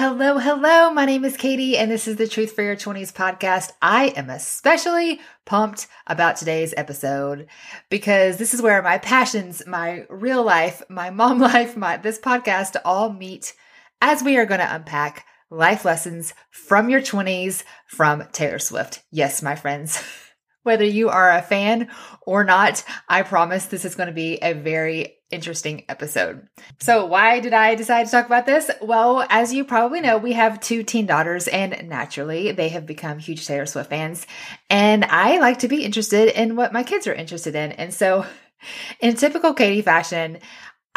Hello, 0.00 0.38
hello. 0.38 0.92
My 0.92 1.06
name 1.06 1.24
is 1.24 1.36
Katie, 1.36 1.76
and 1.76 1.90
this 1.90 2.06
is 2.06 2.14
the 2.14 2.28
Truth 2.28 2.52
for 2.52 2.62
Your 2.62 2.76
20s 2.76 3.12
podcast. 3.12 3.72
I 3.82 4.12
am 4.14 4.30
especially 4.30 5.18
pumped 5.44 5.88
about 6.06 6.36
today's 6.36 6.72
episode 6.76 7.48
because 7.90 8.36
this 8.36 8.54
is 8.54 8.62
where 8.62 8.80
my 8.80 8.98
passions, 8.98 9.60
my 9.66 10.06
real 10.08 10.44
life, 10.44 10.84
my 10.88 11.10
mom 11.10 11.38
life, 11.40 11.76
my 11.76 11.96
this 11.96 12.16
podcast 12.16 12.76
all 12.84 13.12
meet 13.12 13.54
as 14.00 14.22
we 14.22 14.36
are 14.36 14.46
going 14.46 14.60
to 14.60 14.72
unpack 14.72 15.26
life 15.50 15.84
lessons 15.84 16.32
from 16.52 16.88
your 16.88 17.00
20s 17.00 17.64
from 17.88 18.22
Taylor 18.30 18.60
Swift. 18.60 19.02
Yes, 19.10 19.42
my 19.42 19.56
friends. 19.56 20.00
Whether 20.62 20.84
you 20.84 21.08
are 21.08 21.32
a 21.32 21.42
fan 21.42 21.88
or 22.22 22.44
not, 22.44 22.84
I 23.08 23.22
promise 23.22 23.66
this 23.66 23.84
is 23.84 23.96
going 23.96 24.06
to 24.06 24.12
be 24.12 24.36
a 24.36 24.52
very 24.52 25.17
interesting 25.30 25.84
episode. 25.88 26.48
So, 26.78 27.06
why 27.06 27.40
did 27.40 27.52
I 27.52 27.74
decide 27.74 28.06
to 28.06 28.10
talk 28.10 28.26
about 28.26 28.46
this? 28.46 28.70
Well, 28.80 29.26
as 29.28 29.52
you 29.52 29.64
probably 29.64 30.00
know, 30.00 30.18
we 30.18 30.32
have 30.32 30.60
two 30.60 30.82
teen 30.82 31.06
daughters, 31.06 31.48
and 31.48 31.88
naturally, 31.88 32.52
they 32.52 32.70
have 32.70 32.86
become 32.86 33.18
huge 33.18 33.46
Taylor 33.46 33.66
Swift 33.66 33.90
fans. 33.90 34.26
And 34.70 35.04
I 35.04 35.38
like 35.38 35.60
to 35.60 35.68
be 35.68 35.84
interested 35.84 36.28
in 36.28 36.56
what 36.56 36.72
my 36.72 36.82
kids 36.82 37.06
are 37.06 37.14
interested 37.14 37.54
in. 37.54 37.72
And 37.72 37.92
so, 37.92 38.24
in 39.00 39.16
typical 39.16 39.54
Katie 39.54 39.82
fashion, 39.82 40.38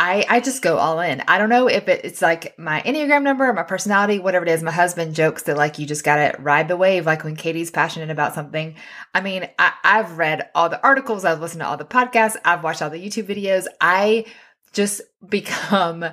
I, 0.04 0.26
I 0.28 0.40
just 0.40 0.64
go 0.64 0.80
all 0.80 1.00
in. 1.00 1.22
I 1.28 1.38
don't 1.38 1.50
know 1.50 1.68
if 1.68 1.88
it, 1.88 2.02
it's 2.04 2.24
like 2.24 2.58
my 2.58 2.82
Enneagram 2.82 3.22
number 3.22 3.54
my 3.54 3.62
personality, 3.62 4.18
whatever 4.18 4.44
it 4.44 4.50
is. 4.50 4.64
My 4.64 4.72
husband 4.72 5.14
jokes 5.14 5.44
that 5.44 5.58
like 5.58 5.78
you 5.78 5.86
just 5.86 6.04
gotta 6.04 6.36
ride 6.42 6.68
the 6.68 6.76
wave, 6.76 7.06
like 7.06 7.24
when 7.24 7.36
Katie's 7.36 7.70
passionate 7.70 8.10
about 8.10 8.34
something. 8.34 8.74
I 9.14 9.22
mean, 9.22 9.48
I, 9.60 9.74
I've 9.84 10.18
read 10.18 10.50
all 10.56 10.70
the 10.70 10.82
articles, 10.84 11.24
I've 11.24 11.40
listened 11.40 11.62
to 11.62 11.68
all 11.68 11.78
the 11.78 11.86
podcasts, 11.86 12.36
I've 12.44 12.64
watched 12.64 12.82
all 12.82 12.90
the 12.90 12.98
YouTube 12.98 13.28
videos. 13.28 13.68
I 13.80 14.26
just 14.74 15.02
become 15.30 16.04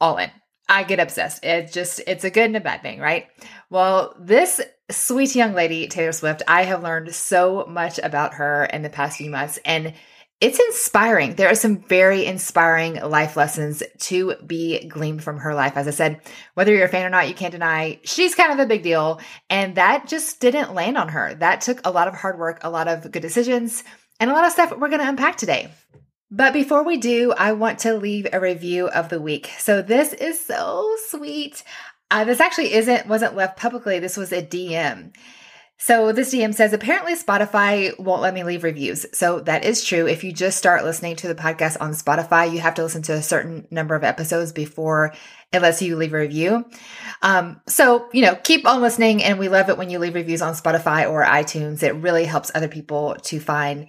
all 0.00 0.18
in. 0.18 0.30
I 0.68 0.84
get 0.84 1.00
obsessed. 1.00 1.44
It's 1.44 1.72
just, 1.72 2.00
it's 2.06 2.22
a 2.22 2.30
good 2.30 2.44
and 2.44 2.56
a 2.56 2.60
bad 2.60 2.82
thing, 2.82 3.00
right? 3.00 3.26
Well, 3.68 4.14
this 4.20 4.60
sweet 4.92 5.34
young 5.34 5.54
lady, 5.54 5.88
Taylor 5.88 6.12
Swift, 6.12 6.42
I 6.46 6.62
have 6.62 6.84
learned 6.84 7.12
so 7.12 7.66
much 7.68 7.98
about 7.98 8.34
her 8.34 8.66
in 8.66 8.82
the 8.82 8.90
past 8.90 9.18
few 9.18 9.28
months. 9.30 9.58
And 9.64 9.94
it's 10.40 10.60
inspiring. 10.60 11.34
There 11.34 11.48
are 11.48 11.56
some 11.56 11.78
very 11.78 12.24
inspiring 12.24 12.94
life 12.94 13.36
lessons 13.36 13.82
to 13.98 14.36
be 14.46 14.86
gleaned 14.86 15.24
from 15.24 15.38
her 15.38 15.52
life. 15.52 15.76
As 15.76 15.88
I 15.88 15.90
said, 15.90 16.20
whether 16.54 16.72
you're 16.72 16.86
a 16.86 16.88
fan 16.88 17.04
or 17.04 17.10
not, 17.10 17.28
you 17.28 17.34
can't 17.34 17.50
deny 17.50 17.98
she's 18.04 18.36
kind 18.36 18.52
of 18.52 18.60
a 18.60 18.68
big 18.68 18.84
deal. 18.84 19.20
And 19.50 19.74
that 19.74 20.06
just 20.06 20.38
didn't 20.40 20.74
land 20.74 20.96
on 20.96 21.08
her. 21.08 21.34
That 21.34 21.60
took 21.60 21.84
a 21.84 21.90
lot 21.90 22.06
of 22.06 22.14
hard 22.14 22.38
work, 22.38 22.60
a 22.62 22.70
lot 22.70 22.86
of 22.86 23.10
good 23.10 23.22
decisions, 23.22 23.82
and 24.20 24.30
a 24.30 24.32
lot 24.32 24.44
of 24.44 24.52
stuff 24.52 24.70
we're 24.70 24.88
going 24.88 25.00
to 25.00 25.08
unpack 25.08 25.36
today. 25.36 25.72
But 26.30 26.52
before 26.52 26.84
we 26.84 26.98
do, 26.98 27.32
I 27.32 27.52
want 27.52 27.80
to 27.80 27.94
leave 27.94 28.28
a 28.32 28.38
review 28.38 28.86
of 28.88 29.08
the 29.08 29.20
week. 29.20 29.50
So 29.58 29.82
this 29.82 30.12
is 30.12 30.44
so 30.44 30.94
sweet. 31.08 31.64
Uh, 32.10 32.24
this 32.24 32.40
actually 32.40 32.74
isn't 32.74 33.06
wasn't 33.06 33.34
left 33.34 33.58
publicly. 33.58 33.98
This 33.98 34.16
was 34.16 34.32
a 34.32 34.42
DM. 34.42 35.14
So 35.80 36.10
this 36.10 36.34
DM 36.34 36.52
says 36.54 36.72
apparently 36.72 37.14
Spotify 37.14 37.96
won't 38.00 38.20
let 38.20 38.34
me 38.34 38.42
leave 38.42 38.64
reviews. 38.64 39.06
So 39.12 39.38
that 39.40 39.64
is 39.64 39.84
true. 39.84 40.08
If 40.08 40.24
you 40.24 40.32
just 40.32 40.58
start 40.58 40.82
listening 40.82 41.14
to 41.16 41.28
the 41.28 41.36
podcast 41.36 41.76
on 41.80 41.92
Spotify, 41.92 42.52
you 42.52 42.58
have 42.58 42.74
to 42.74 42.82
listen 42.82 43.02
to 43.02 43.12
a 43.12 43.22
certain 43.22 43.66
number 43.70 43.94
of 43.94 44.02
episodes 44.02 44.50
before 44.50 45.14
it 45.52 45.62
lets 45.62 45.80
you 45.80 45.94
leave 45.94 46.12
a 46.12 46.18
review. 46.18 46.66
Um, 47.22 47.60
so, 47.68 48.08
you 48.12 48.22
know, 48.22 48.34
keep 48.34 48.66
on 48.66 48.82
listening 48.82 49.22
and 49.22 49.38
we 49.38 49.48
love 49.48 49.68
it 49.68 49.78
when 49.78 49.88
you 49.88 50.00
leave 50.00 50.16
reviews 50.16 50.42
on 50.42 50.54
Spotify 50.54 51.08
or 51.08 51.24
iTunes. 51.24 51.84
It 51.84 51.94
really 51.94 52.24
helps 52.24 52.50
other 52.56 52.68
people 52.68 53.14
to 53.22 53.38
find 53.38 53.86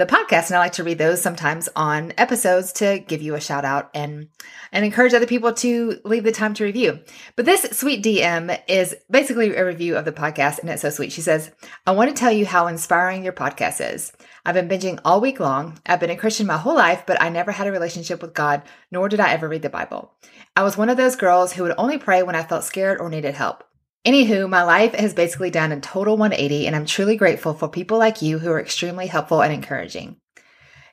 the 0.00 0.06
podcast 0.06 0.46
and 0.46 0.56
I 0.56 0.60
like 0.60 0.72
to 0.72 0.84
read 0.84 0.96
those 0.96 1.20
sometimes 1.20 1.68
on 1.76 2.14
episodes 2.16 2.72
to 2.74 3.00
give 3.00 3.20
you 3.20 3.34
a 3.34 3.40
shout 3.40 3.66
out 3.66 3.90
and 3.92 4.28
and 4.72 4.82
encourage 4.82 5.12
other 5.12 5.26
people 5.26 5.52
to 5.52 6.00
leave 6.04 6.24
the 6.24 6.32
time 6.32 6.54
to 6.54 6.64
review. 6.64 7.00
But 7.36 7.44
this 7.44 7.78
sweet 7.78 8.02
DM 8.02 8.58
is 8.66 8.96
basically 9.10 9.54
a 9.54 9.64
review 9.64 9.96
of 9.96 10.06
the 10.06 10.12
podcast 10.12 10.58
and 10.58 10.70
it's 10.70 10.80
so 10.80 10.88
sweet. 10.88 11.12
She 11.12 11.20
says, 11.20 11.50
"I 11.86 11.90
want 11.90 12.08
to 12.08 12.16
tell 12.16 12.32
you 12.32 12.46
how 12.46 12.66
inspiring 12.66 13.22
your 13.22 13.34
podcast 13.34 13.94
is. 13.94 14.12
I've 14.46 14.54
been 14.54 14.70
binging 14.70 15.00
all 15.04 15.20
week 15.20 15.38
long. 15.38 15.78
I've 15.84 16.00
been 16.00 16.08
a 16.08 16.16
Christian 16.16 16.46
my 16.46 16.56
whole 16.56 16.76
life, 16.76 17.04
but 17.06 17.20
I 17.20 17.28
never 17.28 17.52
had 17.52 17.66
a 17.66 17.72
relationship 17.72 18.22
with 18.22 18.32
God, 18.32 18.62
nor 18.90 19.10
did 19.10 19.20
I 19.20 19.32
ever 19.32 19.48
read 19.48 19.62
the 19.62 19.68
Bible. 19.68 20.14
I 20.56 20.62
was 20.62 20.78
one 20.78 20.88
of 20.88 20.96
those 20.96 21.14
girls 21.14 21.52
who 21.52 21.62
would 21.64 21.74
only 21.76 21.98
pray 21.98 22.22
when 22.22 22.34
I 22.34 22.42
felt 22.42 22.64
scared 22.64 23.00
or 23.00 23.10
needed 23.10 23.34
help. 23.34 23.64
Anywho, 24.06 24.48
my 24.48 24.62
life 24.62 24.94
has 24.94 25.12
basically 25.12 25.50
done 25.50 25.72
a 25.72 25.80
total 25.80 26.16
180, 26.16 26.66
and 26.66 26.74
I'm 26.74 26.86
truly 26.86 27.16
grateful 27.16 27.52
for 27.52 27.68
people 27.68 27.98
like 27.98 28.22
you 28.22 28.38
who 28.38 28.50
are 28.50 28.60
extremely 28.60 29.06
helpful 29.06 29.42
and 29.42 29.52
encouraging. 29.52 30.16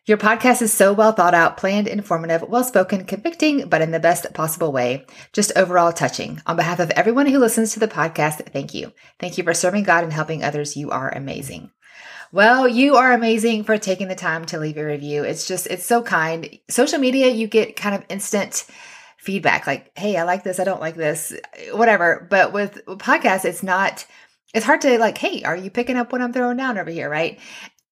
Your 0.06 0.18
podcast 0.18 0.62
is 0.62 0.74
so 0.74 0.92
well 0.92 1.14
thought 1.14 1.34
out, 1.34 1.56
planned, 1.56 1.88
informative, 1.88 2.44
well 2.48 2.66
spoken, 2.66 3.06
convicting, 3.06 3.70
but 3.70 3.82
in 3.82 3.92
the 3.92 4.00
best 4.00 4.34
possible 4.34 4.74
way. 4.74 5.06
Just 5.32 5.54
overall 5.56 5.94
touching. 5.94 6.42
On 6.46 6.58
behalf 6.58 6.80
of 6.80 6.92
everyone 6.92 7.28
who 7.28 7.40
listens 7.40 7.74
to 7.74 7.80
the 7.80 7.88
podcast, 7.88 8.46
thank 8.52 8.74
you. 8.74 8.92
Thank 9.20 9.38
you 9.38 9.44
for 9.46 9.54
serving 9.54 9.84
God 9.84 10.04
and 10.04 10.12
helping 10.12 10.44
others. 10.44 10.76
You 10.76 10.92
are 10.92 11.10
amazing. 11.10 11.72
Well, 12.34 12.68
you 12.68 12.96
are 12.96 13.14
amazing 13.14 13.64
for 13.64 13.78
taking 13.78 14.10
the 14.10 14.16
time 14.16 14.46
to 14.46 14.60
leave 14.60 14.78
a 14.78 14.86
review. 14.86 15.24
It's 15.24 15.48
just, 15.48 15.68
it's 15.68 15.86
so 15.86 16.02
kind. 16.02 16.58
Social 16.70 17.00
media, 17.00 17.28
you 17.28 17.48
get 17.48 17.78
kind 17.78 17.96
of 17.96 18.04
instant 18.10 18.66
feedback 19.28 19.68
like, 19.68 19.92
hey, 20.00 20.16
I 20.16 20.24
like 20.24 20.46
this, 20.46 20.58
I 20.58 20.64
don't 20.64 20.80
like 20.80 20.96
this, 20.96 21.34
whatever. 21.74 22.26
But 22.30 22.54
with 22.54 22.86
podcasts, 22.86 23.44
it's 23.44 23.62
not, 23.62 24.06
it's 24.54 24.66
hard 24.66 24.80
to 24.82 24.98
like, 25.00 25.18
hey, 25.18 25.44
are 25.44 25.56
you 25.56 25.70
picking 25.70 25.98
up 25.98 26.14
what 26.14 26.22
I'm 26.22 26.32
throwing 26.32 26.56
down 26.56 26.78
over 26.78 26.90
here, 26.90 27.10
right? 27.10 27.38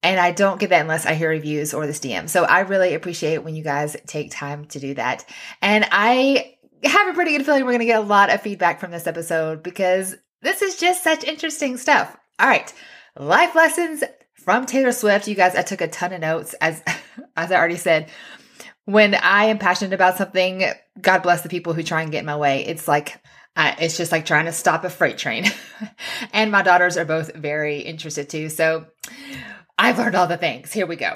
And 0.01 0.17
I 0.17 0.31
don't 0.31 0.61
get 0.61 0.69
that 0.69 0.79
unless 0.79 1.05
I 1.05 1.13
hear 1.13 1.29
reviews 1.29 1.73
or 1.73 1.85
this 1.85 1.99
DM. 1.99 2.29
So 2.29 2.45
I 2.45 2.61
really 2.61 2.93
appreciate 2.93 3.39
when 3.39 3.53
you 3.53 3.65
guys 3.65 3.97
take 4.07 4.31
time 4.31 4.63
to 4.67 4.79
do 4.79 4.93
that. 4.93 5.25
And 5.61 5.85
I 5.91 6.55
have 6.85 7.09
a 7.09 7.13
pretty 7.13 7.35
good 7.35 7.45
feeling 7.45 7.65
we're 7.65 7.71
going 7.71 7.79
to 7.79 7.85
get 7.85 7.99
a 7.99 8.07
lot 8.07 8.29
of 8.29 8.41
feedback 8.41 8.79
from 8.79 8.91
this 8.91 9.05
episode 9.05 9.61
because 9.61 10.15
this 10.41 10.61
is 10.61 10.77
just 10.77 11.03
such 11.03 11.25
interesting 11.25 11.75
stuff. 11.75 12.15
All 12.39 12.47
right. 12.47 12.73
Life 13.19 13.55
lessons 13.55 14.05
from 14.35 14.65
Taylor 14.65 14.93
Swift. 14.93 15.27
You 15.27 15.35
guys, 15.35 15.53
I 15.53 15.63
took 15.63 15.81
a 15.81 15.89
ton 15.89 16.13
of 16.13 16.21
notes 16.21 16.53
as, 16.61 16.81
as 17.35 17.51
I 17.51 17.57
already 17.57 17.75
said 17.75 18.09
when 18.85 19.15
I 19.15 19.45
am 19.45 19.57
passionate 19.57 19.93
about 19.93 20.17
something, 20.17 20.63
God 20.99 21.23
bless 21.23 21.41
the 21.41 21.49
people 21.49 21.73
who 21.73 21.83
try 21.83 22.01
and 22.01 22.11
get 22.11 22.19
in 22.19 22.25
my 22.25 22.37
way. 22.37 22.65
It's 22.65 22.87
like, 22.87 23.19
it's 23.57 23.97
just 23.97 24.11
like 24.11 24.25
trying 24.25 24.45
to 24.45 24.51
stop 24.51 24.83
a 24.83 24.89
freight 24.89 25.17
train. 25.17 25.45
and 26.33 26.51
my 26.51 26.61
daughters 26.61 26.97
are 26.97 27.05
both 27.05 27.33
very 27.35 27.79
interested 27.79 28.29
too. 28.29 28.49
So 28.49 28.85
I've 29.77 29.97
learned 29.97 30.15
all 30.15 30.27
the 30.27 30.37
things. 30.37 30.71
Here 30.71 30.85
we 30.85 30.95
go. 30.95 31.15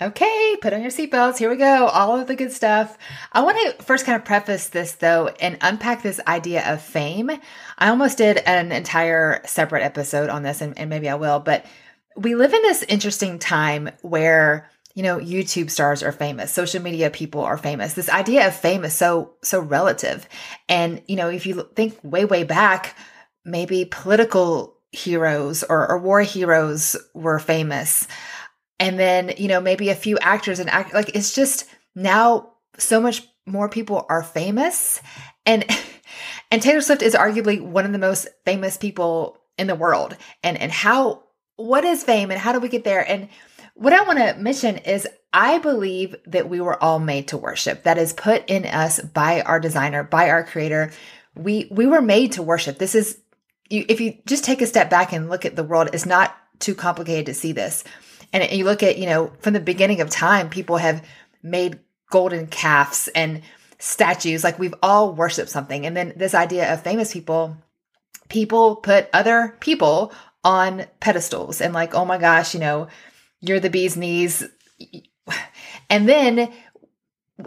Okay, 0.00 0.56
put 0.62 0.72
on 0.72 0.80
your 0.80 0.92
seatbelts. 0.92 1.38
Here 1.38 1.50
we 1.50 1.56
go. 1.56 1.86
All 1.88 2.18
of 2.18 2.28
the 2.28 2.36
good 2.36 2.52
stuff. 2.52 2.96
I 3.32 3.42
want 3.42 3.76
to 3.78 3.82
first 3.82 4.06
kind 4.06 4.14
of 4.14 4.24
preface 4.24 4.68
this 4.68 4.92
though 4.92 5.28
and 5.40 5.58
unpack 5.60 6.02
this 6.02 6.20
idea 6.28 6.72
of 6.72 6.80
fame. 6.80 7.30
I 7.78 7.88
almost 7.88 8.18
did 8.18 8.38
an 8.38 8.70
entire 8.70 9.40
separate 9.44 9.82
episode 9.82 10.30
on 10.30 10.44
this, 10.44 10.60
and, 10.60 10.78
and 10.78 10.88
maybe 10.88 11.08
I 11.08 11.16
will, 11.16 11.40
but 11.40 11.66
we 12.16 12.36
live 12.36 12.54
in 12.54 12.62
this 12.62 12.84
interesting 12.84 13.38
time 13.38 13.90
where 14.02 14.70
you 14.94 15.02
know 15.04 15.18
youtube 15.18 15.70
stars 15.70 16.02
are 16.02 16.10
famous 16.10 16.52
social 16.52 16.82
media 16.82 17.10
people 17.10 17.42
are 17.42 17.58
famous 17.58 17.94
this 17.94 18.08
idea 18.08 18.48
of 18.48 18.56
fame 18.56 18.84
is 18.84 18.94
so 18.94 19.34
so 19.42 19.60
relative 19.60 20.28
and 20.68 21.00
you 21.06 21.14
know 21.14 21.28
if 21.28 21.46
you 21.46 21.68
think 21.76 21.96
way 22.02 22.24
way 22.24 22.42
back 22.42 22.96
maybe 23.44 23.84
political 23.84 24.76
heroes 24.90 25.62
or, 25.62 25.88
or 25.88 25.98
war 25.98 26.22
heroes 26.22 26.96
were 27.14 27.38
famous 27.38 28.08
and 28.80 28.98
then 28.98 29.34
you 29.36 29.48
know 29.48 29.60
maybe 29.60 29.90
a 29.90 29.94
few 29.94 30.18
actors 30.18 30.58
and 30.58 30.70
act 30.70 30.94
like 30.94 31.10
it's 31.14 31.34
just 31.34 31.66
now 31.94 32.52
so 32.78 33.00
much 33.00 33.26
more 33.48 33.68
people 33.68 34.06
are 34.08 34.22
famous. 34.22 35.00
And 35.44 35.64
and 36.50 36.62
Taylor 36.62 36.80
Swift 36.80 37.02
is 37.02 37.14
arguably 37.14 37.60
one 37.60 37.84
of 37.84 37.92
the 37.92 37.98
most 37.98 38.28
famous 38.44 38.76
people 38.76 39.38
in 39.56 39.66
the 39.66 39.74
world. 39.74 40.16
And 40.42 40.56
and 40.58 40.70
how 40.70 41.24
what 41.56 41.84
is 41.84 42.04
fame 42.04 42.30
and 42.30 42.40
how 42.40 42.52
do 42.52 42.60
we 42.60 42.68
get 42.68 42.84
there? 42.84 43.08
And 43.08 43.28
what 43.74 43.92
I 43.92 44.02
want 44.02 44.18
to 44.18 44.34
mention 44.40 44.78
is 44.78 45.08
I 45.32 45.58
believe 45.58 46.16
that 46.26 46.48
we 46.48 46.60
were 46.60 46.82
all 46.82 46.98
made 46.98 47.28
to 47.28 47.36
worship. 47.36 47.82
That 47.82 47.98
is 47.98 48.12
put 48.12 48.48
in 48.48 48.64
us 48.64 49.00
by 49.00 49.42
our 49.42 49.60
designer 49.60 50.04
by 50.04 50.30
our 50.30 50.44
creator. 50.44 50.92
We 51.34 51.68
we 51.70 51.86
were 51.86 52.02
made 52.02 52.32
to 52.32 52.42
worship. 52.42 52.78
This 52.78 52.94
is 52.94 53.18
you, 53.68 53.84
if 53.88 54.00
you 54.00 54.18
just 54.26 54.44
take 54.44 54.62
a 54.62 54.66
step 54.66 54.88
back 54.88 55.12
and 55.12 55.28
look 55.28 55.44
at 55.44 55.56
the 55.56 55.64
world 55.64 55.90
it's 55.92 56.06
not 56.06 56.34
too 56.58 56.74
complicated 56.74 57.26
to 57.26 57.34
see 57.34 57.52
this 57.52 57.84
and 58.32 58.50
you 58.50 58.64
look 58.64 58.82
at, 58.82 58.98
you 58.98 59.06
know, 59.06 59.32
from 59.40 59.54
the 59.54 59.60
beginning 59.60 60.00
of 60.00 60.10
time, 60.10 60.50
people 60.50 60.76
have 60.76 61.04
made 61.42 61.80
golden 62.10 62.46
calves 62.46 63.08
and 63.14 63.42
statues. 63.78 64.44
Like 64.44 64.58
we've 64.58 64.74
all 64.82 65.14
worshiped 65.14 65.50
something. 65.50 65.86
And 65.86 65.96
then 65.96 66.12
this 66.16 66.34
idea 66.34 66.72
of 66.72 66.82
famous 66.82 67.12
people, 67.12 67.56
people 68.28 68.76
put 68.76 69.08
other 69.12 69.56
people 69.60 70.12
on 70.44 70.84
pedestals 71.00 71.60
and 71.60 71.74
like, 71.74 71.94
oh 71.94 72.04
my 72.04 72.18
gosh, 72.18 72.54
you 72.54 72.60
know, 72.60 72.88
you're 73.40 73.60
the 73.60 73.70
bee's 73.70 73.96
knees. 73.96 74.44
And 75.90 76.08
then 76.08 76.52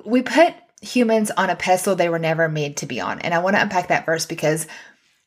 we 0.05 0.21
put 0.21 0.53
humans 0.81 1.31
on 1.31 1.49
a 1.49 1.55
pedestal 1.55 1.95
they 1.95 2.09
were 2.09 2.19
never 2.19 2.49
made 2.49 2.77
to 2.77 2.85
be 2.85 2.99
on. 2.99 3.19
And 3.19 3.33
I 3.33 3.39
want 3.39 3.55
to 3.55 3.61
unpack 3.61 3.89
that 3.89 4.05
verse 4.05 4.25
because 4.25 4.67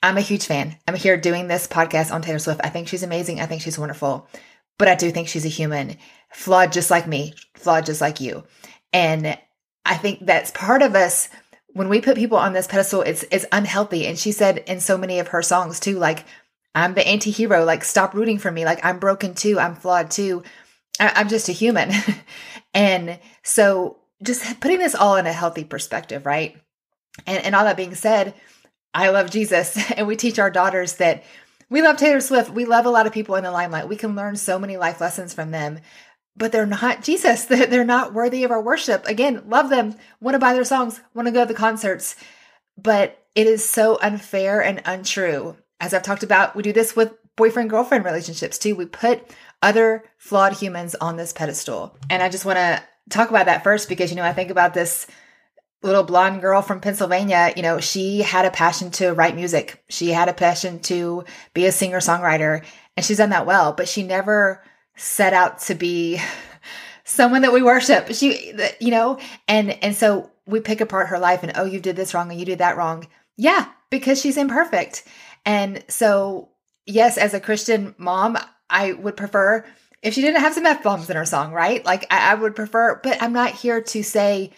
I'm 0.02 0.18
a 0.18 0.22
huge 0.22 0.46
fan. 0.46 0.76
I'm 0.86 0.96
here 0.96 1.16
doing 1.16 1.48
this 1.48 1.66
podcast 1.66 2.12
on 2.12 2.22
Taylor 2.22 2.38
Swift. 2.38 2.60
I 2.64 2.70
think 2.70 2.88
she's 2.88 3.02
amazing. 3.02 3.40
I 3.40 3.46
think 3.46 3.62
she's 3.62 3.78
wonderful. 3.78 4.28
But 4.78 4.88
I 4.88 4.94
do 4.94 5.10
think 5.10 5.28
she's 5.28 5.44
a 5.44 5.48
human, 5.48 5.96
flawed 6.32 6.72
just 6.72 6.90
like 6.90 7.06
me, 7.06 7.34
flawed 7.54 7.86
just 7.86 8.00
like 8.00 8.20
you. 8.20 8.44
And 8.92 9.38
I 9.84 9.96
think 9.96 10.24
that's 10.26 10.50
part 10.50 10.82
of 10.82 10.94
us 10.94 11.28
when 11.74 11.88
we 11.88 12.00
put 12.00 12.16
people 12.16 12.38
on 12.38 12.52
this 12.52 12.66
pedestal, 12.66 13.02
it's 13.02 13.24
it's 13.30 13.46
unhealthy. 13.52 14.06
And 14.06 14.18
she 14.18 14.32
said 14.32 14.58
in 14.58 14.80
so 14.80 14.96
many 14.96 15.18
of 15.18 15.28
her 15.28 15.42
songs 15.42 15.80
too, 15.80 15.98
like, 15.98 16.24
I'm 16.74 16.94
the 16.94 17.06
anti-hero, 17.06 17.64
like 17.64 17.84
stop 17.84 18.14
rooting 18.14 18.38
for 18.38 18.50
me. 18.50 18.64
Like 18.64 18.84
I'm 18.84 18.98
broken 18.98 19.34
too, 19.34 19.58
I'm 19.58 19.74
flawed 19.74 20.10
too. 20.10 20.42
I, 20.98 21.20
am 21.20 21.28
just 21.28 21.48
a 21.48 21.52
human. 21.52 21.92
and 22.74 23.18
so 23.42 23.98
just 24.22 24.60
putting 24.60 24.78
this 24.78 24.94
all 24.94 25.16
in 25.16 25.26
a 25.26 25.32
healthy 25.32 25.64
perspective, 25.64 26.26
right? 26.26 26.56
And 27.26 27.44
and 27.44 27.54
all 27.54 27.64
that 27.64 27.76
being 27.76 27.94
said, 27.94 28.34
I 28.94 29.10
love 29.10 29.30
Jesus 29.30 29.78
and 29.96 30.06
we 30.06 30.16
teach 30.16 30.38
our 30.38 30.50
daughters 30.50 30.94
that 30.94 31.24
we 31.74 31.82
love 31.82 31.96
Taylor 31.96 32.20
Swift. 32.20 32.50
We 32.50 32.66
love 32.66 32.86
a 32.86 32.90
lot 32.90 33.08
of 33.08 33.12
people 33.12 33.34
in 33.34 33.42
the 33.42 33.50
limelight. 33.50 33.88
We 33.88 33.96
can 33.96 34.14
learn 34.14 34.36
so 34.36 34.60
many 34.60 34.76
life 34.76 35.00
lessons 35.00 35.34
from 35.34 35.50
them, 35.50 35.80
but 36.36 36.52
they're 36.52 36.66
not 36.66 37.02
Jesus. 37.02 37.44
They're 37.46 37.84
not 37.84 38.14
worthy 38.14 38.44
of 38.44 38.52
our 38.52 38.62
worship. 38.62 39.04
Again, 39.08 39.42
love 39.48 39.70
them, 39.70 39.96
want 40.20 40.36
to 40.36 40.38
buy 40.38 40.52
their 40.52 40.62
songs, 40.62 41.00
want 41.14 41.26
to 41.26 41.32
go 41.32 41.40
to 41.40 41.48
the 41.48 41.58
concerts, 41.58 42.14
but 42.78 43.26
it 43.34 43.48
is 43.48 43.68
so 43.68 43.98
unfair 44.00 44.62
and 44.62 44.82
untrue. 44.84 45.56
As 45.80 45.92
I've 45.92 46.04
talked 46.04 46.22
about, 46.22 46.54
we 46.54 46.62
do 46.62 46.72
this 46.72 46.94
with 46.94 47.12
boyfriend 47.34 47.70
girlfriend 47.70 48.04
relationships 48.04 48.56
too. 48.56 48.76
We 48.76 48.86
put 48.86 49.28
other 49.60 50.04
flawed 50.16 50.52
humans 50.52 50.94
on 50.94 51.16
this 51.16 51.32
pedestal. 51.32 51.98
And 52.08 52.22
I 52.22 52.28
just 52.28 52.44
want 52.44 52.58
to 52.58 52.84
talk 53.10 53.30
about 53.30 53.46
that 53.46 53.64
first 53.64 53.88
because, 53.88 54.10
you 54.10 54.16
know, 54.16 54.22
I 54.22 54.32
think 54.32 54.50
about 54.50 54.74
this 54.74 55.08
little 55.84 56.02
blonde 56.02 56.40
girl 56.40 56.62
from 56.62 56.80
Pennsylvania, 56.80 57.52
you 57.54 57.62
know, 57.62 57.78
she 57.78 58.22
had 58.22 58.46
a 58.46 58.50
passion 58.50 58.90
to 58.92 59.12
write 59.12 59.36
music. 59.36 59.84
She 59.90 60.08
had 60.08 60.28
a 60.28 60.32
passion 60.32 60.80
to 60.80 61.24
be 61.52 61.66
a 61.66 61.72
singer 61.72 62.00
songwriter, 62.00 62.64
and 62.96 63.04
she's 63.04 63.18
done 63.18 63.30
that 63.30 63.46
well, 63.46 63.72
but 63.72 63.86
she 63.86 64.02
never 64.02 64.64
set 64.96 65.34
out 65.34 65.58
to 65.60 65.74
be 65.74 66.20
someone 67.04 67.42
that 67.42 67.52
we 67.52 67.62
worship. 67.62 68.12
She, 68.14 68.54
you 68.80 68.90
know, 68.90 69.18
and, 69.46 69.70
and 69.84 69.94
so 69.94 70.30
we 70.46 70.60
pick 70.60 70.80
apart 70.80 71.08
her 71.08 71.18
life 71.18 71.42
and, 71.42 71.52
oh, 71.54 71.64
you 71.64 71.80
did 71.80 71.96
this 71.96 72.14
wrong 72.14 72.30
and 72.30 72.40
you 72.40 72.46
did 72.46 72.58
that 72.58 72.76
wrong. 72.76 73.06
Yeah, 73.36 73.66
because 73.90 74.20
she's 74.20 74.38
imperfect. 74.38 75.04
And 75.44 75.84
so, 75.88 76.48
yes, 76.86 77.18
as 77.18 77.34
a 77.34 77.40
Christian 77.40 77.94
mom, 77.98 78.38
I 78.70 78.92
would 78.92 79.16
prefer 79.16 79.64
if 80.02 80.14
she 80.14 80.22
didn't 80.22 80.40
have 80.40 80.54
some 80.54 80.66
F 80.66 80.82
bombs 80.82 81.10
in 81.10 81.16
her 81.16 81.24
song, 81.24 81.52
right? 81.52 81.84
Like 81.84 82.06
I, 82.10 82.32
I 82.32 82.34
would 82.34 82.56
prefer, 82.56 83.00
but 83.02 83.22
I'm 83.22 83.32
not 83.32 83.52
here 83.52 83.82
to 83.82 84.02
say 84.02 84.52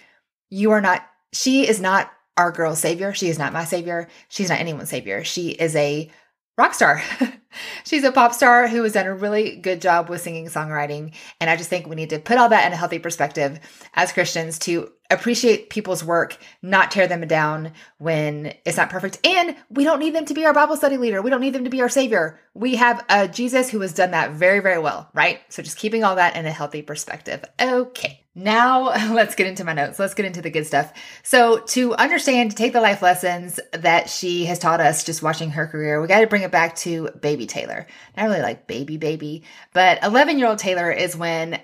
you 0.51 0.71
are 0.71 0.81
not 0.81 1.07
she 1.37 1.69
is 1.69 1.81
not 1.81 2.11
our 2.37 2.51
girl's 2.51 2.81
savior. 2.81 3.15
She 3.15 3.29
is 3.29 3.39
not 3.39 3.53
my 3.53 3.65
savior. 3.65 4.09
She's 4.29 4.49
not 4.49 4.61
anyone's 4.61 4.91
savior. 4.91 5.25
She 5.25 5.51
is 5.51 5.75
a 5.77 6.11
rock 6.59 6.75
star. 6.75 7.03
She's 7.85 8.05
a 8.05 8.13
pop 8.13 8.35
star 8.35 8.69
who 8.69 8.83
has 8.83 8.93
done 8.93 9.07
a 9.07 9.15
really 9.15 9.57
good 9.57 9.81
job 9.81 10.09
with 10.09 10.21
singing, 10.21 10.47
songwriting. 10.47 11.15
And 11.41 11.49
I 11.49 11.57
just 11.57 11.71
think 11.71 11.87
we 11.87 11.97
need 11.97 12.11
to 12.11 12.19
put 12.19 12.39
all 12.39 12.49
that 12.49 12.67
in 12.67 12.73
a 12.73 12.77
healthy 12.77 12.99
perspective 12.99 13.61
as 13.95 14.13
Christians 14.13 14.59
to 14.61 14.91
appreciate 15.11 15.71
people's 15.71 16.05
work, 16.05 16.37
not 16.63 16.91
tear 16.91 17.07
them 17.07 17.27
down 17.27 17.73
when 17.99 18.55
it's 18.65 18.77
not 18.77 18.91
perfect. 18.91 19.25
And 19.27 19.57
we 19.71 19.85
don't 19.85 20.01
need 20.01 20.15
them 20.15 20.25
to 20.27 20.35
be 20.35 20.45
our 20.45 20.55
Bible 20.55 20.77
study 20.77 20.97
leader. 20.97 21.23
We 21.23 21.31
don't 21.31 21.41
need 21.41 21.55
them 21.55 21.65
to 21.65 21.71
be 21.71 21.83
our 21.83 21.89
savior. 21.89 22.41
We 22.55 22.77
have 22.77 23.05
a 23.09 23.29
Jesus 23.29 23.71
who 23.71 23.81
has 23.81 23.93
done 23.93 24.13
that 24.13 24.33
very, 24.33 24.61
very 24.61 24.79
well, 24.79 25.09
right? 25.15 25.41
So 25.49 25.63
just 25.63 25.79
keeping 25.79 26.05
all 26.05 26.17
that 26.17 26.37
in 26.37 26.47
a 26.47 26.51
healthy 26.51 26.83
perspective. 26.83 27.45
Okay. 27.61 28.27
Now 28.35 28.83
let's 29.13 29.35
get 29.35 29.47
into 29.47 29.65
my 29.65 29.73
notes. 29.73 29.99
Let's 29.99 30.15
get 30.15 30.27
into 30.27 30.43
the 30.43 30.51
good 30.51 30.67
stuff. 30.67 30.93
So 31.23 31.59
to 31.59 31.95
understand, 31.95 32.51
to 32.51 32.57
take 32.57 32.73
the 32.73 32.81
life 32.81 33.03
lessons 33.03 33.61
that 33.73 34.11
she 34.11 34.45
has 34.47 34.59
taught 34.59 34.81
us 34.81 35.05
just 35.05 35.23
watching 35.23 35.51
her 35.51 35.67
career, 35.67 36.01
we 36.01 36.09
got 36.09 36.21
to 36.21 36.27
bring 36.27 36.43
it 36.43 36.51
back 36.51 36.77
to 36.77 37.11
baby 37.21 37.36
Taylor. 37.45 37.87
Not 38.17 38.25
really 38.25 38.41
like 38.41 38.67
baby 38.67 38.97
baby, 38.97 39.43
but 39.75 40.03
11 40.03 40.39
year 40.39 40.49
old 40.49 40.59
Taylor 40.59 40.91
is 40.91 41.15
when 41.15 41.61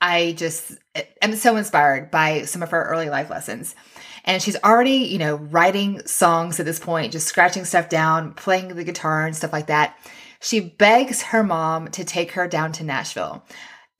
I 0.00 0.32
just 0.36 0.78
am 1.20 1.34
so 1.34 1.56
inspired 1.56 2.12
by 2.12 2.42
some 2.42 2.62
of 2.62 2.70
her 2.70 2.84
early 2.84 3.10
life 3.10 3.30
lessons. 3.30 3.74
And 4.24 4.40
she's 4.40 4.62
already, 4.62 4.98
you 4.98 5.18
know, 5.18 5.34
writing 5.34 6.06
songs 6.06 6.60
at 6.60 6.66
this 6.66 6.78
point, 6.78 7.12
just 7.12 7.26
scratching 7.26 7.64
stuff 7.64 7.88
down, 7.88 8.34
playing 8.34 8.68
the 8.68 8.84
guitar 8.84 9.26
and 9.26 9.34
stuff 9.34 9.52
like 9.52 9.66
that. 9.66 9.96
She 10.40 10.60
begs 10.60 11.22
her 11.22 11.42
mom 11.42 11.88
to 11.88 12.04
take 12.04 12.32
her 12.32 12.46
down 12.46 12.70
to 12.72 12.84
Nashville 12.84 13.44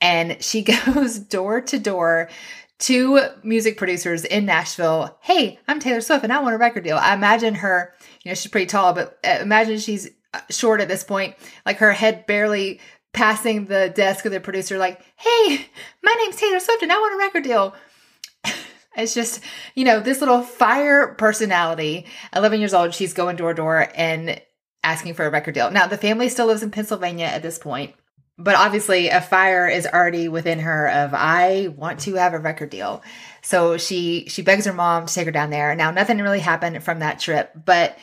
and 0.00 0.42
she 0.42 0.62
goes 0.94 1.18
door 1.18 1.60
to 1.62 1.78
door 1.78 2.28
to 2.80 3.20
music 3.42 3.76
producers 3.76 4.24
in 4.24 4.46
Nashville. 4.46 5.18
Hey, 5.20 5.58
I'm 5.66 5.80
Taylor 5.80 6.00
Swift 6.00 6.22
and 6.22 6.32
I 6.32 6.40
want 6.40 6.54
a 6.54 6.58
record 6.58 6.84
deal. 6.84 6.96
I 6.96 7.14
imagine 7.14 7.56
her, 7.56 7.92
you 8.22 8.30
know, 8.30 8.34
she's 8.34 8.50
pretty 8.50 8.66
tall, 8.66 8.92
but 8.92 9.18
uh, 9.24 9.38
imagine 9.40 9.78
she's 9.78 10.08
short 10.50 10.80
at 10.80 10.88
this 10.88 11.04
point, 11.04 11.34
like 11.64 11.78
her 11.78 11.92
head 11.92 12.26
barely 12.26 12.80
passing 13.12 13.66
the 13.66 13.90
desk 13.94 14.24
of 14.24 14.32
the 14.32 14.40
producer, 14.40 14.78
like, 14.78 15.00
hey, 15.16 15.66
my 16.02 16.14
name's 16.18 16.36
Taylor 16.36 16.60
Swift 16.60 16.82
and 16.82 16.92
I 16.92 16.96
want 16.96 17.14
a 17.14 17.18
record 17.18 17.44
deal. 17.44 17.74
It's 18.96 19.14
just, 19.14 19.44
you 19.76 19.84
know, 19.84 20.00
this 20.00 20.18
little 20.18 20.42
fire 20.42 21.14
personality, 21.14 22.06
11 22.34 22.58
years 22.58 22.74
old, 22.74 22.92
she's 22.92 23.14
going 23.14 23.36
door 23.36 23.50
to 23.50 23.56
door 23.56 23.88
and 23.94 24.42
asking 24.82 25.14
for 25.14 25.24
a 25.24 25.30
record 25.30 25.54
deal. 25.54 25.70
Now, 25.70 25.86
the 25.86 25.96
family 25.96 26.28
still 26.28 26.46
lives 26.46 26.64
in 26.64 26.72
Pennsylvania 26.72 27.26
at 27.26 27.42
this 27.42 27.60
point 27.60 27.94
but 28.38 28.54
obviously 28.54 29.08
a 29.08 29.20
fire 29.20 29.66
is 29.68 29.86
already 29.86 30.28
within 30.28 30.60
her 30.60 30.88
of 30.88 31.12
I 31.12 31.68
want 31.76 32.00
to 32.00 32.14
have 32.14 32.34
a 32.34 32.38
record 32.38 32.70
deal. 32.70 33.02
So 33.42 33.76
she 33.76 34.26
she 34.28 34.42
begs 34.42 34.64
her 34.64 34.72
mom 34.72 35.06
to 35.06 35.14
take 35.14 35.26
her 35.26 35.32
down 35.32 35.50
there. 35.50 35.74
Now 35.74 35.90
nothing 35.90 36.18
really 36.18 36.38
happened 36.38 36.82
from 36.84 37.00
that 37.00 37.18
trip, 37.18 37.50
but 37.64 37.98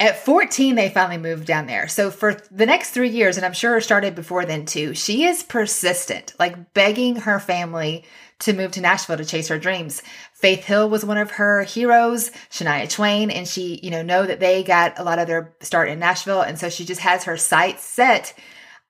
at 0.00 0.24
14 0.24 0.74
they 0.74 0.88
finally 0.88 1.18
moved 1.18 1.46
down 1.46 1.66
there. 1.66 1.88
So 1.88 2.10
for 2.10 2.34
the 2.50 2.66
next 2.66 2.90
3 2.90 3.08
years 3.08 3.36
and 3.36 3.44
I'm 3.44 3.52
sure 3.52 3.76
it 3.76 3.82
started 3.82 4.14
before 4.14 4.44
then 4.44 4.64
too. 4.64 4.94
She 4.94 5.24
is 5.24 5.42
persistent, 5.42 6.34
like 6.38 6.72
begging 6.74 7.16
her 7.16 7.40
family 7.40 8.04
to 8.40 8.52
move 8.52 8.70
to 8.72 8.80
Nashville 8.80 9.16
to 9.16 9.24
chase 9.24 9.48
her 9.48 9.58
dreams. 9.58 10.02
Faith 10.32 10.64
Hill 10.64 10.88
was 10.88 11.04
one 11.04 11.18
of 11.18 11.32
her 11.32 11.64
heroes, 11.64 12.30
Shania 12.50 12.88
Twain, 12.88 13.30
and 13.30 13.48
she, 13.48 13.80
you 13.82 13.90
know, 13.90 14.02
know 14.02 14.24
that 14.24 14.38
they 14.38 14.62
got 14.62 14.98
a 14.98 15.02
lot 15.02 15.18
of 15.18 15.26
their 15.26 15.56
start 15.60 15.88
in 15.88 15.98
Nashville 15.98 16.42
and 16.42 16.58
so 16.58 16.68
she 16.68 16.84
just 16.84 17.00
has 17.00 17.24
her 17.24 17.36
sights 17.36 17.82
set 17.82 18.34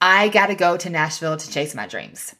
I 0.00 0.28
got 0.28 0.46
to 0.46 0.54
go 0.54 0.76
to 0.76 0.90
Nashville 0.90 1.36
to 1.36 1.50
chase 1.50 1.74
my 1.74 1.86
dreams. 1.86 2.34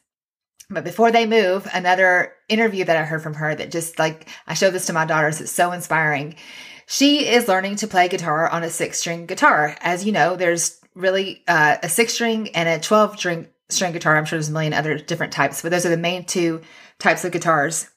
But 0.69 0.83
before 0.83 1.11
they 1.11 1.25
move, 1.25 1.67
another 1.73 2.33
interview 2.47 2.85
that 2.85 2.95
I 2.95 3.03
heard 3.03 3.23
from 3.23 3.33
her 3.33 3.55
that 3.55 3.71
just 3.71 3.97
like 3.97 4.29
I 4.47 4.53
show 4.53 4.69
this 4.69 4.85
to 4.85 4.93
my 4.93 5.05
daughters, 5.05 5.41
it's 5.41 5.51
so 5.51 5.71
inspiring. 5.71 6.35
She 6.91 7.27
is 7.27 7.47
learning 7.47 7.75
to 7.77 7.87
play 7.87 8.07
guitar 8.07 8.49
on 8.49 8.63
a 8.63 8.69
six 8.71 8.97
string 8.97 9.27
guitar. 9.27 9.77
As 9.79 10.03
you 10.03 10.11
know, 10.11 10.35
there's 10.35 10.81
really 10.95 11.43
uh, 11.47 11.77
a 11.83 11.87
six 11.87 12.13
string 12.13 12.49
and 12.55 12.67
a 12.67 12.79
12 12.79 13.19
string 13.69 13.93
guitar. 13.93 14.17
I'm 14.17 14.25
sure 14.25 14.37
there's 14.37 14.49
a 14.49 14.51
million 14.51 14.73
other 14.73 14.97
different 14.97 15.31
types, 15.31 15.61
but 15.61 15.69
those 15.69 15.85
are 15.85 15.89
the 15.89 15.97
main 15.97 16.25
two 16.25 16.61
types 16.97 17.23
of 17.23 17.31
guitars. 17.31 17.87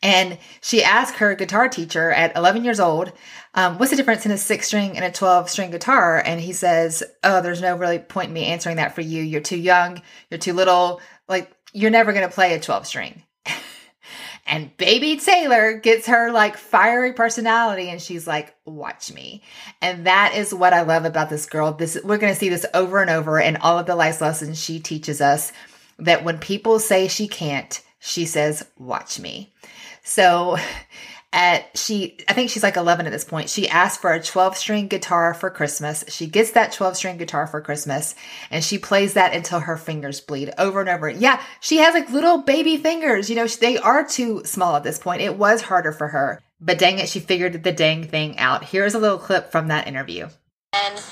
And 0.00 0.38
she 0.60 0.84
asked 0.84 1.16
her 1.16 1.34
guitar 1.34 1.68
teacher 1.68 2.12
at 2.12 2.36
11 2.36 2.62
years 2.62 2.78
old, 2.78 3.12
um, 3.54 3.78
what's 3.78 3.90
the 3.90 3.96
difference 3.96 4.24
in 4.24 4.30
a 4.30 4.38
six 4.38 4.68
string 4.68 4.96
and 4.96 5.04
a 5.04 5.10
12 5.10 5.50
string 5.50 5.72
guitar? 5.72 6.22
And 6.24 6.40
he 6.40 6.52
says, 6.52 7.02
Oh, 7.24 7.40
there's 7.42 7.60
no 7.60 7.76
really 7.76 7.98
point 7.98 8.28
in 8.28 8.34
me 8.34 8.44
answering 8.44 8.76
that 8.76 8.94
for 8.94 9.00
you. 9.00 9.24
You're 9.24 9.40
too 9.40 9.58
young. 9.58 10.00
You're 10.30 10.38
too 10.38 10.52
little. 10.52 11.00
Like, 11.28 11.50
you're 11.72 11.90
never 11.90 12.12
going 12.12 12.28
to 12.28 12.32
play 12.32 12.54
a 12.54 12.60
12 12.60 12.86
string. 12.86 13.24
And 14.46 14.76
baby 14.76 15.16
Taylor 15.16 15.74
gets 15.74 16.06
her 16.06 16.30
like 16.30 16.56
fiery 16.56 17.12
personality 17.14 17.88
and 17.88 18.00
she's 18.00 18.26
like, 18.26 18.54
watch 18.66 19.12
me. 19.12 19.42
And 19.80 20.06
that 20.06 20.34
is 20.34 20.52
what 20.52 20.74
I 20.74 20.82
love 20.82 21.04
about 21.04 21.30
this 21.30 21.46
girl. 21.46 21.72
This, 21.72 21.98
we're 22.04 22.18
to 22.32 22.38
see 22.38 22.50
this 22.50 22.66
over 22.74 23.00
and 23.00 23.10
over 23.10 23.40
in 23.40 23.56
all 23.56 23.78
of 23.78 23.86
the 23.86 23.96
life 23.96 24.20
lessons 24.20 24.62
she 24.62 24.80
teaches 24.80 25.20
us 25.20 25.52
that 25.98 26.24
when 26.24 26.38
people 26.38 26.78
say 26.78 27.08
she 27.08 27.26
can't, 27.26 27.80
she 28.00 28.26
says, 28.26 28.66
watch 28.78 29.18
me. 29.18 29.54
So 30.02 30.58
at 31.34 31.76
she 31.76 32.16
I 32.28 32.32
think 32.32 32.48
she's 32.48 32.62
like 32.62 32.76
11 32.76 33.06
at 33.06 33.10
this 33.10 33.24
point. 33.24 33.50
She 33.50 33.68
asked 33.68 34.00
for 34.00 34.12
a 34.12 34.22
12 34.22 34.56
string 34.56 34.86
guitar 34.86 35.34
for 35.34 35.50
Christmas. 35.50 36.04
She 36.08 36.26
gets 36.26 36.52
that 36.52 36.72
12 36.72 36.96
string 36.96 37.18
guitar 37.18 37.48
for 37.48 37.60
Christmas 37.60 38.14
and 38.50 38.62
she 38.62 38.78
plays 38.78 39.14
that 39.14 39.34
until 39.34 39.58
her 39.60 39.76
fingers 39.76 40.20
bleed 40.20 40.54
over 40.56 40.80
and 40.80 40.88
over. 40.88 41.10
Yeah, 41.10 41.42
she 41.60 41.78
has 41.78 41.92
like 41.92 42.08
little 42.08 42.38
baby 42.38 42.76
fingers. 42.76 43.28
You 43.28 43.36
know, 43.36 43.48
they 43.48 43.76
are 43.76 44.06
too 44.06 44.42
small 44.44 44.76
at 44.76 44.84
this 44.84 44.98
point. 44.98 45.22
It 45.22 45.36
was 45.36 45.60
harder 45.60 45.92
for 45.92 46.08
her. 46.08 46.40
But 46.60 46.78
dang 46.78 47.00
it, 47.00 47.08
she 47.08 47.18
figured 47.18 47.64
the 47.64 47.72
dang 47.72 48.04
thing 48.04 48.38
out. 48.38 48.64
Here's 48.64 48.94
a 48.94 49.00
little 49.00 49.18
clip 49.18 49.50
from 49.50 49.68
that 49.68 49.88
interview. 49.88 50.28
And 50.72 51.02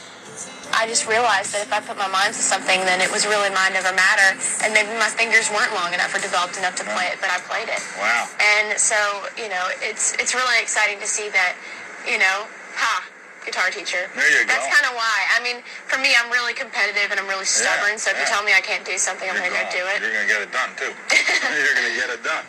I 0.82 0.90
just 0.90 1.06
realized 1.06 1.54
that 1.54 1.62
if 1.62 1.70
I 1.70 1.78
put 1.78 1.94
my 1.94 2.10
mind 2.10 2.34
to 2.34 2.42
something, 2.42 2.82
then 2.82 2.98
it 2.98 3.06
was 3.06 3.22
really 3.22 3.54
mind 3.54 3.78
over 3.78 3.94
matter. 3.94 4.34
And 4.66 4.74
maybe 4.74 4.90
my 4.98 5.06
fingers 5.06 5.46
weren't 5.46 5.70
long 5.78 5.94
enough 5.94 6.10
or 6.10 6.18
developed 6.18 6.58
enough 6.58 6.74
to 6.82 6.84
play 6.90 7.06
it, 7.06 7.22
but 7.22 7.30
I 7.30 7.38
played 7.46 7.70
it. 7.70 7.78
Wow. 8.02 8.26
And 8.42 8.74
so, 8.74 8.98
you 9.38 9.46
know, 9.46 9.70
it's 9.78 10.18
it's 10.18 10.34
really 10.34 10.58
exciting 10.58 10.98
to 10.98 11.06
see 11.06 11.30
that, 11.30 11.54
you 12.02 12.18
know, 12.18 12.50
ha, 12.74 13.06
guitar 13.46 13.70
teacher. 13.70 14.10
There 14.10 14.26
you 14.26 14.42
That's 14.42 14.58
go. 14.58 14.58
That's 14.58 14.74
kind 14.74 14.90
of 14.90 14.98
why. 14.98 15.18
I 15.30 15.38
mean, 15.46 15.62
for 15.86 16.02
me, 16.02 16.18
I'm 16.18 16.34
really 16.34 16.50
competitive 16.50 17.14
and 17.14 17.22
I'm 17.22 17.30
really 17.30 17.46
stubborn. 17.46 17.94
so 17.94 18.10
if 18.10 18.18
you 18.18 18.26
tell 18.26 18.42
me 18.42 18.50
I 18.50 18.58
can't 18.58 18.82
do 18.82 18.98
something, 18.98 19.30
I'm 19.30 19.38
going 19.38 19.46
to 19.46 19.54
go 19.54 19.62
do 19.70 19.86
it. 19.86 20.02
You're 20.02 20.10
going 20.10 20.26
to 20.26 20.34
get 20.34 20.42
it 20.42 20.50
done, 20.50 20.74
too. 20.74 20.90
You're 21.46 21.78
going 21.78 21.94
to 21.94 21.94
get 21.94 22.10
it 22.10 22.26
done. 22.26 22.42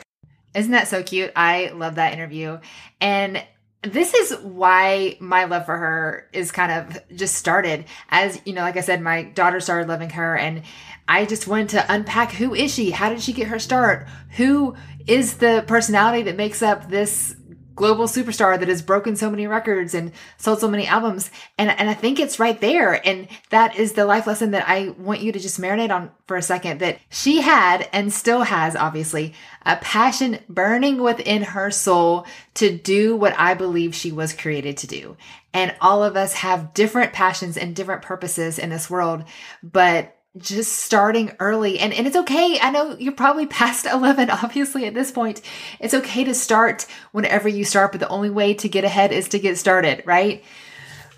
Isn't 0.58 0.74
that 0.74 0.90
so 0.90 1.06
cute? 1.06 1.30
I 1.38 1.70
love 1.70 2.02
that 2.02 2.18
interview. 2.18 2.58
And 2.98 3.46
this 3.84 4.14
is 4.14 4.38
why 4.40 5.18
my 5.20 5.44
love 5.44 5.66
for 5.66 5.78
her 5.78 6.30
is 6.32 6.52
kind 6.52 6.72
of 6.72 7.18
just 7.18 7.36
started. 7.36 7.86
As 8.10 8.40
you 8.46 8.54
know, 8.54 8.62
like 8.62 8.78
I 8.78 8.82
said, 8.82 9.02
my 9.02 9.24
daughter 9.24 9.60
started 9.60 9.88
loving 9.88 10.10
her 10.12 10.38
and 10.38 10.64
I 11.08 11.26
just 11.26 11.48
wanted 11.48 11.70
to 11.70 11.94
unpack 11.94 12.32
who 12.32 12.56
is 12.56 12.74
she? 12.74 12.92
How 12.92 13.10
did 13.10 13.22
she 13.22 13.34
get 13.34 13.48
her 13.48 13.60
start? 13.60 14.08
Who 14.38 14.76
is 15.06 15.38
the 15.38 15.64
personality 15.68 16.24
that 16.24 16.38
makes 16.38 16.62
up 16.62 16.90
this 16.90 17.36
global 17.76 18.06
superstar 18.06 18.60
that 18.60 18.68
has 18.68 18.82
broken 18.82 19.16
so 19.16 19.30
many 19.30 19.48
records 19.48 19.94
and 19.94 20.12
sold 20.38 20.60
so 20.60 20.68
many 20.68 20.86
albums. 20.86 21.32
And, 21.58 21.70
and 21.72 21.90
I 21.90 21.94
think 21.94 22.20
it's 22.20 22.40
right 22.40 22.60
there. 22.60 23.06
And 23.06 23.28
that 23.50 23.76
is 23.76 23.94
the 23.94 24.06
life 24.06 24.28
lesson 24.28 24.52
that 24.52 24.68
I 24.68 24.90
want 24.90 25.22
you 25.22 25.32
to 25.32 25.40
just 25.40 25.60
marinate 25.60 25.94
on 25.94 26.12
for 26.28 26.38
a 26.38 26.42
second 26.42 26.80
that 26.80 27.00
she 27.10 27.42
had 27.42 27.90
and 27.92 28.14
still 28.14 28.44
has, 28.44 28.76
obviously, 28.76 29.34
a 29.66 29.78
passion 29.78 30.40
burning 30.48 31.02
within 31.02 31.42
her 31.44 31.72
soul 31.72 32.26
to 32.56 32.78
do 32.78 33.16
what 33.16 33.38
I 33.38 33.54
believe 33.54 33.96
she 33.96 34.12
was 34.12 34.34
created 34.34 34.78
to 34.78 34.88
do. 34.88 35.18
And 35.54 35.76
all 35.82 36.04
of 36.04 36.18
us 36.18 36.34
have 36.34 36.74
different 36.74 37.14
passions 37.14 37.58
and 37.58 37.76
different 37.76 38.02
purposes 38.02 38.58
in 38.58 38.70
this 38.70 38.90
world, 38.90 39.24
but 39.62 40.13
just 40.38 40.80
starting 40.80 41.32
early 41.40 41.80
and, 41.80 41.94
and 41.94 42.08
it's 42.08 42.16
okay. 42.16 42.58
I 42.60 42.72
know 42.72 42.98
you're 42.98 43.14
probably 43.14 43.46
past 43.48 43.86
11, 43.86 44.30
obviously 44.30 44.86
at 44.86 44.94
this 44.94 45.12
point. 45.12 45.42
It's 45.80 45.94
okay 45.94 46.24
to 46.24 46.34
start 46.34 46.86
whenever 47.12 47.48
you 47.48 47.66
start, 47.66 47.92
but 47.92 48.00
the 48.00 48.10
only 48.10 48.30
way 48.30 48.54
to 48.56 48.70
get 48.70 48.84
ahead 48.84 49.12
is 49.12 49.30
to 49.30 49.40
get 49.40 49.58
started, 49.58 50.04
right? 50.06 50.44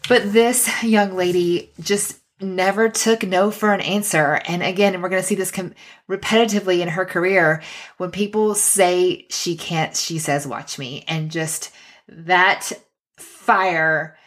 But 0.07 0.33
this 0.33 0.83
young 0.83 1.15
lady 1.15 1.71
just 1.79 2.19
never 2.41 2.89
took 2.89 3.23
no 3.23 3.49
for 3.49 3.73
an 3.73 3.81
answer. 3.81 4.41
And 4.45 4.61
again, 4.61 5.01
we're 5.01 5.09
going 5.09 5.21
to 5.21 5.27
see 5.27 5.35
this 5.35 5.51
com- 5.51 5.73
repetitively 6.09 6.81
in 6.81 6.89
her 6.89 7.05
career. 7.05 7.63
When 7.97 8.11
people 8.11 8.55
say 8.55 9.25
she 9.29 9.55
can't, 9.55 9.95
she 9.95 10.19
says, 10.19 10.45
watch 10.45 10.77
me. 10.77 11.05
And 11.07 11.31
just 11.31 11.71
that 12.09 12.73
fire 13.17 14.17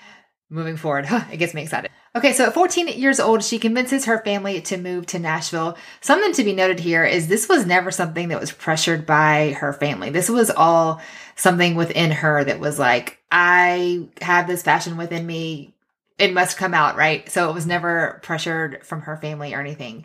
moving 0.48 0.76
forward, 0.76 1.06
huh, 1.06 1.24
it 1.32 1.36
gets 1.36 1.54
me 1.54 1.62
excited. 1.62 1.90
Okay, 2.16 2.32
so 2.32 2.46
at 2.46 2.54
14 2.54 2.88
years 2.88 3.20
old, 3.20 3.44
she 3.44 3.58
convinces 3.58 4.06
her 4.06 4.22
family 4.24 4.60
to 4.62 4.78
move 4.78 5.06
to 5.06 5.18
Nashville. 5.18 5.76
Something 6.00 6.32
to 6.32 6.44
be 6.44 6.54
noted 6.54 6.80
here 6.80 7.04
is 7.04 7.28
this 7.28 7.48
was 7.48 7.66
never 7.66 7.90
something 7.90 8.28
that 8.28 8.40
was 8.40 8.50
pressured 8.50 9.04
by 9.04 9.56
her 9.58 9.74
family. 9.74 10.08
This 10.10 10.30
was 10.30 10.50
all 10.50 11.02
something 11.36 11.74
within 11.74 12.10
her 12.10 12.42
that 12.44 12.60
was 12.60 12.78
like, 12.78 13.18
I 13.30 14.08
have 14.22 14.46
this 14.46 14.62
passion 14.62 14.96
within 14.96 15.26
me. 15.26 15.74
It 16.18 16.32
must 16.32 16.56
come 16.56 16.74
out, 16.74 16.96
right? 16.96 17.30
So 17.30 17.50
it 17.50 17.54
was 17.54 17.66
never 17.66 18.20
pressured 18.22 18.84
from 18.86 19.02
her 19.02 19.18
family 19.18 19.54
or 19.54 19.60
anything. 19.60 20.04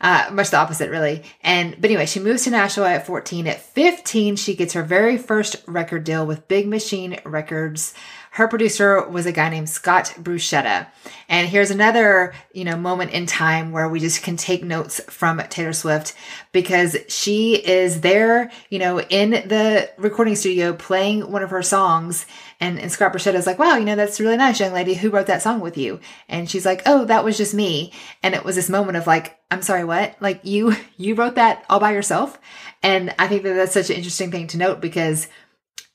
Uh, 0.00 0.28
much 0.32 0.50
the 0.50 0.56
opposite, 0.56 0.90
really. 0.90 1.24
And, 1.42 1.74
but 1.80 1.90
anyway, 1.90 2.06
she 2.06 2.20
moves 2.20 2.44
to 2.44 2.50
Nashville 2.50 2.84
at 2.84 3.06
14. 3.06 3.46
At 3.46 3.60
15, 3.60 4.36
she 4.36 4.54
gets 4.54 4.74
her 4.74 4.82
very 4.82 5.18
first 5.18 5.56
record 5.66 6.04
deal 6.04 6.24
with 6.24 6.46
Big 6.46 6.68
Machine 6.68 7.18
Records. 7.24 7.94
Her 8.38 8.46
producer 8.46 9.04
was 9.08 9.26
a 9.26 9.32
guy 9.32 9.48
named 9.48 9.68
Scott 9.68 10.14
Borchetta. 10.16 10.86
And 11.28 11.48
here's 11.48 11.72
another, 11.72 12.34
you 12.52 12.62
know, 12.62 12.76
moment 12.76 13.10
in 13.10 13.26
time 13.26 13.72
where 13.72 13.88
we 13.88 13.98
just 13.98 14.22
can 14.22 14.36
take 14.36 14.62
notes 14.62 15.00
from 15.08 15.40
Taylor 15.48 15.72
Swift 15.72 16.14
because 16.52 16.96
she 17.08 17.56
is 17.56 18.00
there, 18.00 18.52
you 18.70 18.78
know, 18.78 19.00
in 19.00 19.30
the 19.30 19.90
recording 19.98 20.36
studio 20.36 20.72
playing 20.72 21.32
one 21.32 21.42
of 21.42 21.50
her 21.50 21.64
songs. 21.64 22.26
And, 22.60 22.78
and 22.78 22.92
Scott 22.92 23.12
Borchetta 23.12 23.34
is 23.34 23.44
like, 23.44 23.58
wow, 23.58 23.74
you 23.74 23.84
know, 23.84 23.96
that's 23.96 24.20
really 24.20 24.36
nice, 24.36 24.60
young 24.60 24.72
lady. 24.72 24.94
Who 24.94 25.10
wrote 25.10 25.26
that 25.26 25.42
song 25.42 25.58
with 25.58 25.76
you? 25.76 25.98
And 26.28 26.48
she's 26.48 26.64
like, 26.64 26.82
oh, 26.86 27.06
that 27.06 27.24
was 27.24 27.36
just 27.36 27.54
me. 27.54 27.92
And 28.22 28.36
it 28.36 28.44
was 28.44 28.54
this 28.54 28.70
moment 28.70 28.98
of 28.98 29.08
like, 29.08 29.36
I'm 29.50 29.62
sorry, 29.62 29.82
what? 29.82 30.14
Like 30.20 30.42
you, 30.44 30.76
you 30.96 31.16
wrote 31.16 31.34
that 31.34 31.64
all 31.68 31.80
by 31.80 31.90
yourself. 31.90 32.38
And 32.84 33.12
I 33.18 33.26
think 33.26 33.42
that 33.42 33.54
that's 33.54 33.74
such 33.74 33.90
an 33.90 33.96
interesting 33.96 34.30
thing 34.30 34.46
to 34.46 34.58
note 34.58 34.80
because 34.80 35.26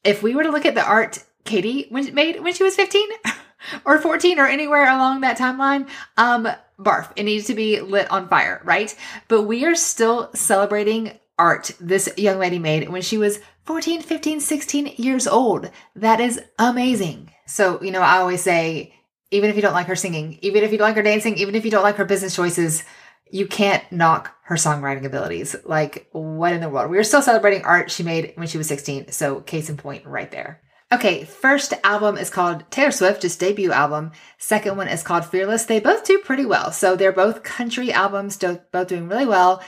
if 0.03 0.21
we 0.21 0.35
were 0.35 0.43
to 0.43 0.51
look 0.51 0.65
at 0.65 0.75
the 0.75 0.85
art 0.85 1.23
Katie 1.45 1.88
when 1.89 2.13
made 2.13 2.41
when 2.41 2.53
she 2.53 2.63
was 2.63 2.75
15 2.75 3.07
or 3.85 4.00
14 4.00 4.39
or 4.39 4.47
anywhere 4.47 4.88
along 4.88 5.21
that 5.21 5.38
timeline, 5.38 5.88
um, 6.17 6.47
barf. 6.79 7.12
It 7.15 7.23
needs 7.23 7.47
to 7.47 7.55
be 7.55 7.81
lit 7.81 8.09
on 8.12 8.27
fire, 8.27 8.62
right? 8.63 8.95
But 9.27 9.43
we 9.43 9.65
are 9.65 9.75
still 9.75 10.29
celebrating 10.33 11.19
art 11.38 11.71
this 11.79 12.09
young 12.17 12.39
lady 12.39 12.59
made 12.59 12.89
when 12.89 13.01
she 13.01 13.17
was 13.17 13.39
14, 13.65 14.01
15, 14.01 14.39
16 14.39 14.93
years 14.97 15.27
old. 15.27 15.71
That 15.95 16.19
is 16.19 16.41
amazing. 16.59 17.31
So, 17.45 17.81
you 17.81 17.91
know, 17.91 18.01
I 18.01 18.17
always 18.17 18.41
say, 18.41 18.93
even 19.31 19.50
if 19.50 19.55
you 19.55 19.62
don't 19.62 19.73
like 19.73 19.88
her 19.88 19.95
singing, 19.95 20.38
even 20.41 20.63
if 20.63 20.71
you 20.71 20.77
don't 20.77 20.88
like 20.88 20.95
her 20.95 21.01
dancing, 21.01 21.38
even 21.38 21.55
if 21.55 21.65
you 21.65 21.71
don't 21.71 21.83
like 21.83 21.95
her 21.95 22.05
business 22.05 22.35
choices, 22.35 22.83
you 23.31 23.47
can't 23.47 23.83
knock 23.91 24.35
her 24.43 24.55
songwriting 24.55 25.05
abilities. 25.05 25.55
Like, 25.65 26.07
what 26.12 26.53
in 26.53 26.62
the 26.62 26.69
world? 26.69 26.91
We 26.91 27.00
are 27.00 27.03
still 27.03 27.21
celebrating 27.21 27.63
art 27.63 27.89
she 27.89 28.03
made 28.03 28.33
when 28.35 28.47
she 28.47 28.59
was 28.59 28.67
16. 28.67 29.12
So, 29.12 29.41
case 29.41 29.69
in 29.69 29.77
point, 29.77 30.05
right 30.05 30.29
there. 30.29 30.62
Okay, 30.93 31.23
first 31.23 31.73
album 31.83 32.17
is 32.19 32.29
called 32.29 32.69
Taylor 32.69 32.91
Swift, 32.91 33.23
just 33.23 33.39
debut 33.39 33.71
album. 33.71 34.12
Second 34.38 34.77
one 34.77 34.88
is 34.88 35.01
called 35.01 35.25
Fearless. 35.25 35.65
They 35.65 35.79
both 35.79 36.05
do 36.05 36.19
pretty 36.19 36.45
well. 36.45 36.71
So 36.71 36.95
they're 36.95 37.12
both 37.12 37.41
country 37.41 37.91
albums, 37.91 38.38
both 38.38 38.88
doing 38.88 39.07
really 39.07 39.25
well. 39.25 39.63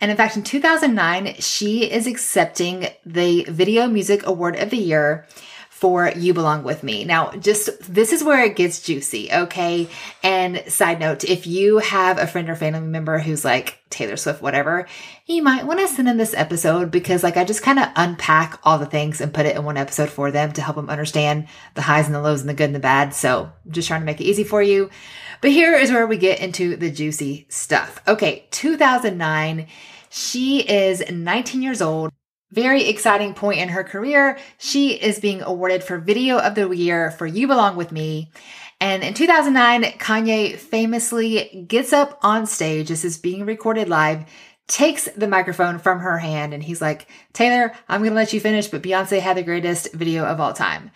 And 0.00 0.10
in 0.10 0.16
fact, 0.16 0.38
in 0.38 0.42
2009, 0.42 1.34
she 1.34 1.84
is 1.84 2.06
accepting 2.06 2.86
the 3.04 3.44
Video 3.44 3.88
Music 3.88 4.26
Award 4.26 4.56
of 4.56 4.70
the 4.70 4.78
Year 4.78 5.26
for 5.80 6.12
You 6.14 6.34
Belong 6.34 6.62
With 6.62 6.82
Me. 6.82 7.06
Now, 7.06 7.30
just 7.30 7.70
this 7.82 8.12
is 8.12 8.22
where 8.22 8.44
it 8.44 8.54
gets 8.54 8.82
juicy, 8.82 9.32
okay? 9.32 9.88
And 10.22 10.62
side 10.68 11.00
note, 11.00 11.24
if 11.24 11.46
you 11.46 11.78
have 11.78 12.18
a 12.18 12.26
friend 12.26 12.50
or 12.50 12.54
family 12.54 12.80
member 12.80 13.18
who's 13.18 13.46
like 13.46 13.78
Taylor 13.88 14.18
Swift, 14.18 14.42
whatever, 14.42 14.86
you 15.24 15.42
might 15.42 15.64
want 15.64 15.80
to 15.80 15.88
send 15.88 16.06
them 16.06 16.18
this 16.18 16.34
episode 16.34 16.90
because, 16.90 17.22
like, 17.22 17.38
I 17.38 17.44
just 17.44 17.62
kind 17.62 17.78
of 17.78 17.88
unpack 17.96 18.60
all 18.62 18.76
the 18.76 18.84
things 18.84 19.22
and 19.22 19.32
put 19.32 19.46
it 19.46 19.56
in 19.56 19.64
one 19.64 19.78
episode 19.78 20.10
for 20.10 20.30
them 20.30 20.52
to 20.52 20.60
help 20.60 20.76
them 20.76 20.90
understand 20.90 21.48
the 21.74 21.80
highs 21.80 22.04
and 22.04 22.14
the 22.14 22.20
lows 22.20 22.40
and 22.40 22.50
the 22.50 22.54
good 22.54 22.64
and 22.64 22.74
the 22.74 22.80
bad. 22.80 23.14
So, 23.14 23.50
just 23.70 23.88
trying 23.88 24.02
to 24.02 24.06
make 24.06 24.20
it 24.20 24.24
easy 24.24 24.44
for 24.44 24.62
you. 24.62 24.90
But 25.40 25.52
here 25.52 25.74
is 25.74 25.90
where 25.90 26.06
we 26.06 26.18
get 26.18 26.40
into 26.40 26.76
the 26.76 26.90
juicy 26.90 27.46
stuff. 27.48 28.02
Okay, 28.06 28.46
2009. 28.50 29.66
She 30.10 30.60
is 30.60 31.02
19 31.10 31.62
years 31.62 31.80
old 31.80 32.12
very 32.52 32.88
exciting 32.88 33.34
point 33.34 33.60
in 33.60 33.68
her 33.68 33.84
career. 33.84 34.38
She 34.58 34.92
is 34.92 35.20
being 35.20 35.42
awarded 35.42 35.84
for 35.84 35.98
Video 35.98 36.38
of 36.38 36.54
the 36.54 36.68
Year 36.70 37.10
for 37.12 37.26
You 37.26 37.46
Belong 37.46 37.76
With 37.76 37.92
Me. 37.92 38.30
And 38.80 39.02
in 39.02 39.14
2009, 39.14 39.98
Kanye 39.98 40.56
famously 40.56 41.66
gets 41.68 41.92
up 41.92 42.18
on 42.22 42.46
stage. 42.46 42.88
This 42.88 43.04
is 43.04 43.18
being 43.18 43.44
recorded 43.44 43.88
live, 43.88 44.24
takes 44.68 45.04
the 45.16 45.28
microphone 45.28 45.78
from 45.78 46.00
her 46.00 46.18
hand, 46.18 46.54
and 46.54 46.62
he's 46.62 46.80
like, 46.80 47.06
Taylor, 47.32 47.72
I'm 47.88 48.00
going 48.00 48.12
to 48.12 48.16
let 48.16 48.32
you 48.32 48.40
finish, 48.40 48.68
but 48.68 48.82
Beyonce 48.82 49.20
had 49.20 49.36
the 49.36 49.42
greatest 49.42 49.92
video 49.92 50.24
of 50.24 50.40
all 50.40 50.54
time. 50.54 50.90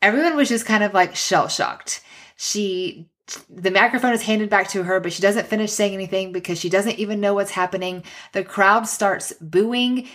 Everyone 0.00 0.36
was 0.36 0.48
just 0.48 0.66
kind 0.66 0.84
of 0.84 0.94
like 0.94 1.16
shell 1.16 1.48
shocked. 1.48 2.02
She 2.36 3.10
the 3.50 3.70
microphone 3.70 4.12
is 4.12 4.22
handed 4.22 4.48
back 4.48 4.68
to 4.68 4.84
her, 4.84 5.00
but 5.00 5.12
she 5.12 5.20
doesn't 5.20 5.48
finish 5.48 5.72
saying 5.72 5.94
anything 5.94 6.30
because 6.32 6.60
she 6.60 6.68
doesn't 6.68 6.98
even 6.98 7.20
know 7.20 7.34
what's 7.34 7.50
happening. 7.50 8.04
The 8.32 8.44
crowd 8.44 8.86
starts 8.86 9.32
booing. 9.40 10.08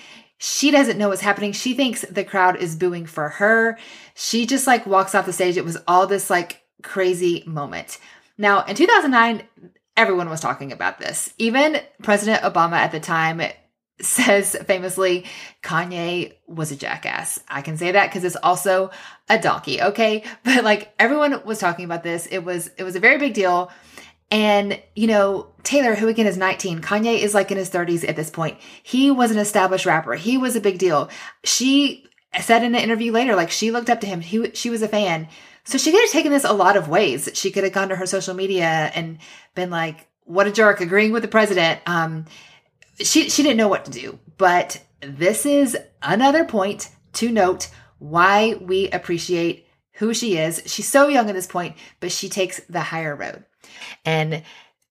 She 0.44 0.72
doesn't 0.72 0.98
know 0.98 1.10
what's 1.10 1.22
happening. 1.22 1.52
She 1.52 1.76
thinks 1.76 2.02
the 2.02 2.24
crowd 2.24 2.56
is 2.56 2.76
booing 2.76 3.06
for 3.06 3.30
her. 3.30 3.78
She 4.16 4.48
just 4.48 4.66
like 4.66 4.88
walks 4.88 5.14
off 5.14 5.28
the 5.28 5.34
stage. 5.34 5.56
It 5.56 5.64
was 5.64 5.78
all 5.88 6.08
this 6.08 6.32
like 6.32 6.64
crazy 6.82 7.44
moment. 7.46 8.00
Now, 8.40 8.64
in 8.64 8.76
2009, 8.76 9.44
everyone 9.96 10.32
was 10.32 10.40
talking 10.40 10.72
about 10.72 10.98
this. 10.98 11.32
Even 11.38 11.80
President 12.02 12.42
Obama 12.42 12.78
at 12.78 12.92
the 12.92 13.00
time 13.00 13.40
says 14.02 14.56
famously, 14.66 15.26
Kanye 15.62 16.34
was 16.48 16.72
a 16.72 16.76
jackass. 16.76 17.40
I 17.48 17.62
can 17.62 17.78
say 17.78 17.92
that 17.92 18.10
because 18.10 18.24
it's 18.24 18.36
also 18.42 18.90
a 19.30 19.38
donkey, 19.38 19.80
okay? 19.80 20.24
But 20.44 20.64
like 20.64 20.92
everyone 20.98 21.40
was 21.46 21.60
talking 21.60 21.86
about 21.86 22.02
this. 22.02 22.26
It 22.26 22.40
was 22.40 22.72
it 22.80 22.84
was 22.84 22.96
a 22.96 23.00
very 23.00 23.20
big 23.20 23.36
deal. 23.36 23.72
And, 24.32 24.82
you 24.96 25.08
know, 25.08 25.48
Taylor, 25.64 25.94
who 25.94 26.08
again 26.08 26.26
is 26.26 26.38
19, 26.38 26.82
Kanye 26.82 27.20
is 27.20 27.34
like 27.34 27.52
in 27.52 27.58
his 27.58 27.70
30s 27.70 28.08
at 28.08 28.16
this 28.16 28.30
point. 28.30 28.58
He 28.82 29.12
was 29.12 29.30
an 29.30 29.38
established 29.38 29.86
rapper. 29.86 30.14
He 30.14 30.38
was 30.38 30.56
a 30.56 30.62
big 30.62 30.80
deal. 30.80 31.10
She 31.44 32.06
said 32.40 32.64
in 32.64 32.74
an 32.74 32.82
interview 32.82 33.12
later, 33.12 33.36
like 33.36 33.52
she 33.52 33.72
looked 33.72 33.90
up 33.90 34.00
to 34.02 34.08
him. 34.08 34.22
He, 34.22 34.52
she 34.54 34.70
was 34.70 34.82
a 34.82 34.88
fan. 34.88 35.28
So 35.66 35.78
she 35.78 35.92
could 35.92 36.02
have 36.02 36.12
taken 36.12 36.32
this 36.32 36.46
a 36.46 36.54
lot 36.54 36.78
of 36.78 36.88
ways. 36.88 37.30
She 37.34 37.52
could 37.52 37.66
have 37.66 37.74
gone 37.74 37.90
to 37.90 37.96
her 37.98 38.06
social 38.06 38.34
media 38.34 38.92
and 38.96 39.20
been 39.54 39.70
like, 39.70 40.08
what 40.24 40.48
a 40.48 40.52
jerk, 40.52 40.80
agreeing 40.80 41.12
with 41.12 41.24
the 41.24 41.28
president. 41.28 41.82
Um, 41.86 42.26
she, 43.00 43.30
she 43.30 43.44
didn't 43.44 43.58
know 43.58 43.68
what 43.68 43.86
to 43.86 43.92
do. 43.92 44.18
But 44.38 44.82
this 45.02 45.46
is 45.46 45.78
another 46.02 46.46
point 46.46 46.90
to 47.14 47.30
note 47.32 47.70
why 48.00 48.56
we 48.62 48.90
appreciate 48.90 49.68
who 49.94 50.14
she 50.14 50.38
is. 50.38 50.64
She's 50.66 50.88
so 50.88 51.10
young 51.10 51.30
at 51.30 51.36
this 51.36 51.48
point, 51.48 51.76
but 52.00 52.12
she 52.12 52.30
takes 52.30 52.62
the 52.62 52.80
higher 52.80 53.16
road. 53.16 53.46
And 54.06 54.44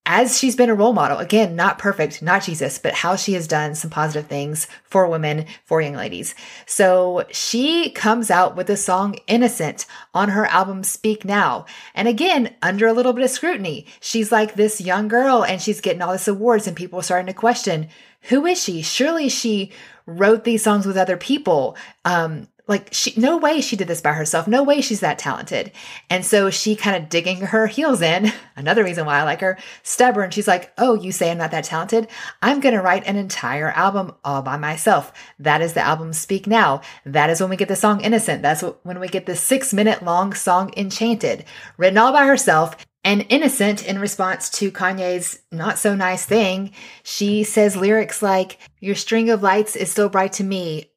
as 0.05 0.39
she's 0.39 0.55
been 0.55 0.69
a 0.69 0.75
role 0.75 0.93
model, 0.93 1.19
again, 1.19 1.55
not 1.55 1.77
perfect, 1.77 2.23
not 2.23 2.43
Jesus, 2.43 2.79
but 2.79 2.93
how 2.93 3.15
she 3.15 3.33
has 3.33 3.47
done 3.47 3.75
some 3.75 3.91
positive 3.91 4.27
things 4.27 4.67
for 4.83 5.07
women, 5.07 5.45
for 5.63 5.79
young 5.79 5.93
ladies. 5.93 6.33
So 6.65 7.25
she 7.31 7.91
comes 7.91 8.31
out 8.31 8.55
with 8.55 8.65
the 8.65 8.77
song 8.77 9.15
Innocent 9.27 9.85
on 10.13 10.29
her 10.29 10.45
album 10.47 10.83
Speak 10.83 11.23
Now. 11.23 11.65
And 11.93 12.07
again, 12.07 12.55
under 12.63 12.87
a 12.87 12.93
little 12.93 13.13
bit 13.13 13.23
of 13.23 13.29
scrutiny, 13.29 13.85
she's 13.99 14.31
like 14.31 14.55
this 14.55 14.81
young 14.81 15.07
girl 15.07 15.45
and 15.45 15.61
she's 15.61 15.81
getting 15.81 16.01
all 16.01 16.13
this 16.13 16.27
awards 16.27 16.65
and 16.67 16.75
people 16.75 16.99
are 16.99 17.03
starting 17.03 17.27
to 17.27 17.33
question, 17.33 17.87
who 18.23 18.45
is 18.45 18.61
she? 18.61 18.81
Surely 18.81 19.29
she 19.29 19.71
wrote 20.07 20.43
these 20.43 20.63
songs 20.63 20.85
with 20.85 20.97
other 20.97 21.17
people. 21.17 21.77
Um, 22.05 22.47
like 22.67 22.89
she 22.93 23.13
no 23.19 23.37
way 23.37 23.61
she 23.61 23.75
did 23.75 23.87
this 23.87 24.01
by 24.01 24.13
herself. 24.13 24.47
No 24.47 24.63
way 24.63 24.81
she's 24.81 24.99
that 24.99 25.19
talented. 25.19 25.71
And 26.09 26.25
so 26.25 26.49
she 26.49 26.75
kind 26.75 26.95
of 26.95 27.09
digging 27.09 27.37
her 27.37 27.67
heels 27.67 28.01
in 28.01 28.31
another 28.55 28.83
reason 28.83 29.05
why 29.05 29.19
i 29.19 29.23
like 29.23 29.41
her 29.41 29.57
stubborn. 29.83 30.31
She's 30.31 30.47
like 30.47 30.71
oh 30.77 30.93
you 30.93 31.11
say 31.11 31.31
i'm 31.31 31.37
not 31.37 31.51
that 31.51 31.65
talented? 31.65 32.07
I'm 32.41 32.59
going 32.59 32.75
to 32.75 32.81
write 32.81 33.07
an 33.07 33.15
entire 33.15 33.71
album 33.71 34.13
all 34.23 34.41
by 34.41 34.57
myself. 34.57 35.11
That 35.39 35.61
is 35.61 35.73
the 35.73 35.81
album 35.81 36.13
speak 36.13 36.47
now. 36.47 36.81
That 37.05 37.29
is 37.29 37.41
when 37.41 37.49
we 37.49 37.57
get 37.57 37.67
the 37.67 37.75
song 37.75 38.01
innocent. 38.01 38.41
That's 38.41 38.63
when 38.83 38.99
we 38.99 39.07
get 39.07 39.25
the 39.25 39.35
six 39.35 39.73
minute 39.73 40.03
long 40.03 40.33
song 40.33 40.73
enchanted. 40.77 41.45
Written 41.77 41.97
all 41.97 42.13
by 42.13 42.25
herself 42.25 42.75
and 43.03 43.25
innocent 43.29 43.85
in 43.85 43.99
response 43.99 44.49
to 44.51 44.71
Kanye's 44.71 45.39
not 45.51 45.79
so 45.79 45.95
nice 45.95 46.25
thing, 46.25 46.71
she 47.03 47.43
says 47.43 47.75
lyrics 47.75 48.21
like, 48.21 48.59
Your 48.79 48.95
string 48.95 49.29
of 49.29 49.41
lights 49.41 49.75
is 49.75 49.89
still 49.89 50.09
bright 50.09 50.33
to 50.33 50.43
me 50.43 50.90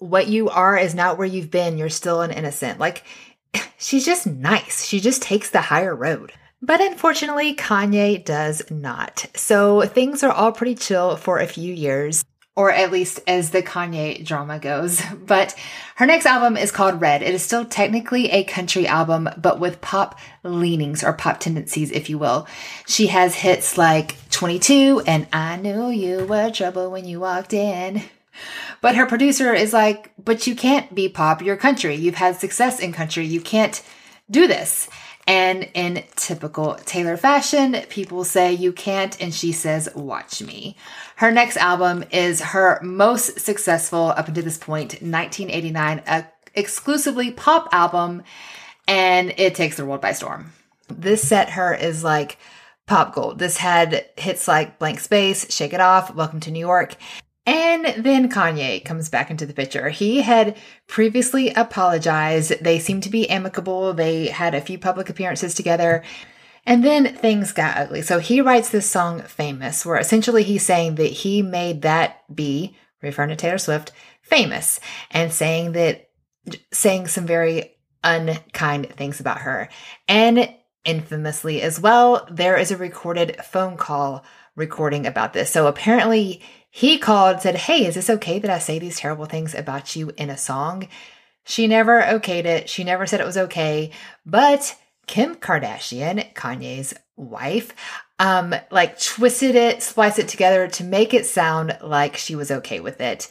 what 0.00 0.26
you 0.26 0.48
are 0.48 0.76
is 0.76 0.94
not 0.94 1.18
where 1.18 1.26
you've 1.26 1.50
been. 1.50 1.78
You're 1.78 1.88
still 1.90 2.22
an 2.22 2.32
innocent. 2.32 2.80
Like, 2.80 3.04
she's 3.78 4.04
just 4.04 4.26
nice. 4.26 4.84
She 4.84 4.98
just 4.98 5.22
takes 5.22 5.50
the 5.50 5.60
higher 5.60 5.94
road. 5.94 6.32
But 6.62 6.80
unfortunately, 6.80 7.54
Kanye 7.54 8.22
does 8.22 8.62
not. 8.70 9.26
So 9.34 9.82
things 9.82 10.22
are 10.22 10.32
all 10.32 10.52
pretty 10.52 10.74
chill 10.74 11.16
for 11.16 11.38
a 11.38 11.46
few 11.46 11.72
years, 11.72 12.22
or 12.54 12.70
at 12.70 12.92
least 12.92 13.20
as 13.26 13.50
the 13.50 13.62
Kanye 13.62 14.24
drama 14.24 14.58
goes. 14.58 15.02
But 15.26 15.54
her 15.94 16.06
next 16.06 16.26
album 16.26 16.56
is 16.56 16.72
called 16.72 17.00
Red. 17.00 17.22
It 17.22 17.34
is 17.34 17.42
still 17.42 17.64
technically 17.64 18.30
a 18.30 18.44
country 18.44 18.86
album, 18.86 19.28
but 19.38 19.60
with 19.60 19.80
pop 19.80 20.18
leanings 20.42 21.04
or 21.04 21.12
pop 21.12 21.40
tendencies, 21.40 21.90
if 21.92 22.10
you 22.10 22.18
will. 22.18 22.46
She 22.86 23.06
has 23.06 23.34
hits 23.34 23.78
like 23.78 24.16
22 24.30 25.02
and 25.06 25.28
I 25.32 25.56
knew 25.56 25.88
you 25.88 26.24
were 26.26 26.50
trouble 26.50 26.90
when 26.90 27.06
you 27.06 27.20
walked 27.20 27.54
in. 27.54 28.02
But 28.80 28.96
her 28.96 29.06
producer 29.06 29.52
is 29.52 29.72
like, 29.72 30.12
but 30.22 30.46
you 30.46 30.54
can't 30.54 30.94
be 30.94 31.08
pop, 31.08 31.42
you're 31.42 31.56
country. 31.56 31.94
You've 31.94 32.14
had 32.14 32.36
success 32.36 32.80
in 32.80 32.92
country. 32.92 33.26
You 33.26 33.40
can't 33.40 33.82
do 34.30 34.46
this. 34.46 34.88
And 35.26 35.68
in 35.74 36.02
typical 36.16 36.74
Taylor 36.74 37.16
fashion, 37.16 37.76
people 37.88 38.24
say 38.24 38.52
you 38.52 38.72
can't, 38.72 39.20
and 39.20 39.32
she 39.32 39.52
says, 39.52 39.88
watch 39.94 40.42
me. 40.42 40.76
Her 41.16 41.30
next 41.30 41.56
album 41.56 42.04
is 42.10 42.40
her 42.40 42.80
most 42.82 43.38
successful 43.38 44.06
up 44.08 44.28
until 44.28 44.42
this 44.42 44.58
point, 44.58 44.94
1989, 44.94 46.02
a 46.06 46.24
exclusively 46.54 47.30
pop 47.30 47.68
album, 47.70 48.22
and 48.88 49.32
it 49.36 49.54
takes 49.54 49.76
the 49.76 49.84
world 49.84 50.00
by 50.00 50.12
storm. 50.12 50.52
This 50.88 51.26
set 51.26 51.50
her 51.50 51.72
is 51.72 52.02
like 52.02 52.38
pop 52.86 53.14
gold. 53.14 53.38
This 53.38 53.56
had 53.58 54.06
hits 54.16 54.48
like 54.48 54.80
Blank 54.80 54.98
Space, 54.98 55.52
Shake 55.54 55.72
It 55.72 55.80
Off, 55.80 56.12
Welcome 56.12 56.40
to 56.40 56.50
New 56.50 56.58
York. 56.58 56.96
And 57.46 58.04
then 58.04 58.30
Kanye 58.30 58.84
comes 58.84 59.08
back 59.08 59.30
into 59.30 59.46
the 59.46 59.54
picture. 59.54 59.88
He 59.88 60.20
had 60.20 60.56
previously 60.86 61.50
apologized. 61.50 62.62
They 62.62 62.78
seemed 62.78 63.02
to 63.04 63.10
be 63.10 63.28
amicable. 63.30 63.94
They 63.94 64.26
had 64.26 64.54
a 64.54 64.60
few 64.60 64.78
public 64.78 65.08
appearances 65.08 65.54
together. 65.54 66.04
And 66.66 66.84
then 66.84 67.16
things 67.16 67.52
got 67.52 67.78
ugly. 67.78 68.02
So 68.02 68.18
he 68.18 68.40
writes 68.40 68.68
this 68.68 68.88
song 68.88 69.22
Famous, 69.22 69.86
where 69.86 69.98
essentially 69.98 70.42
he's 70.42 70.64
saying 70.64 70.96
that 70.96 71.10
he 71.10 71.40
made 71.40 71.82
that 71.82 72.22
be, 72.34 72.76
referring 73.02 73.30
to 73.30 73.36
Taylor 73.36 73.58
Swift, 73.58 73.92
famous 74.22 74.78
and 75.10 75.32
saying 75.32 75.72
that, 75.72 76.10
saying 76.72 77.08
some 77.08 77.26
very 77.26 77.76
unkind 78.04 78.90
things 78.90 79.20
about 79.20 79.40
her. 79.40 79.68
And 80.06 80.52
infamously 80.84 81.62
as 81.62 81.80
well, 81.80 82.26
there 82.30 82.56
is 82.56 82.70
a 82.70 82.76
recorded 82.76 83.36
phone 83.42 83.76
call 83.76 84.24
recording 84.56 85.06
about 85.06 85.32
this. 85.32 85.50
So 85.50 85.66
apparently 85.66 86.42
he 86.70 86.98
called 86.98 87.34
and 87.34 87.42
said, 87.42 87.56
Hey, 87.56 87.86
is 87.86 87.96
this 87.96 88.10
okay 88.10 88.38
that 88.38 88.50
I 88.50 88.58
say 88.58 88.78
these 88.78 88.98
terrible 88.98 89.26
things 89.26 89.54
about 89.54 89.96
you 89.96 90.12
in 90.16 90.30
a 90.30 90.38
song? 90.38 90.88
She 91.44 91.66
never 91.66 92.00
okayed 92.02 92.44
it. 92.44 92.68
She 92.68 92.84
never 92.84 93.06
said 93.06 93.20
it 93.20 93.26
was 93.26 93.36
okay. 93.36 93.90
But 94.24 94.76
Kim 95.06 95.34
Kardashian, 95.34 96.32
Kanye's 96.34 96.94
wife, 97.16 97.74
um, 98.20 98.54
like 98.70 99.00
twisted 99.00 99.56
it, 99.56 99.82
spliced 99.82 100.20
it 100.20 100.28
together 100.28 100.68
to 100.68 100.84
make 100.84 101.12
it 101.12 101.26
sound 101.26 101.76
like 101.82 102.16
she 102.16 102.36
was 102.36 102.50
okay 102.50 102.78
with 102.78 103.00
it. 103.00 103.28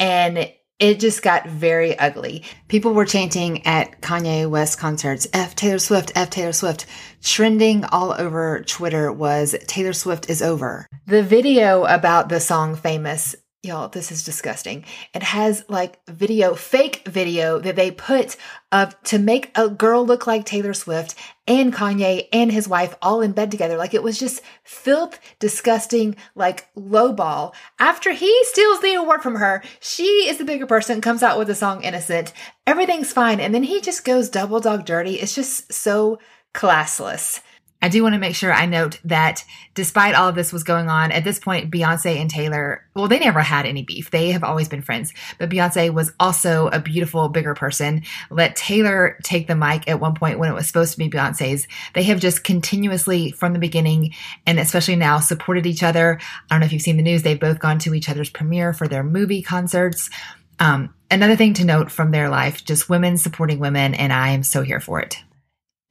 And 0.00 0.50
it 0.80 0.98
just 0.98 1.22
got 1.22 1.46
very 1.46 1.96
ugly. 1.98 2.42
People 2.66 2.94
were 2.94 3.04
chanting 3.04 3.66
at 3.66 4.00
Kanye 4.00 4.48
West 4.48 4.78
concerts, 4.78 5.28
F 5.32 5.54
Taylor 5.54 5.78
Swift, 5.78 6.10
F 6.16 6.30
Taylor 6.30 6.52
Swift. 6.52 6.86
Trending 7.22 7.84
all 7.84 8.14
over 8.18 8.64
Twitter 8.66 9.12
was 9.12 9.54
Taylor 9.66 9.92
Swift 9.92 10.30
is 10.30 10.40
over. 10.40 10.86
The 11.06 11.22
video 11.22 11.84
about 11.84 12.30
the 12.30 12.40
song 12.40 12.76
Famous 12.76 13.36
Y'all, 13.62 13.88
this 13.88 14.10
is 14.10 14.24
disgusting. 14.24 14.86
It 15.12 15.22
has 15.22 15.66
like 15.68 16.02
video, 16.06 16.54
fake 16.54 17.02
video 17.06 17.58
that 17.58 17.76
they 17.76 17.90
put 17.90 18.38
of 18.72 18.98
to 19.02 19.18
make 19.18 19.50
a 19.54 19.68
girl 19.68 20.06
look 20.06 20.26
like 20.26 20.46
Taylor 20.46 20.72
Swift 20.72 21.14
and 21.46 21.70
Kanye 21.70 22.26
and 22.32 22.50
his 22.50 22.66
wife 22.66 22.96
all 23.02 23.20
in 23.20 23.32
bed 23.32 23.50
together. 23.50 23.76
Like 23.76 23.92
it 23.92 24.02
was 24.02 24.18
just 24.18 24.40
filth, 24.64 25.20
disgusting, 25.40 26.16
like 26.34 26.72
lowball. 26.74 27.52
After 27.78 28.12
he 28.12 28.34
steals 28.44 28.80
the 28.80 28.94
award 28.94 29.20
from 29.22 29.34
her, 29.34 29.62
she 29.78 30.26
is 30.26 30.38
the 30.38 30.44
bigger 30.46 30.66
person, 30.66 31.02
comes 31.02 31.22
out 31.22 31.36
with 31.36 31.48
the 31.48 31.54
song 31.54 31.84
Innocent. 31.84 32.32
Everything's 32.66 33.12
fine. 33.12 33.40
And 33.40 33.54
then 33.54 33.64
he 33.64 33.82
just 33.82 34.06
goes 34.06 34.30
double 34.30 34.60
dog 34.60 34.86
dirty. 34.86 35.16
It's 35.16 35.34
just 35.34 35.70
so 35.70 36.18
classless. 36.54 37.42
I 37.82 37.88
do 37.88 38.02
want 38.02 38.14
to 38.14 38.18
make 38.18 38.34
sure 38.34 38.52
I 38.52 38.66
note 38.66 39.00
that 39.04 39.44
despite 39.74 40.14
all 40.14 40.28
of 40.28 40.34
this 40.34 40.52
was 40.52 40.64
going 40.64 40.88
on, 40.88 41.12
at 41.12 41.24
this 41.24 41.38
point, 41.38 41.70
Beyonce 41.70 42.20
and 42.20 42.28
Taylor, 42.28 42.84
well, 42.94 43.08
they 43.08 43.18
never 43.18 43.40
had 43.40 43.64
any 43.64 43.82
beef. 43.82 44.10
They 44.10 44.32
have 44.32 44.44
always 44.44 44.68
been 44.68 44.82
friends. 44.82 45.14
But 45.38 45.48
Beyonce 45.48 45.92
was 45.92 46.12
also 46.20 46.68
a 46.68 46.80
beautiful, 46.80 47.28
bigger 47.30 47.54
person. 47.54 48.02
Let 48.30 48.56
Taylor 48.56 49.18
take 49.22 49.46
the 49.46 49.56
mic 49.56 49.88
at 49.88 50.00
one 50.00 50.14
point 50.14 50.38
when 50.38 50.50
it 50.50 50.54
was 50.54 50.66
supposed 50.66 50.92
to 50.92 50.98
be 50.98 51.08
Beyonce's. 51.08 51.66
They 51.94 52.02
have 52.02 52.20
just 52.20 52.44
continuously, 52.44 53.30
from 53.30 53.54
the 53.54 53.58
beginning, 53.58 54.14
and 54.46 54.58
especially 54.58 54.96
now, 54.96 55.18
supported 55.18 55.64
each 55.64 55.82
other. 55.82 56.20
I 56.20 56.54
don't 56.54 56.60
know 56.60 56.66
if 56.66 56.72
you've 56.72 56.82
seen 56.82 56.98
the 56.98 57.02
news. 57.02 57.22
They've 57.22 57.40
both 57.40 57.60
gone 57.60 57.78
to 57.80 57.94
each 57.94 58.10
other's 58.10 58.30
premiere 58.30 58.74
for 58.74 58.88
their 58.88 59.02
movie 59.02 59.42
concerts. 59.42 60.10
Um, 60.58 60.92
another 61.10 61.36
thing 61.36 61.54
to 61.54 61.64
note 61.64 61.90
from 61.90 62.10
their 62.10 62.28
life, 62.28 62.62
just 62.62 62.90
women 62.90 63.16
supporting 63.16 63.58
women, 63.58 63.94
and 63.94 64.12
I 64.12 64.30
am 64.30 64.42
so 64.42 64.62
here 64.62 64.80
for 64.80 65.00
it. 65.00 65.16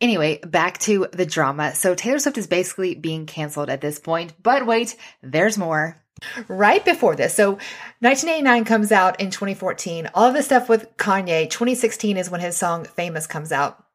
Anyway, 0.01 0.39
back 0.39 0.77
to 0.79 1.07
the 1.11 1.25
drama. 1.25 1.75
So 1.75 1.93
Taylor 1.93 2.19
Swift 2.19 2.37
is 2.37 2.47
basically 2.47 2.95
being 2.95 3.25
canceled 3.25 3.69
at 3.69 3.81
this 3.81 3.99
point, 3.99 4.33
but 4.41 4.65
wait, 4.65 4.95
there's 5.21 5.57
more. 5.57 6.01
Right 6.49 6.83
before 6.83 7.15
this, 7.15 7.33
so 7.33 7.51
1989 7.99 8.65
comes 8.65 8.91
out 8.91 9.21
in 9.21 9.29
2014. 9.29 10.09
All 10.13 10.27
of 10.27 10.33
the 10.33 10.43
stuff 10.43 10.67
with 10.67 10.97
Kanye, 10.97 11.49
2016 11.49 12.17
is 12.17 12.29
when 12.29 12.41
his 12.41 12.57
song 12.57 12.83
Famous 12.83 13.25
comes 13.25 13.53
out. 13.53 13.85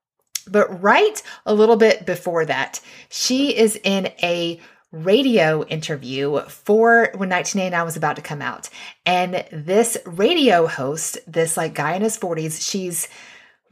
But 0.48 0.82
right 0.82 1.22
a 1.44 1.54
little 1.54 1.76
bit 1.76 2.06
before 2.06 2.46
that, 2.46 2.80
she 3.10 3.56
is 3.56 3.78
in 3.82 4.06
a 4.22 4.60
radio 4.90 5.64
interview 5.64 6.40
for 6.48 7.10
when 7.14 7.28
1989 7.28 7.84
was 7.84 7.96
about 7.96 8.16
to 8.16 8.22
come 8.22 8.40
out. 8.40 8.70
And 9.04 9.44
this 9.50 9.98
radio 10.06 10.66
host, 10.66 11.18
this 11.26 11.56
like 11.56 11.74
guy 11.74 11.94
in 11.94 12.02
his 12.02 12.16
40s, 12.16 12.66
she's 12.66 13.08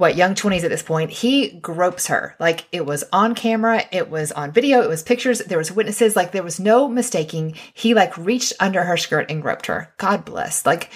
what 0.02 0.16
young 0.16 0.34
20s 0.34 0.64
at 0.64 0.70
this 0.70 0.82
point 0.82 1.12
he 1.12 1.50
gropes 1.60 2.08
her. 2.08 2.34
Like 2.40 2.66
it 2.72 2.84
was 2.84 3.04
on 3.12 3.36
camera 3.36 3.84
it 3.92 4.10
was 4.10 4.32
on 4.32 4.50
video 4.50 4.82
it 4.82 4.88
was 4.88 5.00
pictures 5.00 5.38
there 5.38 5.58
was 5.58 5.70
witnesses 5.70 6.16
like 6.16 6.32
there 6.32 6.42
was 6.42 6.58
no 6.58 6.88
mistaking. 6.88 7.54
He 7.72 7.94
like 7.94 8.18
reached 8.18 8.52
under 8.58 8.82
her 8.82 8.96
skirt 8.96 9.30
and 9.30 9.40
groped 9.40 9.66
her. 9.66 9.94
God 9.98 10.24
bless. 10.24 10.66
Like 10.66 10.90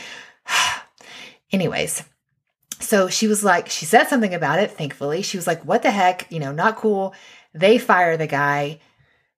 anyways. 1.52 2.02
So 2.80 3.08
she 3.08 3.28
was 3.28 3.44
like 3.44 3.68
she 3.68 3.84
said 3.84 4.08
something 4.08 4.34
about 4.34 4.58
it 4.58 4.72
thankfully. 4.72 5.22
She 5.22 5.38
was 5.38 5.46
like 5.46 5.64
what 5.64 5.84
the 5.84 5.92
heck? 5.92 6.26
You 6.32 6.40
know 6.40 6.50
not 6.50 6.76
cool. 6.76 7.14
They 7.54 7.78
fire 7.78 8.16
the 8.16 8.26
guy. 8.26 8.80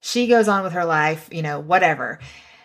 She 0.01 0.29
goes 0.29 0.49
on 0.49 0.65
with 0.65 0.73
her 0.73 0.87
life 0.87 1.29
you 1.31 1.43
know 1.43 1.61
whatever. 1.61 2.21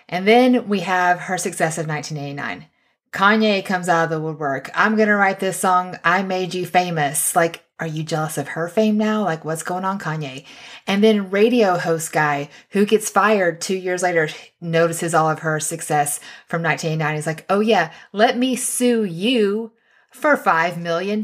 And 0.08 0.26
then 0.26 0.70
we 0.70 0.80
have 0.80 1.20
her 1.20 1.38
success 1.38 1.78
of 1.78 1.86
1989 1.86 2.66
Kanye 3.14 3.64
comes 3.64 3.88
out 3.88 4.06
of 4.06 4.10
the 4.10 4.20
woodwork. 4.20 4.72
I'm 4.74 4.96
going 4.96 5.08
to 5.08 5.16
write 5.16 5.40
this 5.40 5.60
song. 5.60 5.98
I 6.04 6.24
made 6.24 6.56
you 6.56 6.66
famous. 6.66 7.36
Like, 7.36 7.64
are 7.80 7.88
you 7.88 8.02
jealous 8.02 8.40
of 8.40 8.50
her 8.50 8.68
fame 8.68 8.98
now? 8.98 9.24
Like, 9.24 9.46
what's 9.46 9.62
going 9.62 9.86
on, 9.86 10.00
Kanye? 10.00 10.46
And 10.88 11.04
then 11.04 11.30
radio 11.30 11.78
host 11.78 12.12
guy 12.12 12.50
who 12.70 12.86
gets 12.86 13.12
fired 13.12 13.62
two 13.62 13.76
years 13.76 14.02
later 14.02 14.30
notices 14.60 15.14
all 15.14 15.30
of 15.30 15.40
her 15.40 15.60
success 15.60 16.20
from 16.48 16.64
1989. 16.64 17.16
He's 17.16 17.28
like, 17.28 17.46
oh 17.50 17.60
yeah, 17.60 17.92
let 18.12 18.36
me 18.36 18.56
sue 18.56 19.04
you 19.04 19.72
for 20.12 20.36
$5 20.36 20.78
million. 20.78 21.22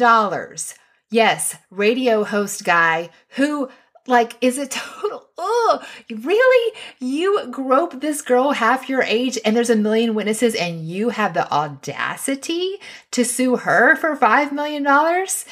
Yes, 1.10 1.56
radio 1.72 2.24
host 2.24 2.64
guy 2.64 3.10
who 3.30 3.70
like 4.10 4.36
is 4.42 4.58
it 4.58 4.72
total 4.72 5.30
oh 5.38 5.82
really? 6.10 6.74
You 7.00 7.48
grope 7.52 8.02
this 8.02 8.22
girl 8.22 8.52
half 8.52 8.90
your 8.90 9.04
age 9.04 9.38
and 9.46 9.56
there's 9.56 9.70
a 9.70 9.76
million 9.76 10.16
witnesses 10.16 10.56
and 10.56 10.88
you 10.88 11.10
have 11.10 11.34
the 11.34 11.52
audacity 11.52 12.78
to 13.12 13.24
sue 13.24 13.58
her 13.58 13.96
for 13.96 14.16
five 14.16 14.52
million 14.52 14.84
dollars? 14.84 15.46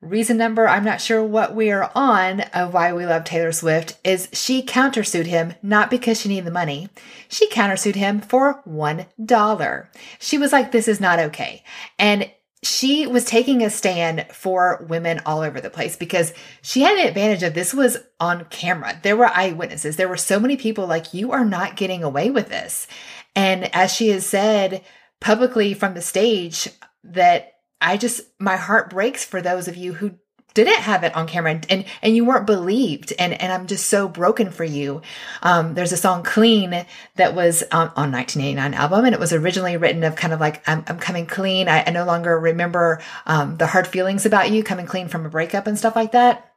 Reason 0.00 0.36
number 0.36 0.66
i'm 0.66 0.84
not 0.84 1.00
sure 1.00 1.22
what 1.22 1.54
we 1.54 1.70
are 1.70 1.88
on 1.94 2.40
of 2.40 2.74
why 2.74 2.92
we 2.92 3.06
love 3.06 3.22
taylor 3.22 3.52
swift 3.52 3.96
is 4.02 4.28
she 4.32 4.60
countersued 4.60 5.26
him 5.26 5.54
not 5.62 5.90
because 5.90 6.20
she 6.20 6.28
needed 6.28 6.44
the 6.46 6.50
money. 6.50 6.88
She 7.28 7.48
countersued 7.48 7.94
him 7.94 8.20
for 8.20 8.62
one 8.64 9.06
dollar. 9.24 9.90
She 10.18 10.38
was 10.38 10.52
like 10.52 10.72
this 10.72 10.88
is 10.88 11.00
not 11.00 11.20
okay. 11.20 11.62
And 12.00 12.28
she 12.62 13.06
was 13.08 13.24
taking 13.24 13.62
a 13.62 13.70
stand 13.70 14.26
for 14.32 14.86
women 14.88 15.20
all 15.26 15.40
over 15.40 15.60
the 15.60 15.70
place 15.70 15.96
because 15.96 16.32
she 16.62 16.82
had 16.82 16.96
an 16.96 17.08
advantage 17.08 17.42
of 17.42 17.54
this 17.54 17.74
was 17.74 17.98
on 18.20 18.44
camera. 18.46 18.98
There 19.02 19.16
were 19.16 19.26
eyewitnesses. 19.26 19.96
There 19.96 20.08
were 20.08 20.16
so 20.16 20.38
many 20.38 20.56
people 20.56 20.86
like, 20.86 21.12
you 21.12 21.32
are 21.32 21.44
not 21.44 21.76
getting 21.76 22.04
away 22.04 22.30
with 22.30 22.48
this. 22.48 22.86
And 23.34 23.74
as 23.74 23.92
she 23.92 24.08
has 24.10 24.24
said 24.26 24.84
publicly 25.20 25.74
from 25.74 25.94
the 25.94 26.02
stage, 26.02 26.68
that 27.02 27.54
I 27.80 27.96
just, 27.96 28.20
my 28.38 28.56
heart 28.56 28.90
breaks 28.90 29.24
for 29.24 29.42
those 29.42 29.66
of 29.66 29.76
you 29.76 29.94
who 29.94 30.18
didn't 30.54 30.80
have 30.80 31.04
it 31.04 31.14
on 31.14 31.26
camera 31.26 31.52
and, 31.52 31.66
and, 31.70 31.84
and 32.02 32.16
you 32.16 32.24
weren't 32.24 32.46
believed. 32.46 33.12
And, 33.18 33.40
and 33.40 33.52
I'm 33.52 33.66
just 33.66 33.86
so 33.86 34.08
broken 34.08 34.50
for 34.50 34.64
you. 34.64 35.02
Um, 35.42 35.74
there's 35.74 35.92
a 35.92 35.96
song 35.96 36.22
clean 36.22 36.86
that 37.16 37.34
was 37.34 37.62
on, 37.64 37.88
on 37.96 38.12
1989 38.12 38.74
album 38.74 39.04
and 39.04 39.14
it 39.14 39.20
was 39.20 39.32
originally 39.32 39.76
written 39.76 40.04
of 40.04 40.16
kind 40.16 40.32
of 40.32 40.40
like, 40.40 40.66
I'm, 40.68 40.84
I'm 40.86 40.98
coming 40.98 41.26
clean. 41.26 41.68
I, 41.68 41.84
I 41.86 41.90
no 41.90 42.04
longer 42.04 42.38
remember, 42.38 43.00
um, 43.26 43.56
the 43.56 43.66
hard 43.66 43.86
feelings 43.86 44.26
about 44.26 44.50
you 44.50 44.62
coming 44.62 44.86
clean 44.86 45.08
from 45.08 45.26
a 45.26 45.30
breakup 45.30 45.66
and 45.66 45.78
stuff 45.78 45.96
like 45.96 46.12
that. 46.12 46.52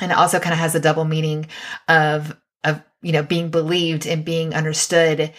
And 0.00 0.12
it 0.12 0.18
also 0.18 0.38
kind 0.38 0.52
of 0.52 0.58
has 0.60 0.74
a 0.74 0.80
double 0.80 1.04
meaning 1.04 1.46
of, 1.88 2.36
of, 2.64 2.82
you 3.02 3.12
know, 3.12 3.22
being 3.22 3.50
believed 3.50 4.06
and 4.06 4.24
being 4.24 4.54
understood 4.54 5.32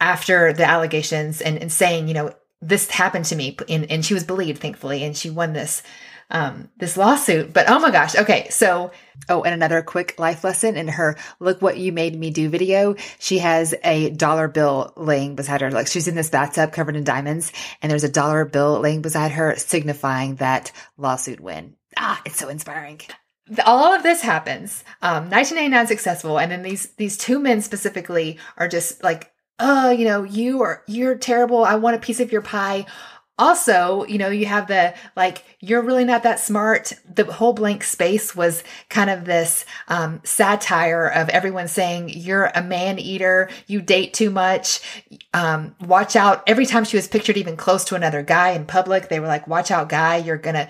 after 0.00 0.52
the 0.52 0.64
allegations 0.64 1.40
and, 1.40 1.58
and 1.58 1.70
saying, 1.70 2.08
you 2.08 2.14
know, 2.14 2.34
this 2.62 2.90
happened 2.90 3.24
to 3.26 3.36
me 3.36 3.56
and, 3.68 3.90
and 3.90 4.04
she 4.04 4.14
was 4.14 4.24
believed 4.24 4.60
thankfully 4.60 5.02
and 5.04 5.16
she 5.16 5.30
won 5.30 5.52
this 5.52 5.82
um, 6.30 6.70
this 6.76 6.96
lawsuit. 6.96 7.52
But 7.52 7.68
oh 7.68 7.78
my 7.78 7.90
gosh. 7.90 8.16
Okay. 8.16 8.48
So, 8.50 8.92
oh, 9.28 9.42
and 9.42 9.54
another 9.54 9.82
quick 9.82 10.18
life 10.18 10.44
lesson 10.44 10.76
in 10.76 10.88
her 10.88 11.16
look 11.38 11.60
what 11.60 11.78
you 11.78 11.92
made 11.92 12.18
me 12.18 12.30
do 12.30 12.48
video. 12.48 12.94
She 13.18 13.38
has 13.38 13.74
a 13.84 14.10
dollar 14.10 14.48
bill 14.48 14.92
laying 14.96 15.34
beside 15.34 15.60
her. 15.60 15.70
Like 15.70 15.86
she's 15.86 16.08
in 16.08 16.14
this 16.14 16.30
bathtub 16.30 16.72
covered 16.72 16.96
in 16.96 17.04
diamonds 17.04 17.52
and 17.82 17.90
there's 17.90 18.04
a 18.04 18.08
dollar 18.08 18.44
bill 18.44 18.80
laying 18.80 19.02
beside 19.02 19.32
her 19.32 19.56
signifying 19.56 20.36
that 20.36 20.72
lawsuit 20.96 21.40
win. 21.40 21.76
Ah, 21.96 22.20
it's 22.24 22.38
so 22.38 22.48
inspiring 22.48 23.00
all 23.64 23.94
of 23.94 24.02
this 24.02 24.22
happens. 24.22 24.84
Um, 25.02 25.30
1989 25.30 25.86
successful, 25.86 26.38
and 26.38 26.50
then 26.50 26.62
these 26.62 26.86
these 26.96 27.16
two 27.16 27.38
men 27.38 27.60
specifically 27.62 28.38
are 28.56 28.68
just 28.68 29.02
like, 29.02 29.32
oh, 29.58 29.90
you 29.90 30.04
know, 30.04 30.22
you 30.22 30.62
are 30.62 30.82
you're 30.86 31.16
terrible. 31.16 31.64
I 31.64 31.76
want 31.76 31.96
a 31.96 32.00
piece 32.00 32.20
of 32.20 32.32
your 32.32 32.42
pie. 32.42 32.86
Also, 33.40 34.04
you 34.04 34.18
know, 34.18 34.28
you 34.28 34.44
have 34.44 34.66
the 34.66 34.92
like, 35.16 35.42
you're 35.60 35.80
really 35.80 36.04
not 36.04 36.24
that 36.24 36.38
smart. 36.38 36.92
The 37.10 37.24
whole 37.24 37.54
blank 37.54 37.82
space 37.84 38.36
was 38.36 38.62
kind 38.90 39.08
of 39.08 39.24
this 39.24 39.64
um, 39.88 40.20
satire 40.24 41.06
of 41.06 41.30
everyone 41.30 41.66
saying, 41.66 42.10
you're 42.10 42.52
a 42.54 42.62
man 42.62 42.98
eater, 42.98 43.48
you 43.66 43.80
date 43.80 44.12
too 44.12 44.28
much, 44.28 44.80
um, 45.32 45.74
watch 45.80 46.16
out. 46.16 46.42
Every 46.46 46.66
time 46.66 46.84
she 46.84 46.98
was 46.98 47.08
pictured 47.08 47.38
even 47.38 47.56
close 47.56 47.86
to 47.86 47.94
another 47.94 48.22
guy 48.22 48.50
in 48.50 48.66
public, 48.66 49.08
they 49.08 49.20
were 49.20 49.26
like, 49.26 49.48
watch 49.48 49.70
out, 49.70 49.88
guy, 49.88 50.18
you're 50.18 50.36
gonna 50.36 50.68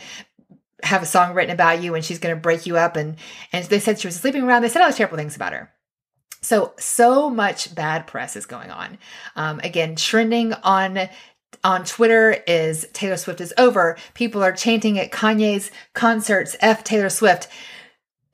have 0.85 1.03
a 1.03 1.07
song 1.07 1.35
written 1.35 1.53
about 1.53 1.83
you 1.83 1.97
and 1.97 2.05
she's 2.05 2.21
gonna 2.21 2.37
break 2.37 2.67
you 2.67 2.77
up. 2.77 2.95
And, 2.95 3.17
and 3.53 3.65
they 3.65 3.81
said 3.81 3.99
she 3.99 4.07
was 4.07 4.15
sleeping 4.15 4.45
around. 4.45 4.63
They 4.63 4.69
said 4.69 4.81
all 4.81 4.89
these 4.89 4.97
terrible 4.97 5.19
things 5.19 5.35
about 5.35 5.55
her. 5.55 5.73
So, 6.43 6.73
so 6.79 7.29
much 7.29 7.75
bad 7.75 8.07
press 8.07 8.35
is 8.35 8.47
going 8.47 8.71
on. 8.71 8.97
Um, 9.37 9.61
again, 9.61 9.95
trending 9.95 10.55
on 10.55 11.11
on 11.63 11.85
Twitter 11.85 12.43
is 12.47 12.87
Taylor 12.93 13.17
Swift 13.17 13.41
is 13.41 13.53
over. 13.59 13.97
People 14.15 14.43
are 14.43 14.53
chanting 14.53 14.99
at 14.99 15.11
Kanye's 15.11 15.71
concerts, 15.93 16.57
F 16.61 16.85
Taylor 16.85 17.11
Swift. 17.11 17.49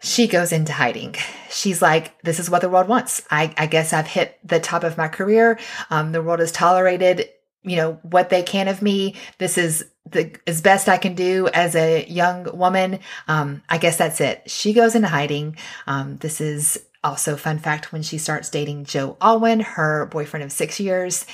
She 0.02 0.28
goes 0.28 0.52
into 0.52 0.72
hiding. 0.72 1.16
She's 1.50 1.80
like, 1.80 2.20
this 2.22 2.38
is 2.38 2.50
what 2.50 2.60
the 2.60 2.68
world 2.68 2.88
wants. 2.88 3.22
I, 3.30 3.54
I 3.56 3.66
guess 3.66 3.92
I've 3.92 4.06
hit 4.06 4.38
the 4.44 4.60
top 4.60 4.84
of 4.84 4.98
my 4.98 5.08
career. 5.08 5.58
Um, 5.90 6.12
the 6.12 6.22
world 6.22 6.40
has 6.40 6.52
tolerated, 6.52 7.28
you 7.62 7.76
know, 7.76 7.98
what 8.02 8.28
they 8.28 8.42
can 8.42 8.68
of 8.68 8.82
me. 8.82 9.14
This 9.38 9.58
is 9.58 9.86
the 10.08 10.36
as 10.46 10.60
best 10.60 10.88
I 10.88 10.98
can 10.98 11.14
do 11.14 11.48
as 11.48 11.74
a 11.74 12.06
young 12.08 12.56
woman. 12.56 13.00
Um, 13.26 13.62
I 13.68 13.78
guess 13.78 13.96
that's 13.96 14.20
it. 14.20 14.48
She 14.48 14.72
goes 14.72 14.94
into 14.94 15.08
hiding. 15.08 15.56
Um, 15.86 16.18
this 16.18 16.40
is 16.40 16.78
also 17.02 17.36
fun 17.36 17.58
fact 17.58 17.92
when 17.92 18.02
she 18.02 18.18
starts 18.18 18.50
dating 18.50 18.84
Joe 18.84 19.16
Alwyn, 19.20 19.60
her 19.60 20.06
boyfriend 20.06 20.44
of 20.44 20.52
six 20.52 20.78
years. 20.78 21.24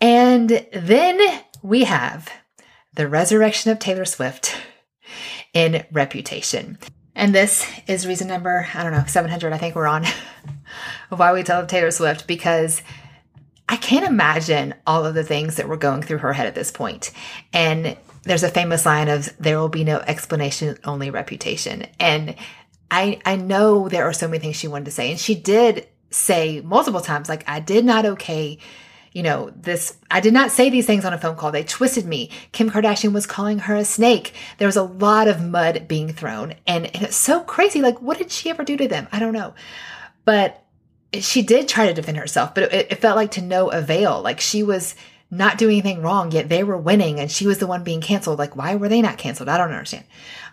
And 0.00 0.66
then 0.72 1.20
we 1.62 1.84
have 1.84 2.30
the 2.94 3.08
resurrection 3.08 3.70
of 3.70 3.78
Taylor 3.78 4.04
Swift 4.04 4.56
in 5.52 5.84
Reputation. 5.92 6.78
And 7.14 7.34
this 7.34 7.66
is 7.86 8.06
reason 8.06 8.28
number, 8.28 8.66
I 8.74 8.82
don't 8.82 8.92
know, 8.92 9.04
700, 9.06 9.52
I 9.52 9.58
think 9.58 9.74
we're 9.74 9.86
on, 9.86 10.04
why 11.08 11.32
we 11.32 11.42
tell 11.42 11.64
Taylor 11.64 11.90
Swift 11.90 12.26
because 12.26 12.82
I 13.68 13.76
can't 13.76 14.06
imagine 14.06 14.74
all 14.86 15.06
of 15.06 15.14
the 15.14 15.24
things 15.24 15.56
that 15.56 15.68
were 15.68 15.76
going 15.76 16.02
through 16.02 16.18
her 16.18 16.32
head 16.32 16.46
at 16.46 16.54
this 16.54 16.70
point. 16.70 17.12
And 17.52 17.96
there's 18.24 18.42
a 18.42 18.50
famous 18.50 18.84
line 18.84 19.08
of, 19.08 19.34
there 19.38 19.58
will 19.58 19.68
be 19.68 19.84
no 19.84 19.98
explanation, 19.98 20.76
only 20.84 21.10
reputation. 21.10 21.86
And 22.00 22.34
I, 22.90 23.20
I 23.24 23.36
know 23.36 23.88
there 23.88 24.04
are 24.04 24.12
so 24.12 24.28
many 24.28 24.40
things 24.40 24.56
she 24.56 24.68
wanted 24.68 24.86
to 24.86 24.90
say. 24.90 25.10
And 25.10 25.20
she 25.20 25.34
did 25.34 25.86
say 26.10 26.60
multiple 26.62 27.00
times, 27.00 27.28
like, 27.28 27.48
I 27.48 27.60
did 27.60 27.84
not 27.84 28.06
okay 28.06 28.58
you 29.14 29.22
know, 29.22 29.50
this, 29.54 29.96
I 30.10 30.20
did 30.20 30.34
not 30.34 30.50
say 30.50 30.68
these 30.68 30.86
things 30.86 31.04
on 31.04 31.12
a 31.12 31.18
phone 31.18 31.36
call. 31.36 31.52
They 31.52 31.62
twisted 31.62 32.04
me. 32.04 32.30
Kim 32.50 32.68
Kardashian 32.68 33.12
was 33.12 33.26
calling 33.26 33.60
her 33.60 33.76
a 33.76 33.84
snake. 33.84 34.34
There 34.58 34.68
was 34.68 34.76
a 34.76 34.82
lot 34.82 35.28
of 35.28 35.40
mud 35.40 35.86
being 35.86 36.12
thrown. 36.12 36.54
And, 36.66 36.86
and 36.86 37.04
it's 37.04 37.16
so 37.16 37.40
crazy. 37.40 37.80
Like, 37.80 38.02
what 38.02 38.18
did 38.18 38.32
she 38.32 38.50
ever 38.50 38.64
do 38.64 38.76
to 38.76 38.88
them? 38.88 39.06
I 39.12 39.20
don't 39.20 39.32
know. 39.32 39.54
But 40.24 40.64
she 41.20 41.42
did 41.42 41.68
try 41.68 41.86
to 41.86 41.94
defend 41.94 42.16
herself, 42.16 42.54
but 42.54 42.64
it, 42.74 42.88
it 42.90 42.98
felt 42.98 43.16
like 43.16 43.30
to 43.32 43.42
no 43.42 43.70
avail. 43.70 44.20
Like 44.20 44.40
she 44.40 44.64
was 44.64 44.96
not 45.30 45.58
doing 45.58 45.78
anything 45.78 46.02
wrong, 46.02 46.32
yet 46.32 46.48
they 46.48 46.64
were 46.64 46.76
winning 46.76 47.20
and 47.20 47.30
she 47.30 47.46
was 47.46 47.58
the 47.58 47.68
one 47.68 47.84
being 47.84 48.00
canceled. 48.00 48.40
Like, 48.40 48.56
why 48.56 48.74
were 48.74 48.88
they 48.88 49.00
not 49.00 49.18
canceled? 49.18 49.48
I 49.48 49.58
don't 49.58 49.70
understand. 49.70 50.04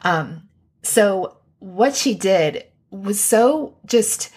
Um, 0.03 0.49
so 0.83 1.37
what 1.59 1.95
she 1.95 2.13
did 2.13 2.65
was 2.91 3.19
so 3.19 3.77
just 3.85 4.29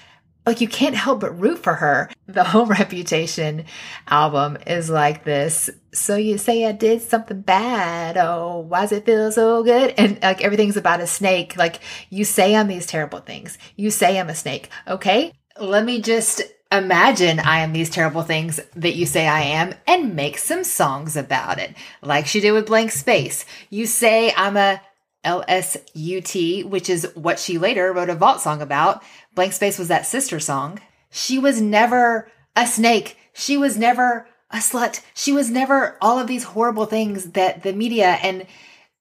like 0.47 0.61
you 0.61 0.69
can't 0.69 0.95
help 0.95 1.21
but 1.21 1.39
root 1.39 1.63
for 1.63 1.75
her. 1.75 2.11
The 2.27 2.45
whole 2.45 2.67
Reputation 2.75 3.65
album 4.09 4.59
is 4.67 4.91
like 4.91 5.25
this. 5.25 5.71
So 5.93 6.17
you 6.17 6.39
say 6.39 6.67
I 6.67 6.73
did 6.73 7.03
something 7.03 7.41
bad. 7.41 8.17
Oh, 8.17 8.65
why 8.69 8.83
does 8.83 8.93
it 8.93 9.07
feel 9.07 9.31
so 9.33 9.63
good? 9.63 9.95
And 9.97 10.21
like 10.23 10.43
everything's 10.43 10.77
about 10.77 11.01
a 11.01 11.07
snake. 11.07 11.57
Like 11.57 11.81
you 12.11 12.25
say 12.25 12.55
I'm 12.55 12.69
these 12.69 12.87
terrible 12.87 13.21
things. 13.21 13.59
You 13.77 13.91
say 13.91 14.19
I'm 14.19 14.29
a 14.29 14.35
snake. 14.35 14.69
Okay. 14.87 15.33
Let 15.61 15.85
me 15.85 16.01
just 16.01 16.43
imagine 16.73 17.39
I 17.39 17.61
am 17.61 17.73
these 17.73 17.91
terrible 17.91 18.23
things 18.23 18.61
that 18.75 18.97
you 18.97 19.07
say 19.07 19.29
I 19.29 19.43
am 19.43 19.75
and 19.87 20.17
make 20.17 20.39
some 20.39 20.65
songs 20.65 21.17
about 21.17 21.59
it. 21.59 21.75
Like 22.03 22.27
she 22.27 22.41
did 22.41 22.53
with 22.53 22.67
Blank 22.67 22.91
Space. 22.91 23.45
You 23.71 23.87
say 23.87 24.33
I'm 24.37 24.57
a 24.57 24.81
LSUT, 25.25 26.65
which 26.65 26.89
is 26.89 27.11
what 27.15 27.39
she 27.39 27.59
later 27.59 27.93
wrote 27.93 28.11
a 28.11 28.15
vault 28.15 28.41
song 28.41 28.63
about. 28.63 29.03
Blank 29.35 29.53
Space 29.53 29.79
was 29.79 29.89
that 29.89 30.07
sister 30.07 30.39
song. 30.41 30.81
She 31.11 31.39
was 31.39 31.61
never 31.61 32.31
a 32.57 32.67
snake. 32.67 33.17
She 33.33 33.57
was 33.57 33.77
never 33.77 34.27
a 34.51 34.59
slut. 34.59 35.01
She 35.15 35.33
was 35.33 35.51
never 35.51 35.97
all 36.01 36.19
of 36.19 36.27
these 36.27 36.45
horrible 36.45 36.87
things 36.87 37.33
that 37.33 37.63
the 37.63 37.73
media 37.73 38.19
and 38.23 38.47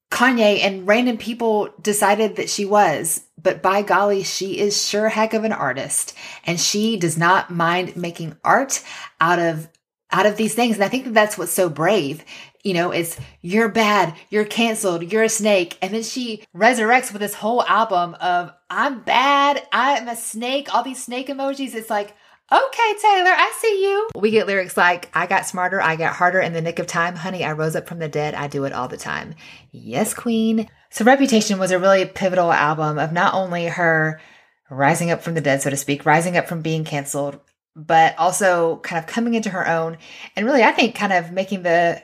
Kanye 0.09 0.63
and 0.63 0.87
random 0.87 1.17
people 1.17 1.69
decided 1.81 2.35
that 2.35 2.49
she 2.49 2.65
was. 2.65 3.23
But 3.41 3.63
by 3.63 3.81
golly, 3.81 4.23
she 4.23 4.59
is 4.59 4.87
sure 4.87 5.09
heck 5.09 5.33
of 5.33 5.43
an 5.43 5.51
artist 5.51 6.15
and 6.45 6.59
she 6.59 6.97
does 6.97 7.17
not 7.17 7.49
mind 7.49 7.97
making 7.97 8.37
art 8.43 8.83
out 9.19 9.39
of 9.39 9.67
out 10.11 10.27
of 10.27 10.37
these 10.37 10.53
things. 10.53 10.75
And 10.75 10.83
I 10.83 10.87
think 10.87 11.05
that 11.05 11.13
that's 11.15 11.37
what's 11.37 11.51
so 11.51 11.67
brave 11.67 12.23
you 12.63 12.73
know, 12.73 12.91
it's 12.91 13.17
you're 13.41 13.69
bad, 13.69 14.15
you're 14.29 14.45
canceled, 14.45 15.11
you're 15.11 15.23
a 15.23 15.29
snake. 15.29 15.77
And 15.81 15.93
then 15.93 16.03
she 16.03 16.43
resurrects 16.55 17.11
with 17.11 17.21
this 17.21 17.35
whole 17.35 17.63
album 17.63 18.15
of 18.19 18.53
I'm 18.69 19.01
bad, 19.01 19.61
I'm 19.71 20.07
a 20.07 20.15
snake, 20.15 20.73
all 20.73 20.83
these 20.83 21.03
snake 21.03 21.27
emojis. 21.27 21.75
It's 21.75 21.89
like, 21.89 22.15
okay, 22.51 22.93
Taylor, 23.01 23.31
I 23.31 23.53
see 23.59 23.83
you. 23.83 24.09
We 24.15 24.31
get 24.31 24.47
lyrics 24.47 24.77
like, 24.77 25.09
I 25.13 25.27
got 25.27 25.45
smarter, 25.45 25.81
I 25.81 25.97
got 25.97 26.15
harder 26.15 26.39
in 26.39 26.53
the 26.53 26.61
nick 26.61 26.79
of 26.79 26.87
time. 26.87 27.15
Honey, 27.15 27.43
I 27.43 27.51
rose 27.51 27.75
up 27.75 27.87
from 27.87 27.99
the 27.99 28.07
dead, 28.07 28.33
I 28.33 28.47
do 28.47 28.63
it 28.63 28.73
all 28.73 28.87
the 28.87 28.97
time. 28.97 29.35
Yes, 29.71 30.13
Queen. 30.13 30.69
So 30.89 31.03
Reputation 31.03 31.59
was 31.59 31.71
a 31.71 31.79
really 31.79 32.05
pivotal 32.05 32.53
album 32.53 32.97
of 32.97 33.11
not 33.11 33.33
only 33.33 33.65
her 33.67 34.21
rising 34.69 35.11
up 35.11 35.21
from 35.21 35.33
the 35.33 35.41
dead, 35.41 35.61
so 35.61 35.69
to 35.69 35.77
speak, 35.77 36.05
rising 36.05 36.37
up 36.37 36.47
from 36.47 36.61
being 36.61 36.85
canceled, 36.85 37.39
but 37.75 38.17
also 38.17 38.77
kind 38.83 39.03
of 39.03 39.07
coming 39.09 39.33
into 39.33 39.49
her 39.49 39.67
own 39.67 39.97
and 40.35 40.45
really, 40.45 40.63
I 40.63 40.71
think, 40.71 40.95
kind 40.95 41.11
of 41.11 41.31
making 41.31 41.63
the 41.63 42.01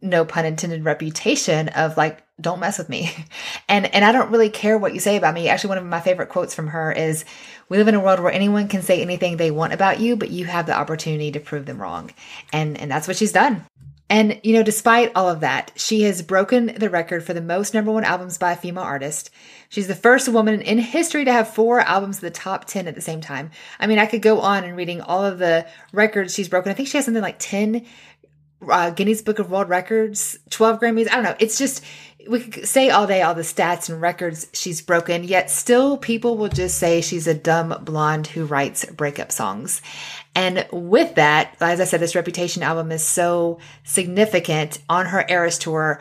no 0.00 0.24
pun 0.24 0.44
intended 0.44 0.84
reputation 0.84 1.68
of 1.68 1.96
like 1.96 2.22
don't 2.40 2.60
mess 2.60 2.78
with 2.78 2.88
me. 2.88 3.10
And 3.70 3.92
and 3.94 4.02
I 4.02 4.12
don't 4.12 4.30
really 4.30 4.48
care 4.48 4.78
what 4.78 4.94
you 4.94 5.00
say 5.00 5.16
about 5.16 5.34
me. 5.34 5.48
Actually 5.48 5.68
one 5.68 5.78
of 5.78 5.84
my 5.84 6.00
favorite 6.00 6.30
quotes 6.30 6.54
from 6.54 6.68
her 6.68 6.90
is 6.90 7.26
we 7.68 7.76
live 7.76 7.88
in 7.88 7.94
a 7.94 8.00
world 8.00 8.20
where 8.20 8.32
anyone 8.32 8.66
can 8.66 8.80
say 8.80 9.02
anything 9.02 9.36
they 9.36 9.50
want 9.50 9.74
about 9.74 10.00
you, 10.00 10.16
but 10.16 10.30
you 10.30 10.46
have 10.46 10.64
the 10.64 10.76
opportunity 10.76 11.30
to 11.32 11.40
prove 11.40 11.66
them 11.66 11.80
wrong. 11.80 12.10
And 12.50 12.78
and 12.78 12.90
that's 12.90 13.06
what 13.06 13.18
she's 13.18 13.32
done. 13.32 13.66
And 14.10 14.40
you 14.42 14.54
know, 14.54 14.62
despite 14.62 15.12
all 15.14 15.28
of 15.28 15.40
that, 15.40 15.72
she 15.76 16.02
has 16.02 16.22
broken 16.22 16.66
the 16.78 16.88
record 16.88 17.24
for 17.24 17.34
the 17.34 17.42
most 17.42 17.74
number 17.74 17.92
1 17.92 18.04
albums 18.04 18.38
by 18.38 18.52
a 18.52 18.56
female 18.56 18.84
artist. 18.84 19.30
She's 19.68 19.86
the 19.86 19.94
first 19.94 20.28
woman 20.30 20.62
in 20.62 20.78
history 20.78 21.26
to 21.26 21.32
have 21.32 21.52
four 21.52 21.80
albums 21.80 22.22
in 22.22 22.26
the 22.26 22.30
top 22.30 22.64
10 22.64 22.88
at 22.88 22.94
the 22.94 23.02
same 23.02 23.20
time. 23.20 23.50
I 23.78 23.86
mean, 23.86 23.98
I 23.98 24.06
could 24.06 24.22
go 24.22 24.40
on 24.40 24.64
and 24.64 24.76
reading 24.76 25.02
all 25.02 25.26
of 25.26 25.38
the 25.38 25.66
records 25.92 26.32
she's 26.32 26.48
broken. 26.48 26.72
I 26.72 26.74
think 26.74 26.88
she 26.88 26.96
has 26.96 27.04
something 27.04 27.22
like 27.22 27.38
10 27.38 27.84
uh, 28.66 28.90
Guinness 28.90 29.22
Book 29.22 29.38
of 29.38 29.50
World 29.50 29.68
Records, 29.68 30.38
12 30.50 30.80
Grammys. 30.80 31.08
I 31.10 31.14
don't 31.14 31.24
know. 31.24 31.36
It's 31.38 31.58
just, 31.58 31.84
we 32.28 32.40
could 32.40 32.68
say 32.68 32.90
all 32.90 33.06
day 33.06 33.22
all 33.22 33.34
the 33.34 33.42
stats 33.42 33.88
and 33.88 34.00
records 34.00 34.48
she's 34.52 34.80
broken, 34.80 35.24
yet 35.24 35.50
still 35.50 35.96
people 35.96 36.36
will 36.36 36.48
just 36.48 36.78
say 36.78 37.00
she's 37.00 37.26
a 37.26 37.34
dumb 37.34 37.76
blonde 37.84 38.26
who 38.26 38.44
writes 38.44 38.84
breakup 38.86 39.32
songs. 39.32 39.80
And 40.34 40.66
with 40.72 41.14
that, 41.14 41.56
as 41.60 41.80
I 41.80 41.84
said, 41.84 42.00
this 42.00 42.14
Reputation 42.14 42.62
album 42.62 42.92
is 42.92 43.02
so 43.02 43.58
significant 43.84 44.78
on 44.88 45.06
her 45.06 45.24
Eras 45.28 45.58
tour. 45.58 46.00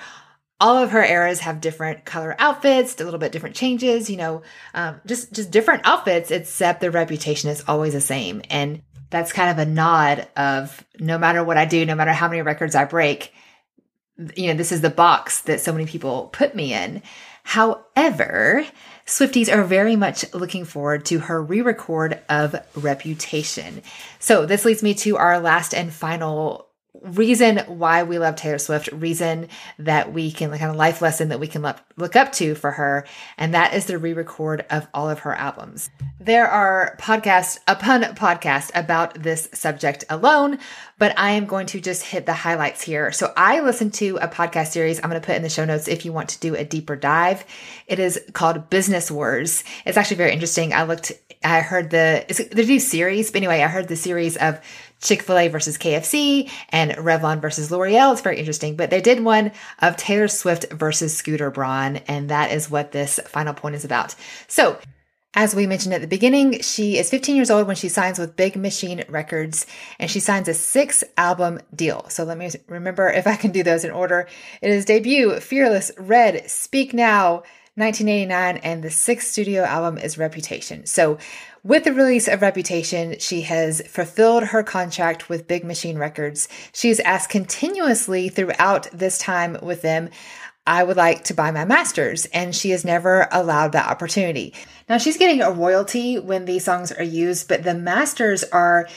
All 0.59 0.77
of 0.77 0.89
her 0.89 1.03
eras 1.05 1.41
have 1.41 1.61
different 1.61 2.03
color 2.03 2.35
outfits, 2.39 2.99
a 2.99 3.03
little 3.03 3.19
bit 3.19 3.31
different 3.31 3.55
changes, 3.55 4.09
you 4.09 4.17
know, 4.17 4.41
um, 4.73 4.99
just 5.05 5.31
just 5.31 5.51
different 5.51 5.83
outfits. 5.85 6.31
Except 6.31 6.81
the 6.81 6.89
reputation 6.89 7.51
is 7.51 7.63
always 7.67 7.93
the 7.93 8.01
same, 8.01 8.41
and 8.49 8.81
that's 9.09 9.31
kind 9.31 9.49
of 9.49 9.57
a 9.57 9.69
nod 9.69 10.27
of 10.35 10.85
no 10.99 11.17
matter 11.17 11.43
what 11.43 11.57
I 11.57 11.65
do, 11.65 11.85
no 11.85 11.95
matter 11.95 12.13
how 12.13 12.27
many 12.27 12.41
records 12.41 12.75
I 12.75 12.85
break, 12.85 13.33
you 14.35 14.47
know, 14.47 14.55
this 14.55 14.71
is 14.71 14.81
the 14.81 14.89
box 14.89 15.41
that 15.41 15.61
so 15.61 15.71
many 15.71 15.85
people 15.85 16.29
put 16.33 16.55
me 16.55 16.73
in. 16.73 17.01
However, 17.43 18.65
Swifties 19.05 19.53
are 19.53 19.63
very 19.63 19.95
much 19.95 20.33
looking 20.33 20.65
forward 20.65 21.05
to 21.05 21.19
her 21.19 21.41
re 21.41 21.61
record 21.61 22.19
of 22.27 22.55
Reputation. 22.75 23.81
So, 24.19 24.45
this 24.45 24.65
leads 24.65 24.83
me 24.83 24.93
to 24.95 25.15
our 25.15 25.39
last 25.39 25.73
and 25.73 25.93
final 25.93 26.66
reason 27.01 27.57
why 27.67 28.03
we 28.03 28.19
love 28.19 28.35
Taylor 28.35 28.57
Swift, 28.57 28.91
reason 28.91 29.47
that 29.79 30.13
we 30.13 30.31
can 30.31 30.51
like, 30.51 30.59
kind 30.59 30.71
of 30.71 30.77
life 30.77 31.01
lesson 31.01 31.29
that 31.29 31.39
we 31.39 31.47
can 31.47 31.61
look, 31.61 32.15
up 32.15 32.31
to 32.33 32.55
for 32.55 32.71
her, 32.71 33.05
and 33.37 33.53
that 33.53 33.73
is 33.73 33.85
the 33.85 33.97
re-record 33.97 34.65
of 34.69 34.87
all 34.93 35.09
of 35.09 35.19
her 35.19 35.33
albums. 35.33 35.89
There 36.19 36.47
are 36.47 36.95
podcasts 36.99 37.59
upon 37.67 38.03
podcast 38.15 38.71
about 38.73 39.21
this 39.21 39.49
subject 39.53 40.05
alone, 40.09 40.59
but 40.97 41.17
I 41.17 41.31
am 41.31 41.45
going 41.45 41.67
to 41.67 41.81
just 41.81 42.03
hit 42.03 42.25
the 42.25 42.33
highlights 42.33 42.81
here. 42.81 43.11
So 43.11 43.33
I 43.35 43.59
listened 43.61 43.93
to 43.95 44.17
a 44.17 44.27
podcast 44.27 44.67
series 44.67 44.99
I'm 44.99 45.09
going 45.09 45.21
to 45.21 45.25
put 45.25 45.35
in 45.35 45.43
the 45.43 45.49
show 45.49 45.65
notes 45.65 45.87
if 45.87 46.05
you 46.05 46.13
want 46.13 46.29
to 46.29 46.39
do 46.39 46.55
a 46.55 46.63
deeper 46.63 46.95
dive. 46.95 47.45
It 47.87 47.99
is 47.99 48.19
called 48.33 48.69
Business 48.69 49.11
Wars. 49.11 49.63
It's 49.85 49.97
actually 49.97 50.17
very 50.17 50.31
interesting. 50.33 50.73
I 50.73 50.83
looked 50.83 51.11
I 51.43 51.61
heard 51.61 51.91
the, 51.91 52.25
they 52.51 52.65
do 52.65 52.79
series, 52.79 53.29
but 53.29 53.37
anyway, 53.37 53.61
I 53.61 53.67
heard 53.67 53.87
the 53.87 53.95
series 53.95 54.37
of 54.37 54.59
Chick 55.01 55.21
fil 55.21 55.37
A 55.37 55.47
versus 55.47 55.77
KFC 55.77 56.49
and 56.69 56.91
Revlon 56.91 57.41
versus 57.41 57.71
L'Oreal. 57.71 58.13
It's 58.13 58.21
very 58.21 58.39
interesting. 58.39 58.75
But 58.75 58.89
they 58.89 59.01
did 59.01 59.23
one 59.23 59.51
of 59.79 59.97
Taylor 59.97 60.27
Swift 60.27 60.71
versus 60.71 61.15
Scooter 61.15 61.51
Braun, 61.51 61.97
and 62.07 62.29
that 62.29 62.51
is 62.51 62.69
what 62.69 62.91
this 62.91 63.19
final 63.27 63.53
point 63.53 63.75
is 63.75 63.85
about. 63.85 64.15
So, 64.47 64.79
as 65.33 65.53
we 65.53 65.67
mentioned 65.67 65.93
at 65.93 66.01
the 66.01 66.07
beginning, 66.07 66.61
she 66.61 66.97
is 66.97 67.11
15 67.11 67.35
years 67.35 67.51
old 67.51 67.67
when 67.67 67.75
she 67.75 67.89
signs 67.89 68.17
with 68.17 68.35
Big 68.35 68.55
Machine 68.55 69.03
Records 69.07 69.67
and 69.99 70.09
she 70.09 70.19
signs 70.19 70.47
a 70.47 70.53
six 70.55 71.03
album 71.15 71.59
deal. 71.75 72.09
So 72.09 72.23
let 72.23 72.39
me 72.39 72.49
remember 72.67 73.07
if 73.09 73.27
I 73.27 73.35
can 73.35 73.51
do 73.51 73.61
those 73.61 73.83
in 73.83 73.91
order. 73.91 74.27
It 74.63 74.71
is 74.71 74.85
debut, 74.85 75.39
Fearless, 75.39 75.91
Red, 75.99 76.49
Speak 76.49 76.91
Now, 76.91 77.43
1989, 77.75 78.57
and 78.63 78.81
the 78.81 78.89
sixth 78.89 79.27
studio 79.31 79.61
album 79.61 79.99
is 79.99 80.17
Reputation. 80.17 80.87
So 80.87 81.19
with 81.67 81.83
the 81.83 81.93
release 81.93 82.27
of 82.27 82.41
Reputation, 82.41 83.19
she 83.19 83.41
has 83.41 83.81
fulfilled 83.87 84.45
her 84.45 84.63
contract 84.63 85.29
with 85.29 85.47
Big 85.47 85.63
Machine 85.63 85.99
Records. 85.99 86.47
She 86.73 86.87
She's 86.87 87.01
asked 87.01 87.27
continuously 87.27 88.29
throughout 88.29 88.87
this 88.93 89.17
time 89.17 89.57
with 89.61 89.81
them, 89.81 90.09
I 90.65 90.81
would 90.81 90.95
like 90.95 91.25
to 91.25 91.33
buy 91.33 91.51
my 91.51 91.65
masters, 91.65 92.27
and 92.27 92.55
she 92.55 92.69
has 92.69 92.85
never 92.85 93.27
allowed 93.29 93.73
that 93.73 93.91
opportunity. 93.91 94.53
Now 94.87 94.97
she's 94.97 95.17
getting 95.17 95.41
a 95.41 95.51
royalty 95.51 96.17
when 96.17 96.45
these 96.45 96.63
songs 96.63 96.93
are 96.93 97.03
used, 97.03 97.49
but 97.49 97.63
the 97.63 97.73
masters 97.73 98.45
are 98.45 98.87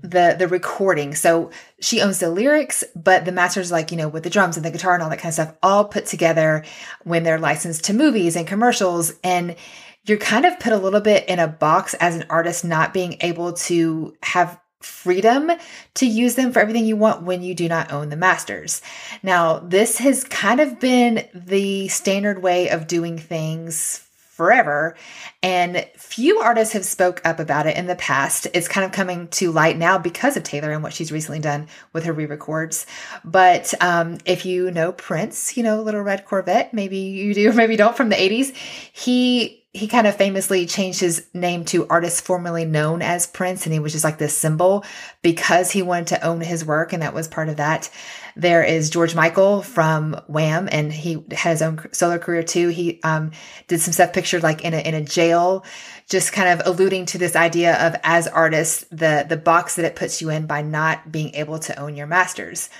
the 0.00 0.36
the 0.38 0.46
recording. 0.46 1.16
So 1.16 1.50
she 1.80 2.00
owns 2.00 2.20
the 2.20 2.30
lyrics, 2.30 2.84
but 2.94 3.24
the 3.24 3.32
masters 3.32 3.72
like, 3.72 3.90
you 3.90 3.96
know, 3.96 4.08
with 4.08 4.22
the 4.22 4.30
drums 4.30 4.56
and 4.56 4.64
the 4.64 4.70
guitar 4.70 4.94
and 4.94 5.02
all 5.02 5.10
that 5.10 5.18
kind 5.18 5.30
of 5.30 5.34
stuff 5.34 5.56
all 5.60 5.86
put 5.86 6.06
together 6.06 6.64
when 7.02 7.24
they're 7.24 7.40
licensed 7.40 7.82
to 7.86 7.94
movies 7.94 8.36
and 8.36 8.46
commercials 8.46 9.12
and 9.24 9.56
you're 10.04 10.18
kind 10.18 10.46
of 10.46 10.58
put 10.58 10.72
a 10.72 10.78
little 10.78 11.00
bit 11.00 11.28
in 11.28 11.38
a 11.38 11.48
box 11.48 11.94
as 11.94 12.16
an 12.16 12.26
artist, 12.30 12.64
not 12.64 12.94
being 12.94 13.16
able 13.20 13.52
to 13.52 14.14
have 14.22 14.58
freedom 14.80 15.50
to 15.94 16.06
use 16.06 16.36
them 16.36 16.52
for 16.52 16.60
everything 16.60 16.86
you 16.86 16.96
want 16.96 17.22
when 17.22 17.42
you 17.42 17.54
do 17.54 17.68
not 17.68 17.92
own 17.92 18.08
the 18.08 18.16
masters. 18.16 18.80
Now, 19.22 19.58
this 19.58 19.98
has 19.98 20.24
kind 20.24 20.58
of 20.58 20.80
been 20.80 21.28
the 21.34 21.88
standard 21.88 22.42
way 22.42 22.70
of 22.70 22.86
doing 22.86 23.18
things 23.18 24.06
forever 24.40 24.96
and 25.42 25.86
few 25.98 26.38
artists 26.38 26.72
have 26.72 26.86
spoke 26.86 27.20
up 27.26 27.38
about 27.40 27.66
it 27.66 27.76
in 27.76 27.86
the 27.86 27.94
past 27.96 28.46
it's 28.54 28.68
kind 28.68 28.86
of 28.86 28.90
coming 28.90 29.28
to 29.28 29.52
light 29.52 29.76
now 29.76 29.98
because 29.98 30.34
of 30.34 30.42
taylor 30.42 30.70
and 30.70 30.82
what 30.82 30.94
she's 30.94 31.12
recently 31.12 31.40
done 31.40 31.68
with 31.92 32.04
her 32.04 32.12
re-records 32.14 32.86
but 33.22 33.74
um, 33.82 34.16
if 34.24 34.46
you 34.46 34.70
know 34.70 34.92
prince 34.92 35.58
you 35.58 35.62
know 35.62 35.82
little 35.82 36.00
red 36.00 36.24
corvette 36.24 36.72
maybe 36.72 36.96
you 36.96 37.34
do 37.34 37.52
maybe 37.52 37.76
don't 37.76 37.98
from 37.98 38.08
the 38.08 38.16
80s 38.16 38.56
he 38.56 39.59
he 39.72 39.86
kind 39.86 40.08
of 40.08 40.16
famously 40.16 40.66
changed 40.66 40.98
his 40.98 41.26
name 41.32 41.64
to 41.64 41.86
artist 41.86 42.24
formerly 42.24 42.64
known 42.64 43.02
as 43.02 43.28
Prince, 43.28 43.66
and 43.66 43.72
he 43.72 43.78
was 43.78 43.92
just 43.92 44.02
like 44.02 44.18
this 44.18 44.36
symbol 44.36 44.84
because 45.22 45.70
he 45.70 45.80
wanted 45.80 46.08
to 46.08 46.26
own 46.26 46.40
his 46.40 46.64
work, 46.64 46.92
and 46.92 47.02
that 47.02 47.14
was 47.14 47.28
part 47.28 47.48
of 47.48 47.58
that. 47.58 47.88
There 48.34 48.64
is 48.64 48.90
George 48.90 49.14
Michael 49.14 49.62
from 49.62 50.20
Wham, 50.26 50.68
and 50.72 50.92
he 50.92 51.24
had 51.30 51.52
his 51.52 51.62
own 51.62 51.80
solo 51.92 52.18
career 52.18 52.42
too. 52.42 52.68
He 52.68 53.00
um, 53.04 53.30
did 53.68 53.80
some 53.80 53.92
stuff 53.92 54.12
pictured 54.12 54.42
like 54.42 54.64
in 54.64 54.74
a 54.74 54.78
in 54.78 54.94
a 54.94 55.04
jail, 55.04 55.64
just 56.08 56.32
kind 56.32 56.48
of 56.48 56.66
alluding 56.66 57.06
to 57.06 57.18
this 57.18 57.36
idea 57.36 57.74
of 57.86 57.94
as 58.02 58.26
artists 58.26 58.84
the 58.90 59.24
the 59.28 59.36
box 59.36 59.76
that 59.76 59.84
it 59.84 59.94
puts 59.94 60.20
you 60.20 60.30
in 60.30 60.46
by 60.46 60.62
not 60.62 61.12
being 61.12 61.32
able 61.36 61.60
to 61.60 61.78
own 61.78 61.94
your 61.94 62.08
masters. 62.08 62.70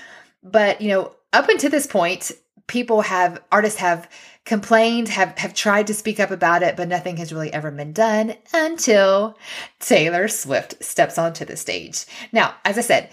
But 0.43 0.81
you 0.81 0.89
know, 0.89 1.15
up 1.31 1.47
until 1.47 1.69
this 1.69 1.87
point, 1.87 2.33
people 2.67 3.01
have 3.01 3.41
artists 3.51 3.79
have 3.79 4.09
complained, 4.45 5.07
have, 5.09 5.37
have 5.37 5.53
tried 5.53 5.87
to 5.87 5.93
speak 5.93 6.19
up 6.19 6.31
about 6.31 6.63
it, 6.63 6.75
but 6.75 6.87
nothing 6.87 7.17
has 7.17 7.31
really 7.31 7.53
ever 7.53 7.71
been 7.71 7.93
done 7.93 8.35
until 8.53 9.37
Taylor 9.79 10.27
Swift 10.27 10.83
steps 10.83 11.17
onto 11.17 11.45
the 11.45 11.55
stage. 11.55 12.05
Now, 12.31 12.55
as 12.65 12.77
I 12.77 12.81
said, 12.81 13.09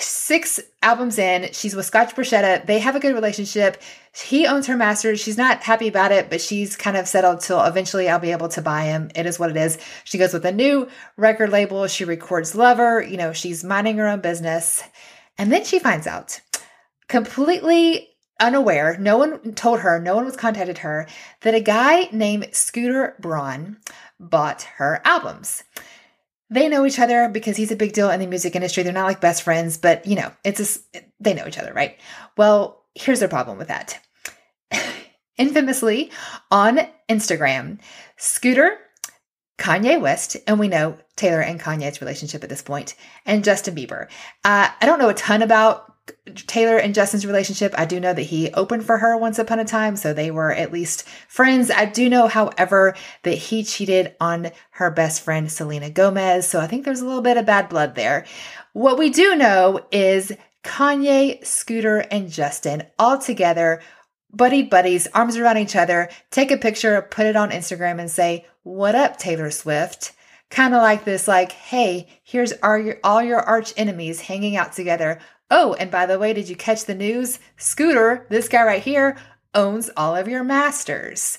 six 0.00 0.60
albums 0.82 1.18
in, 1.18 1.52
she's 1.52 1.76
with 1.76 1.86
Scott 1.86 2.14
Borchetta. 2.14 2.66
They 2.66 2.80
have 2.80 2.96
a 2.96 3.00
good 3.00 3.14
relationship. 3.14 3.80
He 4.12 4.46
owns 4.46 4.66
her 4.66 4.76
masters. 4.76 5.20
She's 5.20 5.38
not 5.38 5.62
happy 5.62 5.88
about 5.88 6.12
it, 6.12 6.30
but 6.30 6.40
she's 6.40 6.76
kind 6.76 6.96
of 6.96 7.06
settled 7.06 7.40
till 7.40 7.62
eventually 7.62 8.08
I'll 8.08 8.18
be 8.18 8.32
able 8.32 8.48
to 8.48 8.62
buy 8.62 8.84
him. 8.84 9.10
It 9.14 9.26
is 9.26 9.38
what 9.38 9.50
it 9.50 9.56
is. 9.56 9.78
She 10.04 10.18
goes 10.18 10.32
with 10.32 10.44
a 10.44 10.52
new 10.52 10.88
record 11.16 11.50
label. 11.50 11.86
She 11.86 12.04
records 12.04 12.54
Lover. 12.54 13.02
You 13.02 13.16
know, 13.16 13.32
she's 13.32 13.64
minding 13.64 13.98
her 13.98 14.08
own 14.08 14.20
business. 14.20 14.82
And 15.38 15.52
then 15.52 15.64
she 15.64 15.78
finds 15.78 16.06
out 16.06 16.40
completely 17.08 18.08
unaware, 18.40 18.96
no 18.98 19.16
one 19.18 19.54
told 19.54 19.80
her, 19.80 20.00
no 20.00 20.14
one 20.14 20.24
was 20.24 20.36
contacted 20.36 20.78
her, 20.78 21.06
that 21.42 21.54
a 21.54 21.60
guy 21.60 22.08
named 22.12 22.48
Scooter 22.52 23.14
Braun 23.18 23.78
bought 24.18 24.62
her 24.76 25.00
albums. 25.04 25.64
They 26.50 26.68
know 26.68 26.86
each 26.86 26.98
other 26.98 27.28
because 27.28 27.56
he's 27.56 27.72
a 27.72 27.76
big 27.76 27.92
deal 27.92 28.10
in 28.10 28.20
the 28.20 28.26
music 28.26 28.54
industry. 28.54 28.82
They're 28.82 28.92
not 28.92 29.06
like 29.06 29.20
best 29.20 29.42
friends, 29.42 29.78
but 29.78 30.06
you 30.06 30.16
know, 30.16 30.32
it's 30.44 30.86
a, 30.94 31.00
they 31.20 31.34
know 31.34 31.46
each 31.46 31.58
other, 31.58 31.72
right? 31.72 31.98
Well, 32.36 32.84
here's 32.94 33.20
their 33.20 33.28
problem 33.28 33.58
with 33.58 33.68
that. 33.68 33.98
Infamously 35.38 36.10
on 36.50 36.80
Instagram, 37.08 37.80
Scooter, 38.16 38.78
Kanye 39.58 40.00
West, 40.00 40.36
and 40.46 40.58
we 40.58 40.68
know 40.68 40.98
Taylor 41.16 41.40
and 41.40 41.60
Kanye's 41.60 42.00
relationship 42.00 42.42
at 42.42 42.50
this 42.50 42.62
point, 42.62 42.94
and 43.24 43.44
Justin 43.44 43.74
Bieber. 43.74 44.08
Uh, 44.44 44.68
I 44.80 44.86
don't 44.86 44.98
know 44.98 45.08
a 45.08 45.14
ton 45.14 45.42
about 45.42 45.93
Taylor 46.34 46.76
and 46.76 46.94
Justin's 46.94 47.26
relationship, 47.26 47.74
I 47.76 47.84
do 47.84 48.00
know 48.00 48.12
that 48.12 48.22
he 48.22 48.52
opened 48.52 48.84
for 48.84 48.98
her 48.98 49.16
once 49.16 49.38
upon 49.38 49.58
a 49.58 49.64
time, 49.64 49.96
so 49.96 50.12
they 50.12 50.30
were 50.30 50.52
at 50.52 50.72
least 50.72 51.06
friends. 51.28 51.70
I 51.70 51.84
do 51.84 52.08
know, 52.08 52.28
however, 52.28 52.94
that 53.22 53.34
he 53.34 53.62
cheated 53.62 54.14
on 54.20 54.50
her 54.72 54.90
best 54.90 55.22
friend, 55.22 55.50
Selena 55.50 55.90
Gomez, 55.90 56.48
so 56.48 56.60
I 56.60 56.66
think 56.66 56.84
there's 56.84 57.00
a 57.00 57.06
little 57.06 57.22
bit 57.22 57.36
of 57.36 57.46
bad 57.46 57.68
blood 57.68 57.94
there. 57.94 58.26
What 58.72 58.98
we 58.98 59.10
do 59.10 59.36
know 59.36 59.86
is 59.92 60.32
Kanye, 60.62 61.44
Scooter, 61.44 61.98
and 62.10 62.30
Justin 62.30 62.84
all 62.98 63.18
together, 63.18 63.80
buddy 64.32 64.62
buddies, 64.62 65.06
arms 65.14 65.36
around 65.36 65.58
each 65.58 65.76
other, 65.76 66.10
take 66.30 66.50
a 66.50 66.56
picture, 66.56 67.00
put 67.02 67.26
it 67.26 67.36
on 67.36 67.50
Instagram, 67.50 68.00
and 68.00 68.10
say, 68.10 68.46
What 68.62 68.94
up, 68.94 69.18
Taylor 69.18 69.50
Swift? 69.50 70.12
kind 70.50 70.74
of 70.74 70.82
like 70.82 71.04
this 71.04 71.26
like 71.26 71.50
hey 71.50 72.06
here's 72.22 72.52
our, 72.62 72.96
all 73.02 73.22
your 73.22 73.40
arch 73.40 73.72
enemies 73.76 74.20
hanging 74.20 74.56
out 74.56 74.72
together 74.72 75.18
Oh, 75.50 75.74
and 75.74 75.90
by 75.90 76.06
the 76.06 76.18
way, 76.18 76.32
did 76.32 76.48
you 76.48 76.56
catch 76.56 76.84
the 76.84 76.94
news? 76.94 77.38
Scooter, 77.56 78.26
this 78.30 78.48
guy 78.48 78.62
right 78.64 78.82
here, 78.82 79.16
owns 79.54 79.90
all 79.96 80.16
of 80.16 80.28
your 80.28 80.44
masters. 80.44 81.38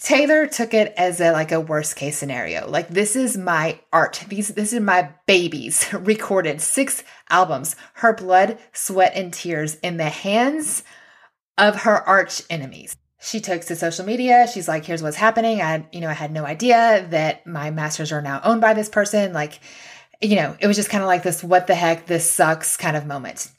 Taylor 0.00 0.46
took 0.46 0.72
it 0.72 0.94
as 0.96 1.20
a 1.20 1.30
like 1.32 1.52
a 1.52 1.60
worst 1.60 1.94
case 1.94 2.16
scenario. 2.16 2.68
Like 2.68 2.88
this 2.88 3.14
is 3.14 3.36
my 3.36 3.78
art. 3.92 4.24
These 4.28 4.48
this 4.48 4.72
is 4.72 4.80
my 4.80 5.10
babies 5.26 5.86
recorded 5.92 6.62
six 6.62 7.04
albums. 7.28 7.76
Her 7.94 8.14
blood, 8.14 8.58
sweat 8.72 9.12
and 9.14 9.32
tears 9.32 9.74
in 9.76 9.98
the 9.98 10.08
hands 10.08 10.82
of 11.58 11.82
her 11.82 11.96
arch 12.08 12.42
enemies. 12.48 12.96
She 13.20 13.40
took 13.40 13.60
to 13.66 13.76
social 13.76 14.06
media. 14.06 14.48
She's 14.50 14.66
like, 14.66 14.86
"Here's 14.86 15.02
what's 15.02 15.18
happening. 15.18 15.60
I, 15.60 15.86
you 15.92 16.00
know, 16.00 16.08
I 16.08 16.14
had 16.14 16.32
no 16.32 16.46
idea 16.46 17.06
that 17.10 17.46
my 17.46 17.70
masters 17.70 18.10
are 18.10 18.22
now 18.22 18.40
owned 18.42 18.62
by 18.62 18.72
this 18.72 18.88
person. 18.88 19.34
Like, 19.34 19.60
you 20.20 20.36
know, 20.36 20.56
it 20.60 20.66
was 20.66 20.76
just 20.76 20.90
kind 20.90 21.02
of 21.02 21.08
like 21.08 21.22
this 21.22 21.42
what 21.42 21.66
the 21.66 21.74
heck, 21.74 22.06
this 22.06 22.30
sucks 22.30 22.76
kind 22.76 22.96
of 22.96 23.06
moment." 23.06 23.50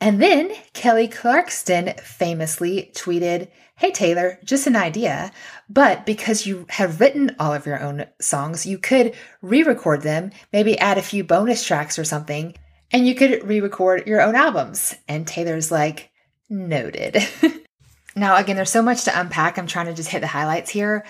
And 0.00 0.22
then 0.22 0.52
Kelly 0.74 1.08
Clarkson 1.08 1.94
famously 1.94 2.92
tweeted, 2.94 3.48
Hey 3.76 3.90
Taylor, 3.90 4.38
just 4.44 4.66
an 4.66 4.76
idea, 4.76 5.30
but 5.68 6.06
because 6.06 6.46
you 6.46 6.66
have 6.70 7.00
written 7.00 7.34
all 7.38 7.52
of 7.52 7.66
your 7.66 7.80
own 7.80 8.06
songs, 8.20 8.66
you 8.66 8.78
could 8.78 9.14
re 9.40 9.62
record 9.62 10.02
them, 10.02 10.30
maybe 10.52 10.78
add 10.78 10.98
a 10.98 11.02
few 11.02 11.24
bonus 11.24 11.64
tracks 11.64 11.98
or 11.98 12.04
something, 12.04 12.54
and 12.92 13.06
you 13.06 13.14
could 13.14 13.46
re 13.46 13.60
record 13.60 14.06
your 14.06 14.20
own 14.20 14.34
albums. 14.34 14.94
And 15.06 15.26
Taylor's 15.26 15.70
like, 15.70 16.10
Noted. 16.50 17.18
now, 18.16 18.36
again, 18.36 18.56
there's 18.56 18.70
so 18.70 18.82
much 18.82 19.04
to 19.04 19.20
unpack. 19.20 19.58
I'm 19.58 19.66
trying 19.66 19.86
to 19.86 19.94
just 19.94 20.08
hit 20.08 20.22
the 20.22 20.26
highlights 20.26 20.70
here, 20.70 21.04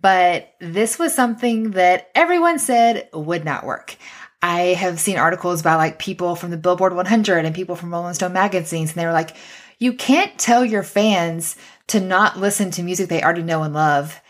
but 0.00 0.54
this 0.60 0.98
was 0.98 1.14
something 1.14 1.72
that 1.72 2.10
everyone 2.14 2.58
said 2.58 3.08
would 3.12 3.44
not 3.44 3.66
work. 3.66 3.96
I 4.44 4.74
have 4.74 5.00
seen 5.00 5.16
articles 5.16 5.62
by 5.62 5.76
like 5.76 5.98
people 5.98 6.36
from 6.36 6.50
the 6.50 6.58
Billboard 6.58 6.94
100 6.94 7.46
and 7.46 7.54
people 7.54 7.76
from 7.76 7.90
Rolling 7.90 8.12
Stone 8.12 8.34
magazines, 8.34 8.90
and 8.90 9.00
they 9.00 9.06
were 9.06 9.12
like, 9.12 9.34
you 9.78 9.94
can't 9.94 10.38
tell 10.38 10.62
your 10.66 10.82
fans 10.82 11.56
to 11.86 11.98
not 11.98 12.38
listen 12.38 12.70
to 12.72 12.82
music 12.82 13.08
they 13.08 13.22
already 13.22 13.42
know 13.42 13.62
and 13.62 13.72
love 13.72 14.20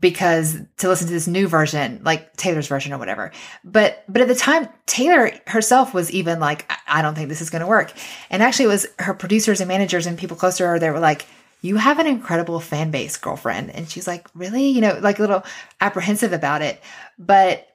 because 0.00 0.58
to 0.78 0.88
listen 0.88 1.06
to 1.06 1.12
this 1.12 1.28
new 1.28 1.46
version, 1.46 2.00
like 2.02 2.36
Taylor's 2.36 2.66
version 2.66 2.92
or 2.92 2.98
whatever. 2.98 3.30
But 3.62 4.02
but 4.08 4.22
at 4.22 4.26
the 4.26 4.34
time, 4.34 4.68
Taylor 4.86 5.30
herself 5.46 5.94
was 5.94 6.10
even 6.10 6.40
like, 6.40 6.68
I 6.88 7.00
don't 7.00 7.14
think 7.14 7.28
this 7.28 7.40
is 7.40 7.50
going 7.50 7.62
to 7.62 7.68
work. 7.68 7.92
And 8.28 8.42
actually, 8.42 8.64
it 8.64 8.68
was 8.68 8.88
her 8.98 9.14
producers 9.14 9.60
and 9.60 9.68
managers 9.68 10.04
and 10.04 10.18
people 10.18 10.36
close 10.36 10.56
to 10.56 10.66
her 10.66 10.80
They 10.80 10.90
were 10.90 10.98
like, 10.98 11.26
you 11.62 11.76
have 11.76 12.00
an 12.00 12.08
incredible 12.08 12.58
fan 12.58 12.90
base, 12.90 13.16
girlfriend. 13.16 13.70
And 13.70 13.88
she's 13.88 14.08
like, 14.08 14.26
really? 14.34 14.66
You 14.70 14.80
know, 14.80 14.98
like 15.00 15.20
a 15.20 15.22
little 15.22 15.44
apprehensive 15.80 16.32
about 16.32 16.60
it. 16.60 16.82
But 17.20 17.68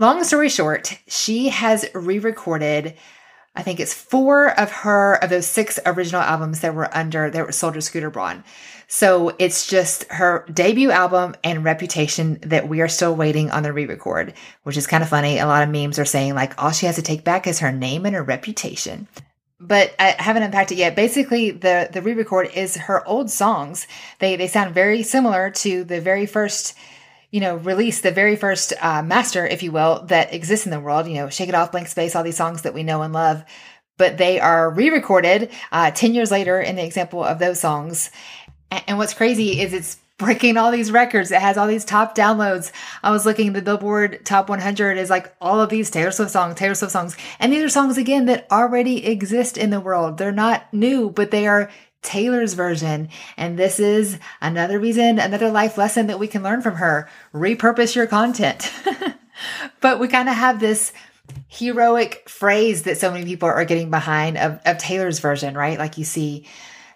Long 0.00 0.22
story 0.22 0.48
short, 0.48 0.96
she 1.08 1.48
has 1.48 1.84
re 1.92 2.20
recorded, 2.20 2.94
I 3.56 3.62
think 3.62 3.80
it's 3.80 3.92
four 3.92 4.48
of 4.58 4.70
her, 4.70 5.14
of 5.14 5.28
those 5.28 5.46
six 5.46 5.80
original 5.84 6.20
albums 6.20 6.60
that 6.60 6.72
were 6.72 6.96
under, 6.96 7.28
that 7.28 7.44
were 7.44 7.50
sold 7.50 7.74
to 7.74 7.82
Scooter 7.82 8.08
Braun. 8.08 8.44
So 8.86 9.34
it's 9.40 9.66
just 9.66 10.04
her 10.12 10.46
debut 10.54 10.92
album 10.92 11.34
and 11.42 11.64
Reputation 11.64 12.38
that 12.42 12.68
we 12.68 12.80
are 12.80 12.86
still 12.86 13.16
waiting 13.16 13.50
on 13.50 13.64
the 13.64 13.72
re 13.72 13.86
record, 13.86 14.34
which 14.62 14.76
is 14.76 14.86
kind 14.86 15.02
of 15.02 15.08
funny. 15.08 15.40
A 15.40 15.46
lot 15.46 15.64
of 15.64 15.68
memes 15.68 15.98
are 15.98 16.04
saying 16.04 16.36
like 16.36 16.62
all 16.62 16.70
she 16.70 16.86
has 16.86 16.94
to 16.94 17.02
take 17.02 17.24
back 17.24 17.48
is 17.48 17.58
her 17.58 17.72
name 17.72 18.06
and 18.06 18.14
her 18.14 18.22
reputation 18.22 19.08
but 19.60 19.92
I 19.98 20.14
haven't 20.18 20.44
unpacked 20.44 20.70
it 20.70 20.78
yet. 20.78 20.94
Basically, 20.94 21.50
the 21.50 21.88
the 21.92 22.00
re-record 22.00 22.50
is 22.54 22.76
her 22.76 23.04
old 23.06 23.28
songs. 23.28 23.88
They 24.20 24.36
they 24.36 24.46
sound 24.46 24.72
very 24.72 25.02
similar 25.02 25.50
to 25.50 25.82
the 25.82 26.00
very 26.00 26.26
first 26.26 26.74
you 27.30 27.40
know, 27.40 27.56
release 27.56 28.00
the 28.00 28.10
very 28.10 28.36
first 28.36 28.72
uh, 28.80 29.02
master, 29.02 29.46
if 29.46 29.62
you 29.62 29.72
will, 29.72 30.04
that 30.06 30.32
exists 30.32 30.66
in 30.66 30.72
the 30.72 30.80
world. 30.80 31.06
You 31.06 31.14
know, 31.14 31.28
Shake 31.28 31.48
It 31.48 31.54
Off, 31.54 31.72
Blank 31.72 31.88
Space, 31.88 32.16
all 32.16 32.24
these 32.24 32.36
songs 32.36 32.62
that 32.62 32.74
we 32.74 32.82
know 32.82 33.02
and 33.02 33.12
love, 33.12 33.44
but 33.96 34.16
they 34.16 34.40
are 34.40 34.70
re-recorded 34.70 35.50
uh, 35.72 35.90
ten 35.90 36.14
years 36.14 36.30
later 36.30 36.60
in 36.60 36.76
the 36.76 36.84
example 36.84 37.22
of 37.22 37.38
those 37.38 37.60
songs. 37.60 38.10
And, 38.70 38.84
and 38.88 38.98
what's 38.98 39.14
crazy 39.14 39.60
is 39.60 39.72
it's 39.72 39.98
breaking 40.18 40.56
all 40.56 40.72
these 40.72 40.90
records. 40.90 41.30
It 41.30 41.40
has 41.40 41.56
all 41.56 41.68
these 41.68 41.84
top 41.84 42.14
downloads. 42.16 42.72
I 43.02 43.12
was 43.12 43.24
looking 43.24 43.52
the 43.52 43.62
Billboard 43.62 44.26
Top 44.26 44.48
100 44.48 44.98
is 44.98 45.10
like 45.10 45.32
all 45.40 45.60
of 45.60 45.70
these 45.70 45.90
Taylor 45.90 46.10
Swift 46.10 46.32
songs, 46.32 46.56
Taylor 46.56 46.74
Swift 46.74 46.92
songs, 46.92 47.16
and 47.38 47.52
these 47.52 47.62
are 47.62 47.68
songs 47.68 47.96
again 47.96 48.26
that 48.26 48.50
already 48.50 49.06
exist 49.06 49.56
in 49.56 49.70
the 49.70 49.80
world. 49.80 50.18
They're 50.18 50.32
not 50.32 50.72
new, 50.74 51.10
but 51.10 51.30
they 51.30 51.46
are 51.46 51.70
Taylor's 52.02 52.54
version. 52.54 53.08
And 53.36 53.58
this 53.58 53.80
is 53.80 54.18
another 54.40 54.78
reason, 54.78 55.18
another 55.18 55.50
life 55.50 55.76
lesson 55.76 56.06
that 56.06 56.18
we 56.18 56.28
can 56.28 56.42
learn 56.42 56.62
from 56.62 56.76
her. 56.76 57.08
Repurpose 57.34 57.94
your 57.94 58.06
content. 58.06 58.72
but 59.80 59.98
we 59.98 60.08
kind 60.08 60.28
of 60.28 60.34
have 60.34 60.60
this 60.60 60.92
heroic 61.48 62.28
phrase 62.28 62.84
that 62.84 62.98
so 62.98 63.10
many 63.10 63.24
people 63.24 63.48
are 63.48 63.64
getting 63.64 63.90
behind 63.90 64.38
of, 64.38 64.60
of 64.64 64.78
Taylor's 64.78 65.18
version, 65.18 65.54
right? 65.54 65.78
Like 65.78 65.98
you 65.98 66.04
see 66.04 66.46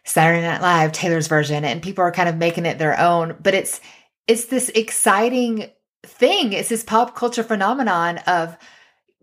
Saturday 0.05 0.43
Night 0.43 0.63
Live, 0.63 0.93
Taylor's 0.93 1.29
version, 1.29 1.65
and 1.65 1.83
people 1.83 2.03
are 2.03 2.13
kind 2.13 2.29
of 2.29 2.37
making 2.37 2.67
it 2.67 2.79
their 2.79 2.99
own. 2.99 3.37
But 3.41 3.55
it's 3.55 3.81
it's 4.27 4.47
this 4.47 4.69
exciting 4.71 5.71
thing. 6.05 6.53
It's 6.53 6.69
this 6.69 6.85
pop 6.85 7.15
culture 7.15 7.43
phenomenon 7.43 8.19
of 8.27 8.57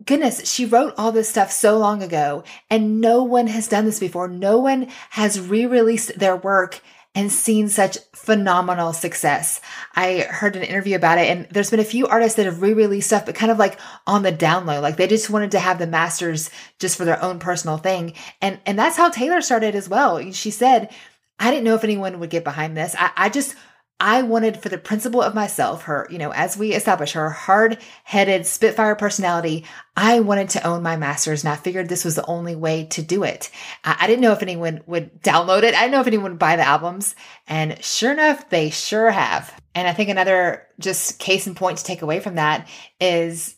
goodness, 0.04 0.50
she 0.50 0.64
wrote 0.64 0.94
all 0.96 1.12
this 1.12 1.28
stuff 1.28 1.50
so 1.50 1.78
long 1.78 2.02
ago 2.02 2.44
and 2.68 3.00
no 3.00 3.22
one 3.22 3.46
has 3.48 3.68
done 3.68 3.84
this 3.84 4.00
before. 4.00 4.28
No 4.28 4.58
one 4.58 4.88
has 5.10 5.40
re-released 5.40 6.18
their 6.18 6.36
work 6.36 6.80
and 7.14 7.32
seen 7.32 7.68
such 7.68 7.98
phenomenal 8.14 8.92
success. 8.92 9.60
I 9.96 10.20
heard 10.20 10.54
an 10.54 10.62
interview 10.62 10.94
about 10.94 11.18
it 11.18 11.28
and 11.28 11.46
there's 11.50 11.70
been 11.70 11.80
a 11.80 11.84
few 11.84 12.06
artists 12.06 12.36
that 12.36 12.46
have 12.46 12.62
re-released 12.62 13.08
stuff, 13.08 13.26
but 13.26 13.34
kind 13.34 13.50
of 13.50 13.58
like 13.58 13.78
on 14.06 14.22
the 14.22 14.30
down 14.30 14.64
low. 14.64 14.80
Like 14.80 14.96
they 14.96 15.08
just 15.08 15.28
wanted 15.28 15.50
to 15.52 15.58
have 15.58 15.78
the 15.78 15.86
masters 15.86 16.50
just 16.78 16.96
for 16.96 17.04
their 17.04 17.22
own 17.22 17.40
personal 17.40 17.78
thing. 17.78 18.14
And, 18.40 18.60
and 18.64 18.78
that's 18.78 18.96
how 18.96 19.10
Taylor 19.10 19.40
started 19.40 19.74
as 19.74 19.88
well. 19.88 20.30
She 20.30 20.50
said, 20.50 20.90
I 21.38 21.50
didn't 21.50 21.64
know 21.64 21.74
if 21.74 21.84
anyone 21.84 22.20
would 22.20 22.30
get 22.30 22.44
behind 22.44 22.76
this. 22.76 22.94
I, 22.96 23.10
I 23.16 23.28
just 23.28 23.56
I 24.00 24.22
wanted 24.22 24.56
for 24.56 24.70
the 24.70 24.78
principle 24.78 25.20
of 25.20 25.34
myself, 25.34 25.82
her, 25.82 26.08
you 26.10 26.16
know, 26.16 26.32
as 26.32 26.56
we 26.56 26.72
establish 26.72 27.12
her 27.12 27.28
hard 27.28 27.76
headed 28.02 28.46
Spitfire 28.46 28.96
personality, 28.96 29.66
I 29.94 30.20
wanted 30.20 30.48
to 30.50 30.66
own 30.66 30.82
my 30.82 30.96
masters 30.96 31.44
and 31.44 31.52
I 31.52 31.56
figured 31.56 31.88
this 31.88 32.04
was 32.04 32.16
the 32.16 32.24
only 32.24 32.56
way 32.56 32.86
to 32.86 33.02
do 33.02 33.24
it. 33.24 33.50
I 33.84 34.06
didn't 34.06 34.22
know 34.22 34.32
if 34.32 34.42
anyone 34.42 34.80
would 34.86 35.22
download 35.22 35.64
it. 35.64 35.74
I 35.74 35.82
didn't 35.82 35.92
know 35.92 36.00
if 36.00 36.06
anyone 36.06 36.32
would 36.32 36.38
buy 36.38 36.56
the 36.56 36.66
albums. 36.66 37.14
And 37.46 37.82
sure 37.84 38.12
enough, 38.12 38.48
they 38.48 38.70
sure 38.70 39.10
have. 39.10 39.54
And 39.74 39.86
I 39.86 39.92
think 39.92 40.08
another 40.08 40.66
just 40.78 41.18
case 41.18 41.46
in 41.46 41.54
point 41.54 41.78
to 41.78 41.84
take 41.84 42.00
away 42.00 42.20
from 42.20 42.36
that 42.36 42.68
is 43.00 43.54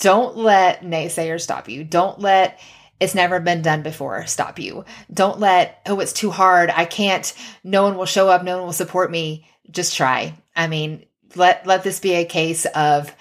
don't 0.00 0.36
let 0.36 0.82
naysayers 0.82 1.42
stop 1.42 1.68
you. 1.68 1.84
Don't 1.84 2.18
let 2.18 2.58
it's 2.98 3.14
never 3.14 3.40
been 3.40 3.62
done 3.62 3.82
before 3.82 4.26
stop 4.26 4.58
you. 4.58 4.84
Don't 5.12 5.38
let, 5.38 5.82
oh, 5.86 6.00
it's 6.00 6.14
too 6.14 6.30
hard. 6.30 6.70
I 6.70 6.86
can't, 6.86 7.32
no 7.62 7.82
one 7.82 7.96
will 7.96 8.06
show 8.06 8.28
up. 8.28 8.42
No 8.42 8.56
one 8.56 8.66
will 8.66 8.72
support 8.72 9.10
me 9.10 9.46
just 9.70 9.96
try. 9.96 10.34
I 10.54 10.66
mean, 10.66 11.06
let 11.34 11.66
let 11.66 11.84
this 11.84 12.00
be 12.00 12.14
a 12.14 12.24
case 12.24 12.64
of, 12.66 13.14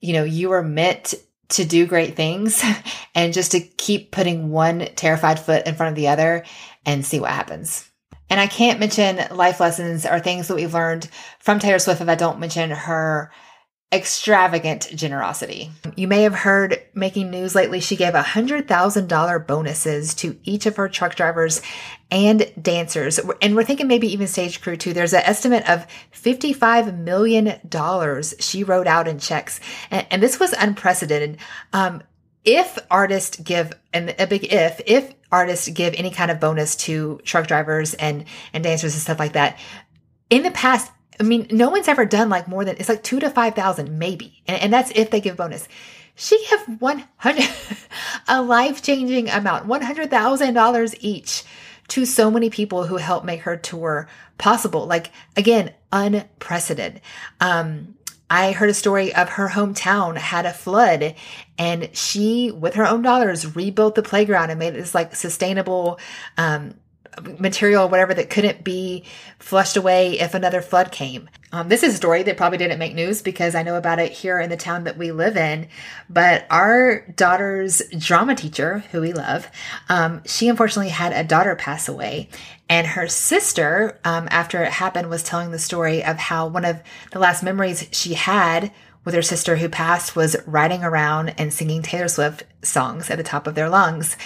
you 0.00 0.12
know, 0.12 0.24
you 0.24 0.52
are 0.52 0.62
meant 0.62 1.14
to 1.50 1.64
do 1.64 1.86
great 1.86 2.16
things 2.16 2.62
and 3.14 3.32
just 3.32 3.52
to 3.52 3.60
keep 3.60 4.10
putting 4.10 4.50
one 4.50 4.80
terrified 4.96 5.40
foot 5.40 5.66
in 5.66 5.74
front 5.74 5.90
of 5.90 5.96
the 5.96 6.08
other 6.08 6.44
and 6.84 7.04
see 7.04 7.20
what 7.20 7.30
happens. 7.30 7.88
And 8.30 8.38
I 8.38 8.46
can't 8.46 8.80
mention 8.80 9.20
life 9.34 9.58
lessons 9.58 10.04
or 10.04 10.20
things 10.20 10.48
that 10.48 10.54
we've 10.54 10.74
learned 10.74 11.08
from 11.38 11.58
Taylor 11.58 11.78
Swift 11.78 12.00
if 12.00 12.08
I 12.08 12.14
don't 12.14 12.40
mention 12.40 12.70
her 12.70 13.32
extravagant 13.90 14.90
generosity. 14.94 15.70
You 15.96 16.08
may 16.08 16.22
have 16.22 16.34
heard 16.34 16.82
making 16.92 17.30
news 17.30 17.54
lately. 17.54 17.80
She 17.80 17.96
gave 17.96 18.12
$100,000 18.12 19.46
bonuses 19.46 20.14
to 20.14 20.38
each 20.44 20.66
of 20.66 20.76
her 20.76 20.90
truck 20.90 21.14
drivers 21.14 21.62
and 22.10 22.52
dancers. 22.60 23.18
And 23.40 23.56
we're 23.56 23.64
thinking 23.64 23.88
maybe 23.88 24.12
even 24.12 24.26
stage 24.26 24.60
crew 24.60 24.76
too. 24.76 24.92
There's 24.92 25.14
an 25.14 25.22
estimate 25.24 25.68
of 25.68 25.86
$55 26.12 26.98
million 26.98 27.60
she 28.38 28.62
wrote 28.62 28.86
out 28.86 29.08
in 29.08 29.18
checks. 29.18 29.58
And, 29.90 30.06
and 30.10 30.22
this 30.22 30.38
was 30.38 30.52
unprecedented. 30.52 31.38
Um, 31.72 32.02
if 32.44 32.78
artists 32.90 33.36
give, 33.40 33.72
and 33.94 34.14
a 34.18 34.26
big 34.26 34.52
if, 34.52 34.82
if 34.86 35.14
artists 35.32 35.68
give 35.68 35.94
any 35.94 36.10
kind 36.10 36.30
of 36.30 36.40
bonus 36.40 36.76
to 36.76 37.20
truck 37.24 37.46
drivers 37.46 37.94
and, 37.94 38.26
and 38.52 38.62
dancers 38.62 38.94
and 38.94 39.02
stuff 39.02 39.18
like 39.18 39.32
that, 39.32 39.58
in 40.28 40.42
the 40.42 40.50
past, 40.50 40.92
I 41.20 41.22
mean, 41.24 41.46
no 41.50 41.70
one's 41.70 41.88
ever 41.88 42.04
done 42.04 42.28
like 42.28 42.48
more 42.48 42.64
than 42.64 42.76
it's 42.78 42.88
like 42.88 43.02
two 43.02 43.20
to 43.20 43.30
five 43.30 43.54
thousand, 43.54 43.98
maybe, 43.98 44.42
and, 44.46 44.62
and 44.62 44.72
that's 44.72 44.92
if 44.94 45.10
they 45.10 45.20
give 45.20 45.36
bonus. 45.36 45.68
She 46.14 46.38
gave 46.48 46.80
one 46.80 47.04
hundred 47.16 47.48
a 48.28 48.42
life 48.42 48.82
changing 48.82 49.28
amount, 49.28 49.66
one 49.66 49.82
hundred 49.82 50.10
thousand 50.10 50.54
dollars 50.54 50.94
each 51.00 51.44
to 51.88 52.04
so 52.04 52.30
many 52.30 52.50
people 52.50 52.86
who 52.86 52.96
helped 52.96 53.26
make 53.26 53.42
her 53.42 53.56
tour 53.56 54.08
possible. 54.36 54.86
Like 54.86 55.10
again, 55.36 55.72
unprecedented. 55.92 57.00
Um, 57.40 57.94
I 58.30 58.52
heard 58.52 58.68
a 58.68 58.74
story 58.74 59.14
of 59.14 59.30
her 59.30 59.48
hometown 59.48 60.16
had 60.18 60.44
a 60.44 60.52
flood 60.52 61.14
and 61.56 61.88
she, 61.96 62.50
with 62.50 62.74
her 62.74 62.86
own 62.86 63.00
dollars, 63.00 63.56
rebuilt 63.56 63.94
the 63.94 64.02
playground 64.02 64.50
and 64.50 64.58
made 64.58 64.74
it 64.74 64.78
this 64.78 64.94
like 64.94 65.16
sustainable, 65.16 65.98
um, 66.36 66.74
material, 67.38 67.88
whatever 67.88 68.14
that 68.14 68.30
couldn't 68.30 68.64
be 68.64 69.04
flushed 69.38 69.76
away 69.76 70.18
if 70.18 70.34
another 70.34 70.60
flood 70.60 70.92
came. 70.92 71.28
Um, 71.50 71.68
this 71.68 71.82
is 71.82 71.94
a 71.94 71.96
story 71.96 72.22
that 72.24 72.36
probably 72.36 72.58
didn't 72.58 72.78
make 72.78 72.94
news 72.94 73.22
because 73.22 73.54
I 73.54 73.62
know 73.62 73.76
about 73.76 73.98
it 73.98 74.12
here 74.12 74.38
in 74.38 74.50
the 74.50 74.56
town 74.56 74.84
that 74.84 74.98
we 74.98 75.12
live 75.12 75.36
in. 75.36 75.68
But 76.10 76.46
our 76.50 77.06
daughter's 77.16 77.82
drama 77.96 78.34
teacher, 78.34 78.80
who 78.90 79.00
we 79.00 79.12
love, 79.14 79.48
um, 79.88 80.22
she 80.26 80.48
unfortunately 80.48 80.90
had 80.90 81.12
a 81.12 81.24
daughter 81.24 81.56
pass 81.56 81.88
away. 81.88 82.28
And 82.68 82.86
her 82.86 83.08
sister, 83.08 83.98
um, 84.04 84.28
after 84.30 84.62
it 84.62 84.72
happened, 84.72 85.08
was 85.08 85.22
telling 85.22 85.50
the 85.50 85.58
story 85.58 86.04
of 86.04 86.16
how 86.18 86.46
one 86.48 86.66
of 86.66 86.82
the 87.12 87.18
last 87.18 87.42
memories 87.42 87.88
she 87.92 88.12
had 88.12 88.70
with 89.04 89.14
her 89.14 89.22
sister 89.22 89.56
who 89.56 89.68
passed 89.68 90.14
was 90.14 90.36
riding 90.46 90.82
around 90.82 91.30
and 91.38 91.52
singing 91.52 91.82
Taylor 91.82 92.08
Swift 92.08 92.44
songs 92.62 93.10
at 93.10 93.16
the 93.16 93.24
top 93.24 93.46
of 93.46 93.54
their 93.54 93.68
lungs. 93.68 94.16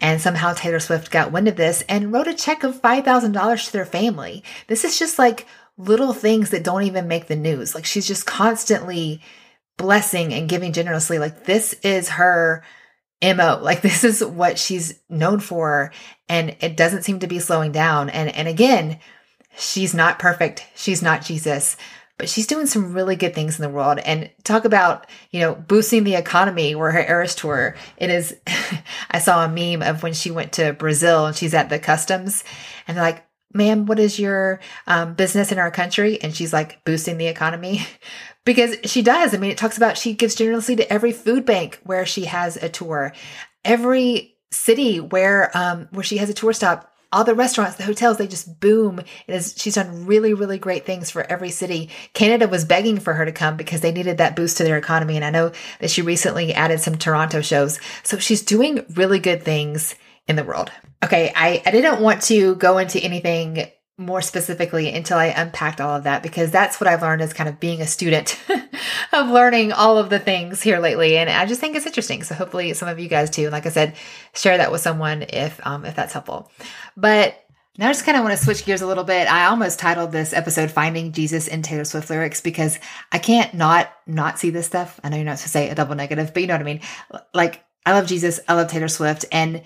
And 0.00 0.20
somehow 0.20 0.52
Taylor 0.52 0.80
Swift 0.80 1.10
got 1.10 1.32
wind 1.32 1.48
of 1.48 1.56
this 1.56 1.82
and 1.88 2.12
wrote 2.12 2.26
a 2.26 2.34
check 2.34 2.64
of 2.64 2.80
$5,000 2.80 3.66
to 3.66 3.72
their 3.72 3.86
family. 3.86 4.42
This 4.66 4.84
is 4.84 4.98
just 4.98 5.18
like 5.18 5.46
little 5.76 6.12
things 6.12 6.50
that 6.50 6.64
don't 6.64 6.84
even 6.84 7.08
make 7.08 7.26
the 7.28 7.36
news. 7.36 7.74
Like 7.74 7.84
she's 7.84 8.06
just 8.06 8.26
constantly 8.26 9.20
blessing 9.76 10.32
and 10.34 10.48
giving 10.48 10.72
generously. 10.72 11.18
Like 11.18 11.44
this 11.44 11.74
is 11.82 12.10
her 12.10 12.64
MO. 13.22 13.60
Like 13.62 13.80
this 13.82 14.04
is 14.04 14.24
what 14.24 14.58
she's 14.58 15.00
known 15.08 15.40
for. 15.40 15.92
And 16.28 16.56
it 16.60 16.76
doesn't 16.76 17.02
seem 17.02 17.20
to 17.20 17.26
be 17.26 17.38
slowing 17.38 17.72
down. 17.72 18.10
And, 18.10 18.34
and 18.34 18.48
again, 18.48 18.98
she's 19.56 19.94
not 19.94 20.18
perfect. 20.18 20.66
She's 20.74 21.02
not 21.02 21.22
Jesus 21.22 21.76
but 22.22 22.28
she's 22.28 22.46
doing 22.46 22.66
some 22.66 22.92
really 22.92 23.16
good 23.16 23.34
things 23.34 23.58
in 23.58 23.64
the 23.64 23.68
world. 23.68 23.98
And 23.98 24.30
talk 24.44 24.64
about, 24.64 25.08
you 25.32 25.40
know, 25.40 25.56
boosting 25.56 26.04
the 26.04 26.14
economy 26.14 26.76
where 26.76 26.92
her 26.92 27.04
Eras 27.04 27.34
tour, 27.34 27.74
it 27.96 28.10
is, 28.10 28.36
I 29.10 29.18
saw 29.18 29.44
a 29.44 29.48
meme 29.48 29.82
of 29.82 30.04
when 30.04 30.12
she 30.12 30.30
went 30.30 30.52
to 30.52 30.72
Brazil 30.72 31.26
and 31.26 31.34
she's 31.34 31.52
at 31.52 31.68
the 31.68 31.80
customs 31.80 32.44
and 32.86 32.96
they're 32.96 33.02
like, 33.02 33.26
ma'am, 33.52 33.86
what 33.86 33.98
is 33.98 34.20
your 34.20 34.60
um, 34.86 35.14
business 35.14 35.50
in 35.50 35.58
our 35.58 35.72
country? 35.72 36.22
And 36.22 36.32
she's 36.32 36.52
like 36.52 36.84
boosting 36.84 37.18
the 37.18 37.26
economy 37.26 37.84
because 38.44 38.76
she 38.84 39.02
does. 39.02 39.34
I 39.34 39.38
mean, 39.38 39.50
it 39.50 39.58
talks 39.58 39.76
about 39.76 39.98
she 39.98 40.14
gives 40.14 40.36
generously 40.36 40.76
to 40.76 40.92
every 40.92 41.10
food 41.10 41.44
bank 41.44 41.80
where 41.82 42.06
she 42.06 42.26
has 42.26 42.56
a 42.56 42.68
tour, 42.68 43.12
every 43.64 44.36
city 44.52 45.00
where 45.00 45.50
um, 45.58 45.88
where 45.90 46.04
she 46.04 46.18
has 46.18 46.30
a 46.30 46.34
tour 46.34 46.52
stop 46.52 46.91
all 47.12 47.24
the 47.24 47.34
restaurants, 47.34 47.76
the 47.76 47.84
hotels, 47.84 48.16
they 48.16 48.26
just 48.26 48.58
boom. 48.58 48.98
It 48.98 49.34
is, 49.34 49.54
she's 49.56 49.74
done 49.74 50.06
really, 50.06 50.32
really 50.32 50.58
great 50.58 50.86
things 50.86 51.10
for 51.10 51.30
every 51.30 51.50
city. 51.50 51.90
Canada 52.14 52.48
was 52.48 52.64
begging 52.64 52.98
for 52.98 53.12
her 53.12 53.24
to 53.24 53.32
come 53.32 53.56
because 53.56 53.82
they 53.82 53.92
needed 53.92 54.18
that 54.18 54.34
boost 54.34 54.56
to 54.56 54.64
their 54.64 54.78
economy. 54.78 55.16
And 55.16 55.24
I 55.24 55.30
know 55.30 55.52
that 55.80 55.90
she 55.90 56.02
recently 56.02 56.54
added 56.54 56.80
some 56.80 56.96
Toronto 56.96 57.42
shows. 57.42 57.78
So 58.02 58.18
she's 58.18 58.42
doing 58.42 58.84
really 58.94 59.18
good 59.18 59.42
things 59.42 59.94
in 60.26 60.36
the 60.36 60.44
world. 60.44 60.70
Okay. 61.04 61.32
I, 61.36 61.62
I 61.66 61.70
didn't 61.70 62.00
want 62.00 62.22
to 62.22 62.54
go 62.56 62.78
into 62.78 62.98
anything 63.00 63.68
more 63.98 64.22
specifically 64.22 64.92
until 64.92 65.18
I 65.18 65.26
unpacked 65.26 65.80
all 65.80 65.96
of 65.96 66.04
that 66.04 66.22
because 66.22 66.50
that's 66.50 66.80
what 66.80 66.88
I've 66.88 67.02
learned 67.02 67.22
as 67.22 67.32
kind 67.32 67.48
of 67.48 67.60
being 67.60 67.82
a 67.82 67.86
student 67.86 68.40
of 69.12 69.28
learning 69.28 69.72
all 69.72 69.98
of 69.98 70.10
the 70.10 70.18
things 70.18 70.62
here 70.62 70.78
lately. 70.78 71.16
And 71.18 71.28
I 71.28 71.46
just 71.46 71.60
think 71.60 71.76
it's 71.76 71.86
interesting. 71.86 72.22
So 72.22 72.34
hopefully 72.34 72.72
some 72.74 72.88
of 72.88 72.98
you 72.98 73.08
guys 73.08 73.30
too, 73.30 73.50
like 73.50 73.66
I 73.66 73.70
said, 73.70 73.94
share 74.34 74.58
that 74.58 74.72
with 74.72 74.80
someone 74.80 75.22
if, 75.22 75.64
um, 75.66 75.84
if 75.84 75.94
that's 75.94 76.14
helpful. 76.14 76.50
But 76.96 77.38
now 77.78 77.88
I 77.88 77.92
just 77.92 78.04
kind 78.04 78.16
of 78.16 78.24
want 78.24 78.36
to 78.36 78.42
switch 78.42 78.64
gears 78.64 78.82
a 78.82 78.86
little 78.86 79.04
bit. 79.04 79.30
I 79.30 79.46
almost 79.46 79.78
titled 79.78 80.10
this 80.10 80.32
episode 80.32 80.70
Finding 80.70 81.12
Jesus 81.12 81.46
in 81.46 81.62
Taylor 81.62 81.84
Swift 81.84 82.10
lyrics 82.10 82.40
because 82.40 82.78
I 83.10 83.18
can't 83.18 83.54
not, 83.54 83.90
not 84.06 84.38
see 84.38 84.50
this 84.50 84.66
stuff. 84.66 85.00
I 85.04 85.10
know 85.10 85.16
you're 85.16 85.24
not 85.24 85.38
supposed 85.38 85.52
to 85.52 85.58
say 85.58 85.68
a 85.70 85.74
double 85.74 85.94
negative, 85.94 86.32
but 86.34 86.40
you 86.40 86.46
know 86.46 86.54
what 86.54 86.60
I 86.60 86.64
mean? 86.64 86.80
Like, 87.32 87.64
I 87.84 87.92
love 87.92 88.06
Jesus. 88.06 88.40
I 88.46 88.54
love 88.54 88.68
Taylor 88.68 88.88
Swift. 88.88 89.24
And 89.32 89.62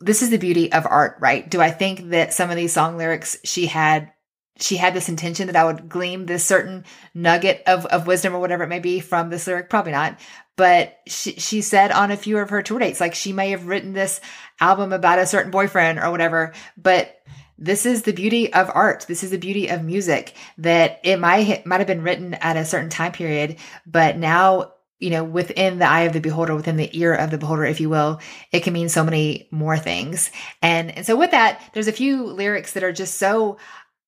this 0.00 0.22
is 0.22 0.30
the 0.30 0.38
beauty 0.38 0.72
of 0.72 0.86
art, 0.86 1.16
right? 1.20 1.48
Do 1.48 1.60
I 1.60 1.70
think 1.70 2.10
that 2.10 2.34
some 2.34 2.50
of 2.50 2.56
these 2.56 2.72
song 2.72 2.96
lyrics 2.96 3.38
she 3.44 3.66
had 3.66 4.12
she 4.58 4.76
had 4.76 4.94
this 4.94 5.08
intention 5.08 5.48
that 5.48 5.56
I 5.56 5.64
would 5.64 5.88
glean 5.88 6.26
this 6.26 6.44
certain 6.44 6.84
nugget 7.14 7.62
of, 7.66 7.84
of 7.86 8.06
wisdom 8.06 8.34
or 8.34 8.40
whatever 8.40 8.64
it 8.64 8.68
may 8.68 8.78
be 8.78 9.00
from 9.00 9.28
this 9.28 9.46
lyric? 9.46 9.68
Probably 9.68 9.92
not. 9.92 10.18
But 10.56 10.96
she, 11.06 11.32
she 11.32 11.60
said 11.60 11.92
on 11.92 12.10
a 12.10 12.16
few 12.16 12.38
of 12.38 12.48
her 12.48 12.62
tour 12.62 12.78
dates, 12.78 13.00
like 13.00 13.14
she 13.14 13.34
may 13.34 13.50
have 13.50 13.66
written 13.66 13.92
this 13.92 14.20
album 14.58 14.94
about 14.94 15.18
a 15.18 15.26
certain 15.26 15.50
boyfriend 15.50 15.98
or 15.98 16.10
whatever, 16.10 16.54
but 16.78 17.20
this 17.58 17.84
is 17.84 18.02
the 18.02 18.12
beauty 18.12 18.52
of 18.52 18.70
art. 18.72 19.04
This 19.08 19.22
is 19.22 19.30
the 19.30 19.38
beauty 19.38 19.68
of 19.68 19.84
music 19.84 20.34
that 20.58 21.00
it 21.04 21.18
might, 21.18 21.66
might 21.66 21.80
have 21.80 21.86
been 21.86 22.02
written 22.02 22.34
at 22.34 22.56
a 22.56 22.64
certain 22.64 22.90
time 22.90 23.12
period, 23.12 23.56
but 23.86 24.16
now 24.16 24.72
you 24.98 25.10
know, 25.10 25.24
within 25.24 25.78
the 25.78 25.88
eye 25.88 26.02
of 26.02 26.12
the 26.12 26.20
beholder, 26.20 26.54
within 26.54 26.76
the 26.76 26.90
ear 26.98 27.14
of 27.14 27.30
the 27.30 27.38
beholder, 27.38 27.64
if 27.64 27.80
you 27.80 27.88
will, 27.88 28.20
it 28.52 28.60
can 28.60 28.72
mean 28.72 28.88
so 28.88 29.04
many 29.04 29.48
more 29.50 29.76
things. 29.76 30.30
And, 30.62 30.90
and 30.90 31.06
so 31.06 31.16
with 31.16 31.32
that, 31.32 31.60
there's 31.74 31.88
a 31.88 31.92
few 31.92 32.24
lyrics 32.24 32.72
that 32.72 32.84
are 32.84 32.92
just 32.92 33.16
so, 33.16 33.58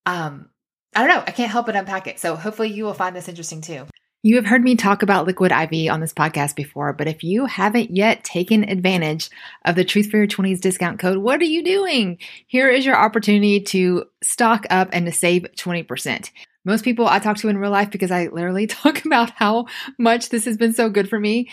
um, 0.07 0.49
I 0.95 1.07
don't 1.07 1.15
know, 1.15 1.25
I 1.27 1.33
can't 1.33 1.51
help 1.51 1.67
but 1.67 1.77
unpack 1.77 2.07
it. 2.07 2.19
So 2.19 2.37
hopefully 2.37 2.71
you 2.71 2.85
will 2.85 2.95
find 2.95 3.15
this 3.15 3.29
interesting 3.29 3.61
too. 3.61 3.87
You 4.25 4.35
have 4.35 4.47
heard 4.47 4.65
me 4.65 4.75
talk 4.75 5.03
about 5.03 5.27
Liquid 5.27 5.53
IV 5.53 5.93
on 5.93 6.01
this 6.01 6.13
podcast 6.13 6.57
before, 6.57 6.93
but 6.93 7.07
if 7.07 7.23
you 7.23 7.47
haven't 7.47 7.95
yet 7.95 8.25
taken 8.25 8.69
advantage 8.69 9.31
of 9.65 9.77
the 9.77 9.85
Truth 9.85 10.11
for 10.11 10.17
Your 10.17 10.27
20s 10.27 10.61
discount 10.61 10.99
code, 10.99 11.19
what 11.19 11.41
are 11.41 11.45
you 11.45 11.63
doing? 11.63 12.19
Here 12.49 12.69
is 12.69 12.85
your 12.85 12.97
opportunity 12.97 13.61
to 13.61 14.07
stock 14.21 14.67
up 14.71 14.89
and 14.93 15.07
to 15.07 15.13
save 15.13 15.47
20%. 15.57 16.31
Most 16.69 16.85
people 16.85 17.07
I 17.07 17.19
talk 17.19 17.39
to 17.39 17.49
in 17.49 17.57
real 17.57 17.71
life, 17.71 17.91
because 17.91 18.11
I 18.11 18.27
literally 18.27 18.67
talk 18.83 19.07
about 19.07 19.31
how 19.31 19.69
much 19.97 20.29
this 20.29 20.45
has 20.45 20.59
been 20.59 20.75
so 20.75 20.91
good 20.91 21.09
for 21.09 21.19
me, 21.19 21.49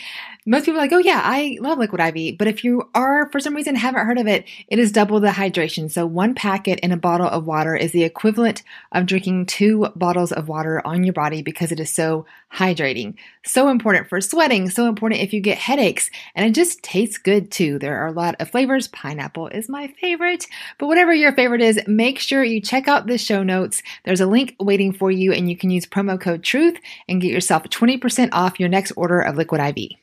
most 0.45 0.65
people 0.65 0.77
are 0.77 0.83
like, 0.83 0.91
oh 0.91 0.97
yeah, 0.99 1.21
I 1.23 1.57
love 1.61 1.79
liquid 1.79 2.01
IV. 2.01 2.37
But 2.37 2.47
if 2.47 2.63
you 2.65 2.87
are, 2.93 3.31
for 3.31 3.39
some 3.39 3.55
reason, 3.55 3.75
haven't 3.75 4.05
heard 4.05 4.19
of 4.19 4.27
it, 4.27 4.45
it 4.67 4.77
is 4.77 4.91
double 4.91 5.19
the 5.19 5.29
hydration. 5.29 5.89
So 5.89 6.05
one 6.05 6.35
packet 6.35 6.79
in 6.81 6.91
a 6.91 6.97
bottle 6.97 7.27
of 7.27 7.47
water 7.47 7.75
is 7.75 7.93
the 7.93 8.03
equivalent 8.03 8.61
of 8.91 9.07
drinking 9.07 9.45
two 9.45 9.87
bottles 9.95 10.31
of 10.31 10.47
water 10.47 10.85
on 10.85 11.03
your 11.03 11.13
body 11.13 11.41
because 11.41 11.71
it 11.71 11.79
is 11.79 11.91
so 11.91 12.25
hydrating. 12.53 13.15
So 13.43 13.69
important 13.69 14.07
for 14.07 14.21
sweating, 14.21 14.69
so 14.69 14.87
important 14.87 15.21
if 15.21 15.33
you 15.33 15.41
get 15.41 15.57
headaches, 15.57 16.09
and 16.35 16.45
it 16.45 16.53
just 16.53 16.83
tastes 16.83 17.17
good 17.17 17.51
too. 17.51 17.79
There 17.79 17.97
are 17.97 18.07
a 18.07 18.11
lot 18.11 18.35
of 18.39 18.49
flavors. 18.49 18.87
Pineapple 18.87 19.47
is 19.47 19.67
my 19.67 19.87
favorite, 19.99 20.45
but 20.77 20.87
whatever 20.87 21.13
your 21.13 21.33
favorite 21.33 21.61
is, 21.61 21.79
make 21.87 22.19
sure 22.19 22.43
you 22.43 22.61
check 22.61 22.87
out 22.87 23.07
the 23.07 23.17
show 23.17 23.43
notes. 23.43 23.81
There's 24.03 24.21
a 24.21 24.27
link 24.27 24.55
waiting 24.59 24.93
for 24.93 25.04
you, 25.11 25.33
and 25.33 25.49
you 25.49 25.57
can 25.57 25.69
use 25.69 25.85
promo 25.85 26.19
code 26.19 26.43
TRUTH 26.43 26.77
and 27.07 27.21
get 27.21 27.31
yourself 27.31 27.63
20% 27.63 28.29
off 28.31 28.59
your 28.59 28.69
next 28.69 28.91
order 28.91 29.21
of 29.21 29.37
liquid 29.37 29.61
IV 29.61 29.97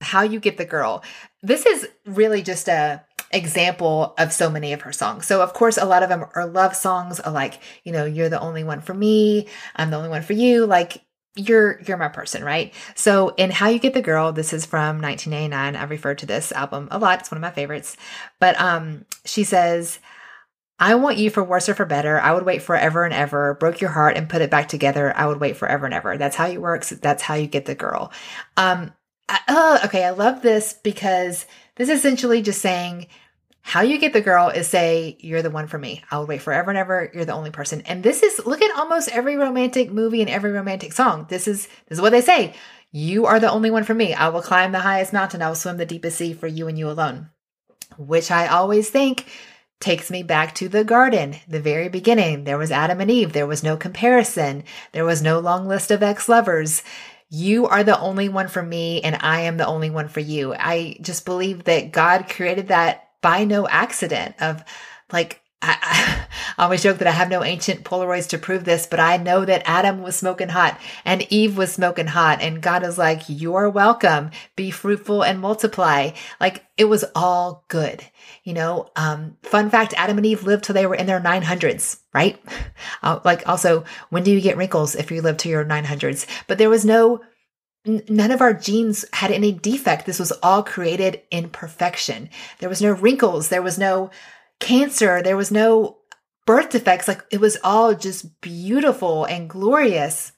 how 0.00 0.22
you 0.22 0.40
get 0.40 0.56
the 0.56 0.64
girl. 0.64 1.02
This 1.42 1.66
is 1.66 1.88
really 2.04 2.42
just 2.42 2.68
a 2.68 3.02
example 3.32 4.14
of 4.18 4.32
so 4.32 4.48
many 4.48 4.72
of 4.72 4.82
her 4.82 4.92
songs. 4.92 5.26
So 5.26 5.42
of 5.42 5.52
course 5.52 5.76
a 5.76 5.84
lot 5.84 6.02
of 6.02 6.08
them 6.08 6.24
are 6.34 6.46
love 6.46 6.76
songs 6.76 7.20
like, 7.26 7.60
you 7.82 7.92
know, 7.92 8.04
you're 8.04 8.28
the 8.28 8.40
only 8.40 8.62
one 8.62 8.80
for 8.80 8.94
me, 8.94 9.48
I'm 9.74 9.90
the 9.90 9.96
only 9.96 10.08
one 10.08 10.22
for 10.22 10.32
you, 10.32 10.64
like 10.66 11.02
you're 11.34 11.80
you're 11.82 11.96
my 11.98 12.08
person, 12.08 12.42
right? 12.44 12.72
So 12.94 13.30
in 13.36 13.50
How 13.50 13.68
You 13.68 13.78
Get 13.78 13.94
the 13.94 14.00
Girl, 14.00 14.32
this 14.32 14.52
is 14.52 14.64
from 14.64 15.02
1989. 15.02 15.76
I've 15.76 15.90
referred 15.90 16.18
to 16.18 16.26
this 16.26 16.50
album 16.52 16.88
a 16.90 16.98
lot. 16.98 17.20
It's 17.20 17.30
one 17.30 17.36
of 17.36 17.42
my 17.42 17.50
favorites. 17.50 17.96
But 18.38 18.58
um 18.60 19.04
she 19.24 19.44
says 19.44 19.98
I 20.78 20.94
want 20.96 21.16
you 21.16 21.30
for 21.30 21.42
worse 21.42 21.68
or 21.68 21.74
for 21.74 21.86
better. 21.86 22.20
I 22.20 22.32
would 22.32 22.44
wait 22.44 22.62
forever 22.62 23.04
and 23.04 23.14
ever. 23.14 23.54
Broke 23.54 23.80
your 23.80 23.90
heart 23.90 24.16
and 24.16 24.28
put 24.28 24.42
it 24.42 24.50
back 24.50 24.68
together. 24.68 25.16
I 25.16 25.26
would 25.26 25.40
wait 25.40 25.56
forever 25.56 25.86
and 25.86 25.94
ever. 25.94 26.18
That's 26.18 26.36
how 26.36 26.46
you 26.46 26.60
works. 26.60 26.90
That's 26.90 27.22
how 27.22 27.34
you 27.34 27.46
get 27.46 27.64
the 27.64 27.74
girl. 27.74 28.12
Um, 28.56 28.92
uh, 29.28 29.80
okay, 29.86 30.04
I 30.04 30.10
love 30.10 30.42
this 30.42 30.74
because 30.74 31.46
this 31.76 31.88
is 31.88 32.00
essentially 32.00 32.42
just 32.42 32.60
saying 32.60 33.06
how 33.62 33.80
you 33.80 33.98
get 33.98 34.12
the 34.12 34.20
girl 34.20 34.48
is 34.48 34.68
say, 34.68 35.16
you're 35.18 35.42
the 35.42 35.50
one 35.50 35.66
for 35.66 35.78
me. 35.78 36.04
I'll 36.10 36.26
wait 36.26 36.40
forever 36.40 36.70
and 36.70 36.78
ever. 36.78 37.10
You're 37.12 37.24
the 37.24 37.32
only 37.32 37.50
person. 37.50 37.80
And 37.80 38.02
this 38.02 38.22
is, 38.22 38.46
look 38.46 38.62
at 38.62 38.76
almost 38.76 39.08
every 39.08 39.36
romantic 39.36 39.90
movie 39.90 40.20
and 40.20 40.30
every 40.30 40.52
romantic 40.52 40.92
song. 40.92 41.26
This 41.28 41.48
is, 41.48 41.66
this 41.88 41.98
is 41.98 42.00
what 42.00 42.12
they 42.12 42.20
say. 42.20 42.54
You 42.92 43.26
are 43.26 43.40
the 43.40 43.50
only 43.50 43.72
one 43.72 43.82
for 43.82 43.94
me. 43.94 44.14
I 44.14 44.28
will 44.28 44.42
climb 44.42 44.70
the 44.70 44.78
highest 44.78 45.12
mountain. 45.12 45.42
I 45.42 45.48
will 45.48 45.56
swim 45.56 45.78
the 45.78 45.84
deepest 45.84 46.18
sea 46.18 46.32
for 46.32 46.46
you 46.46 46.68
and 46.68 46.78
you 46.78 46.88
alone. 46.88 47.30
Which 47.98 48.30
I 48.30 48.46
always 48.46 48.88
think 48.88 49.26
takes 49.80 50.10
me 50.10 50.22
back 50.22 50.54
to 50.56 50.68
the 50.68 50.84
garden, 50.84 51.36
the 51.46 51.60
very 51.60 51.88
beginning. 51.88 52.44
There 52.44 52.58
was 52.58 52.72
Adam 52.72 53.00
and 53.00 53.10
Eve. 53.10 53.32
There 53.32 53.46
was 53.46 53.62
no 53.62 53.76
comparison. 53.76 54.64
There 54.92 55.04
was 55.04 55.22
no 55.22 55.38
long 55.38 55.68
list 55.68 55.90
of 55.90 56.02
ex 56.02 56.28
lovers 56.28 56.82
you 57.28 57.66
are 57.66 57.82
the 57.82 57.98
only 57.98 58.28
one 58.28 58.48
for 58.48 58.62
me 58.62 59.00
and 59.02 59.16
I 59.20 59.42
am 59.42 59.56
the 59.56 59.66
only 59.66 59.90
one 59.90 60.08
for 60.08 60.20
you. 60.20 60.54
I 60.54 60.96
just 61.00 61.24
believe 61.24 61.64
that 61.64 61.92
God 61.92 62.28
created 62.28 62.68
that 62.68 63.10
by 63.20 63.44
no 63.44 63.66
accident 63.66 64.36
of 64.40 64.62
like, 65.12 65.40
I, 65.62 66.26
I, 66.58 66.62
always 66.64 66.82
joke 66.82 66.98
that 66.98 67.08
I 67.08 67.12
have 67.12 67.28
no 67.28 67.44
ancient 67.44 67.84
Polaroids 67.84 68.28
to 68.28 68.38
prove 68.38 68.64
this, 68.64 68.86
but 68.86 69.00
I 69.00 69.16
know 69.16 69.44
that 69.44 69.62
Adam 69.66 70.02
was 70.02 70.16
smoking 70.16 70.48
hot 70.48 70.78
and 71.04 71.26
Eve 71.30 71.56
was 71.56 71.72
smoking 71.72 72.06
hot. 72.06 72.40
And 72.40 72.62
God 72.62 72.82
is 72.82 72.98
like, 72.98 73.22
you're 73.26 73.68
welcome. 73.68 74.30
Be 74.54 74.70
fruitful 74.70 75.22
and 75.22 75.40
multiply. 75.40 76.10
Like 76.40 76.64
it 76.76 76.86
was 76.86 77.04
all 77.14 77.64
good. 77.68 78.04
You 78.44 78.54
know, 78.54 78.88
um, 78.96 79.36
fun 79.42 79.70
fact, 79.70 79.94
Adam 79.96 80.18
and 80.18 80.26
Eve 80.26 80.44
lived 80.44 80.64
till 80.64 80.74
they 80.74 80.86
were 80.86 80.94
in 80.94 81.06
their 81.06 81.20
900s, 81.20 81.98
right? 82.14 82.40
Uh, 83.02 83.20
like 83.24 83.46
also, 83.48 83.84
when 84.10 84.22
do 84.22 84.30
you 84.30 84.40
get 84.40 84.56
wrinkles 84.56 84.94
if 84.94 85.10
you 85.10 85.20
live 85.20 85.36
to 85.36 85.48
your 85.48 85.64
900s? 85.64 86.26
But 86.46 86.58
there 86.58 86.70
was 86.70 86.84
no, 86.84 87.20
none 87.84 88.30
of 88.30 88.40
our 88.40 88.54
genes 88.54 89.04
had 89.12 89.30
any 89.30 89.52
defect. 89.52 90.06
This 90.06 90.18
was 90.18 90.32
all 90.42 90.62
created 90.62 91.22
in 91.30 91.50
perfection. 91.50 92.30
There 92.58 92.68
was 92.68 92.82
no 92.82 92.92
wrinkles. 92.92 93.48
There 93.48 93.62
was 93.62 93.78
no, 93.78 94.10
cancer. 94.60 95.22
There 95.22 95.36
was 95.36 95.50
no 95.50 95.98
birth 96.46 96.70
defects. 96.70 97.08
Like 97.08 97.22
it 97.30 97.40
was 97.40 97.58
all 97.62 97.94
just 97.94 98.40
beautiful 98.40 99.24
and 99.24 99.50
glorious. 99.50 100.32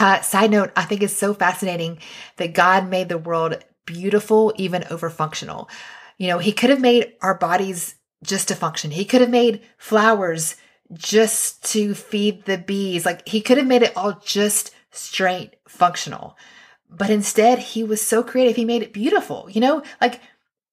Uh, 0.00 0.20
side 0.20 0.50
note, 0.50 0.72
I 0.74 0.84
think 0.84 1.02
it's 1.02 1.16
so 1.16 1.34
fascinating 1.34 1.98
that 2.36 2.54
God 2.54 2.88
made 2.88 3.08
the 3.08 3.18
world 3.18 3.62
beautiful, 3.86 4.52
even 4.56 4.84
over 4.90 5.10
functional. 5.10 5.68
You 6.18 6.28
know, 6.28 6.38
He 6.38 6.52
could 6.52 6.70
have 6.70 6.80
made 6.80 7.12
our 7.20 7.34
bodies 7.36 7.96
just 8.24 8.48
to 8.48 8.54
function. 8.54 8.90
He 8.90 9.04
could 9.04 9.20
have 9.20 9.30
made 9.30 9.62
flowers 9.78 10.56
just 10.92 11.64
to 11.72 11.94
feed 11.94 12.44
the 12.44 12.58
bees. 12.58 13.04
Like 13.04 13.28
He 13.28 13.40
could 13.40 13.58
have 13.58 13.66
made 13.66 13.82
it 13.82 13.96
all 13.96 14.20
just 14.24 14.74
straight 14.90 15.56
functional. 15.68 16.36
But 16.88 17.10
instead, 17.10 17.58
He 17.58 17.84
was 17.84 18.00
so 18.00 18.22
creative. 18.22 18.56
He 18.56 18.64
made 18.64 18.82
it 18.82 18.92
beautiful. 18.92 19.48
You 19.50 19.60
know, 19.60 19.82
like 20.00 20.20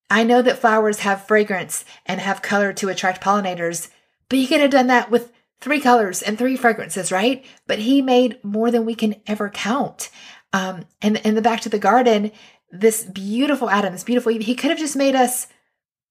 I 0.09 0.23
know 0.23 0.41
that 0.41 0.59
flowers 0.59 0.99
have 0.99 1.27
fragrance 1.27 1.85
and 2.05 2.19
have 2.19 2.41
color 2.41 2.73
to 2.73 2.89
attract 2.89 3.23
pollinators, 3.23 3.89
but 4.27 4.39
He 4.39 4.47
could 4.47 4.61
have 4.61 4.71
done 4.71 4.87
that 4.87 5.11
with 5.11 5.31
three 5.61 5.79
colors 5.79 6.21
and 6.21 6.37
three 6.37 6.55
fragrances, 6.55 7.11
right? 7.11 7.45
But 7.67 7.79
he 7.79 8.01
made 8.01 8.43
more 8.43 8.71
than 8.71 8.85
we 8.85 8.95
can 8.95 9.15
ever 9.27 9.49
count. 9.49 10.09
Um, 10.53 10.85
and 11.01 11.17
in 11.17 11.35
the 11.35 11.41
back 11.41 11.61
to 11.61 11.69
the 11.69 11.79
garden, 11.79 12.31
this 12.71 13.03
beautiful 13.03 13.69
Adam, 13.69 13.93
this 13.93 14.03
beautiful 14.03 14.31
he 14.31 14.55
could 14.55 14.69
have 14.69 14.79
just 14.79 14.95
made 14.95 15.15
us. 15.15 15.47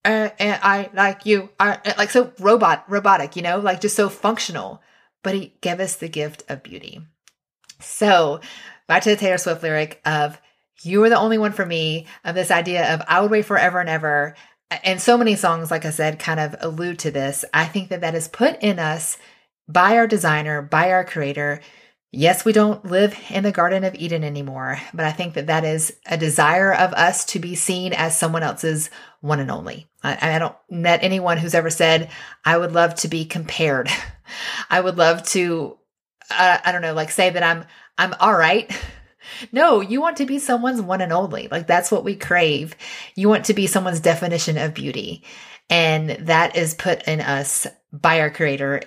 Uh, 0.05 0.30
and 0.38 0.61
I 0.62 0.90
like 0.94 1.26
you, 1.26 1.51
I, 1.59 1.72
uh, 1.84 1.94
like 1.99 2.11
so 2.11 2.32
robot, 2.38 2.84
robotic, 2.88 3.36
you 3.36 3.42
know, 3.42 3.59
like 3.59 3.80
just 3.80 3.96
so 3.96 4.09
functional. 4.09 4.82
But 5.22 5.34
he 5.34 5.55
gave 5.61 5.80
us 5.80 5.96
the 5.96 6.09
gift 6.09 6.44
of 6.49 6.62
beauty. 6.62 7.01
So 7.80 8.40
back 8.86 9.03
to 9.03 9.11
the 9.11 9.16
Taylor 9.16 9.38
Swift 9.38 9.62
lyric 9.62 10.01
of 10.05 10.40
"You 10.83 11.01
were 11.01 11.09
the 11.09 11.18
only 11.18 11.39
one 11.39 11.53
for 11.53 11.66
me." 11.66 12.07
Of 12.24 12.35
this 12.35 12.51
idea 12.51 12.95
of 12.95 13.03
I 13.09 13.20
would 13.20 13.31
wait 13.31 13.45
forever 13.45 13.81
and 13.81 13.89
ever. 13.89 14.35
And 14.70 15.01
so 15.01 15.16
many 15.16 15.35
songs, 15.35 15.70
like 15.70 15.87
I 15.87 15.91
said, 15.91 16.18
kind 16.18 16.39
of 16.39 16.55
allude 16.61 16.99
to 17.01 17.11
this. 17.11 17.45
I 17.55 17.64
think 17.64 17.89
that 17.89 18.03
that 18.03 18.14
is 18.14 18.29
put 18.29 18.62
in 18.62 18.79
us 18.79 19.16
by 19.68 19.97
our 19.97 20.07
designer, 20.07 20.62
by 20.62 20.91
our 20.91 21.05
creator. 21.05 21.61
Yes, 22.11 22.45
we 22.45 22.53
don't 22.53 22.85
live 22.87 23.14
in 23.29 23.45
the 23.45 23.53
Garden 23.53 23.85
of 23.85 23.95
Eden 23.95 24.24
anymore, 24.24 24.81
but 24.95 25.05
I 25.05 25.12
think 25.12 25.35
that 25.35 25.49
that 25.49 25.64
is 25.64 25.95
a 26.07 26.16
desire 26.16 26.72
of 26.72 26.95
us 26.95 27.26
to 27.26 27.39
be 27.39 27.55
seen 27.55 27.93
as 27.93 28.18
someone 28.18 28.43
else's 28.43 28.89
one 29.20 29.41
and 29.41 29.51
only. 29.51 29.89
I, 30.03 30.37
I 30.37 30.39
don't 30.39 30.57
met 30.70 31.03
anyone 31.03 31.37
who's 31.37 31.55
ever 31.55 31.68
said, 31.68 32.11
I 32.47 32.57
would 32.57 32.72
love 32.72 32.95
to 32.97 33.09
be 33.09 33.26
compared. 33.26 33.91
I 34.70 34.81
would 34.81 34.97
love 34.97 35.22
to, 35.29 35.76
uh, 36.31 36.59
I 36.64 36.72
don't 36.72 36.83
know, 36.83 36.95
like 36.95 37.11
say 37.11 37.29
that 37.29 37.43
I'm, 37.43 37.66
I'm 37.99 38.14
all 38.20 38.35
right. 38.35 38.70
No, 39.53 39.81
you 39.81 40.01
want 40.01 40.16
to 40.18 40.26
be 40.26 40.39
someone's 40.39 40.81
one 40.81 41.01
and 41.01 41.12
only. 41.12 41.49
Like 41.49 41.66
that's 41.66 41.91
what 41.91 42.05
we 42.05 42.16
crave. 42.16 42.76
You 43.14 43.29
want 43.29 43.47
to 43.47 43.55
be 43.55 43.66
someone's 43.66 44.01
definition 44.01 44.59
of 44.59 44.74
beauty. 44.74 45.24
And 45.70 46.11
that 46.26 46.57
is 46.57 46.74
put 46.74 47.03
in 47.09 47.20
us 47.20 47.66
by 47.93 48.20
our 48.20 48.31
creator 48.31 48.83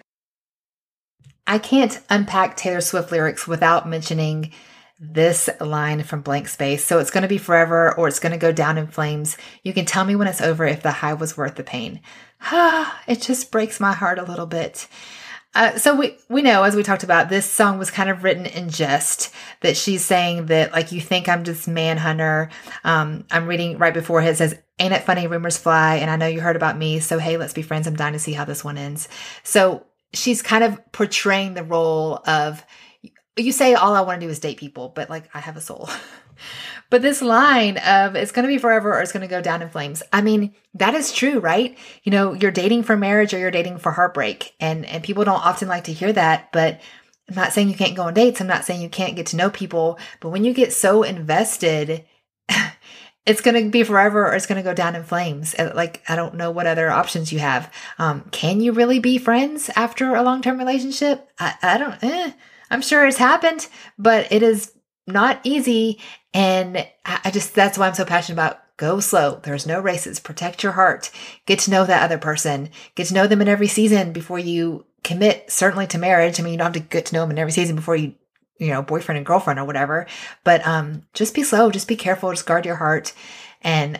I 1.47 1.57
can't 1.57 1.99
unpack 2.09 2.55
Taylor 2.55 2.81
Swift 2.81 3.11
lyrics 3.11 3.47
without 3.47 3.87
mentioning 3.87 4.53
this 4.99 5.49
line 5.59 6.03
from 6.03 6.21
Blank 6.21 6.47
Space. 6.47 6.85
So 6.85 6.99
it's 6.99 7.09
going 7.09 7.23
to 7.23 7.27
be 7.27 7.39
forever 7.39 7.93
or 7.97 8.07
it's 8.07 8.19
going 8.19 8.31
to 8.31 8.37
go 8.37 8.51
down 8.51 8.77
in 8.77 8.87
flames. 8.87 9.35
You 9.63 9.73
can 9.73 9.85
tell 9.85 10.05
me 10.05 10.15
when 10.15 10.27
it's 10.27 10.41
over 10.41 10.65
if 10.65 10.83
the 10.83 10.91
high 10.91 11.13
was 11.13 11.35
worth 11.35 11.55
the 11.55 11.63
pain. 11.63 12.01
it 13.07 13.21
just 13.21 13.51
breaks 13.51 13.79
my 13.79 13.93
heart 13.93 14.19
a 14.19 14.23
little 14.23 14.45
bit. 14.45 14.87
Uh, 15.53 15.77
so 15.77 15.95
we 15.95 16.17
we 16.29 16.41
know 16.41 16.63
as 16.63 16.75
we 16.75 16.83
talked 16.83 17.03
about 17.03 17.27
this 17.27 17.49
song 17.49 17.77
was 17.77 17.91
kind 17.91 18.09
of 18.09 18.23
written 18.23 18.45
in 18.45 18.69
jest 18.69 19.33
that 19.59 19.75
she's 19.75 20.03
saying 20.03 20.45
that 20.45 20.71
like 20.71 20.93
you 20.93 21.01
think 21.01 21.27
I'm 21.27 21.43
just 21.43 21.67
manhunter. 21.67 22.49
Um, 22.83 23.25
I'm 23.31 23.47
reading 23.47 23.77
right 23.77 23.93
before 23.93 24.21
it 24.21 24.37
says 24.37 24.57
ain't 24.79 24.93
it 24.93 25.03
funny 25.03 25.27
rumors 25.27 25.57
fly 25.57 25.97
and 25.97 26.09
I 26.09 26.15
know 26.15 26.27
you 26.27 26.39
heard 26.39 26.55
about 26.55 26.77
me 26.77 26.99
so 27.01 27.19
hey 27.19 27.35
let's 27.35 27.53
be 27.53 27.61
friends 27.61 27.85
I'm 27.85 27.97
dying 27.97 28.13
to 28.13 28.19
see 28.19 28.31
how 28.31 28.45
this 28.45 28.63
one 28.63 28.77
ends. 28.77 29.09
So 29.43 29.85
she's 30.13 30.41
kind 30.41 30.63
of 30.63 30.79
portraying 30.93 31.53
the 31.53 31.63
role 31.63 32.21
of 32.25 32.65
you 33.37 33.51
say 33.51 33.73
all 33.73 33.93
I 33.93 34.01
want 34.01 34.21
to 34.21 34.27
do 34.27 34.31
is 34.31 34.39
date 34.39 34.57
people, 34.57 34.89
but 34.89 35.09
like 35.09 35.29
I 35.33 35.39
have 35.39 35.57
a 35.57 35.61
soul. 35.61 35.89
but 36.91 37.01
this 37.01 37.23
line 37.23 37.79
of 37.79 38.15
it's 38.15 38.31
going 38.31 38.43
to 38.43 38.53
be 38.53 38.59
forever 38.59 38.93
or 38.93 39.01
it's 39.01 39.11
going 39.11 39.27
to 39.27 39.27
go 39.27 39.41
down 39.41 39.63
in 39.63 39.69
flames. 39.69 40.03
I 40.13 40.21
mean, 40.21 40.53
that 40.75 40.93
is 40.93 41.11
true, 41.11 41.39
right? 41.39 41.75
You 42.03 42.11
know, 42.11 42.33
you're 42.33 42.51
dating 42.51 42.83
for 42.83 42.95
marriage 42.95 43.33
or 43.33 43.39
you're 43.39 43.49
dating 43.49 43.79
for 43.79 43.91
heartbreak. 43.91 44.53
And 44.59 44.85
and 44.85 45.03
people 45.03 45.23
don't 45.23 45.43
often 45.43 45.67
like 45.67 45.85
to 45.85 45.93
hear 45.93 46.13
that, 46.13 46.51
but 46.51 46.79
I'm 47.27 47.35
not 47.35 47.53
saying 47.53 47.69
you 47.69 47.75
can't 47.75 47.95
go 47.95 48.03
on 48.03 48.13
dates. 48.13 48.39
I'm 48.39 48.47
not 48.47 48.65
saying 48.65 48.83
you 48.83 48.89
can't 48.89 49.15
get 49.15 49.25
to 49.27 49.37
know 49.37 49.49
people, 49.49 49.97
but 50.19 50.29
when 50.29 50.43
you 50.43 50.53
get 50.53 50.71
so 50.71 51.01
invested 51.01 52.05
it's 53.25 53.41
going 53.41 53.63
to 53.63 53.69
be 53.69 53.83
forever 53.83 54.27
or 54.27 54.33
it's 54.33 54.45
going 54.45 54.61
to 54.61 54.67
go 54.67 54.73
down 54.73 54.95
in 54.95 55.03
flames. 55.03 55.55
Like, 55.57 56.01
I 56.07 56.15
don't 56.15 56.35
know 56.35 56.51
what 56.51 56.67
other 56.67 56.89
options 56.89 57.31
you 57.31 57.39
have. 57.39 57.71
Um, 57.99 58.21
can 58.31 58.61
you 58.61 58.71
really 58.71 58.99
be 58.99 59.17
friends 59.17 59.69
after 59.75 60.15
a 60.15 60.23
long 60.23 60.41
term 60.41 60.57
relationship? 60.57 61.29
I, 61.39 61.55
I 61.61 61.77
don't, 61.77 62.03
eh, 62.03 62.31
I'm 62.69 62.81
sure 62.81 63.05
it's 63.05 63.17
happened, 63.17 63.67
but 63.97 64.31
it 64.31 64.41
is 64.41 64.73
not 65.05 65.39
easy. 65.43 65.99
And 66.33 66.87
I, 67.05 67.31
just, 67.31 67.53
that's 67.53 67.77
why 67.77 67.87
I'm 67.87 67.93
so 67.93 68.05
passionate 68.05 68.35
about 68.35 68.59
go 68.77 68.99
slow. 68.99 69.39
There's 69.43 69.67
no 69.67 69.79
races. 69.79 70.19
Protect 70.19 70.63
your 70.63 70.71
heart. 70.71 71.11
Get 71.45 71.59
to 71.59 71.71
know 71.71 71.85
that 71.85 72.03
other 72.03 72.17
person. 72.17 72.69
Get 72.95 73.07
to 73.07 73.13
know 73.13 73.27
them 73.27 73.41
in 73.41 73.47
every 73.47 73.67
season 73.67 74.13
before 74.13 74.39
you 74.39 74.85
commit, 75.03 75.51
certainly 75.51 75.87
to 75.87 75.97
marriage. 75.97 76.39
I 76.39 76.43
mean, 76.43 76.53
you 76.53 76.57
don't 76.57 76.73
have 76.73 76.83
to 76.83 76.89
get 76.89 77.07
to 77.07 77.13
know 77.13 77.21
them 77.21 77.31
in 77.31 77.39
every 77.39 77.51
season 77.51 77.75
before 77.75 77.95
you 77.95 78.15
you 78.61 78.67
know, 78.67 78.83
boyfriend 78.83 79.17
and 79.17 79.25
girlfriend 79.25 79.59
or 79.59 79.65
whatever. 79.65 80.05
But 80.43 80.65
um, 80.67 81.01
just 81.15 81.33
be 81.33 81.41
slow, 81.41 81.71
just 81.71 81.87
be 81.87 81.95
careful, 81.95 82.29
just 82.29 82.45
guard 82.45 82.63
your 82.63 82.75
heart. 82.75 83.11
And 83.63 83.99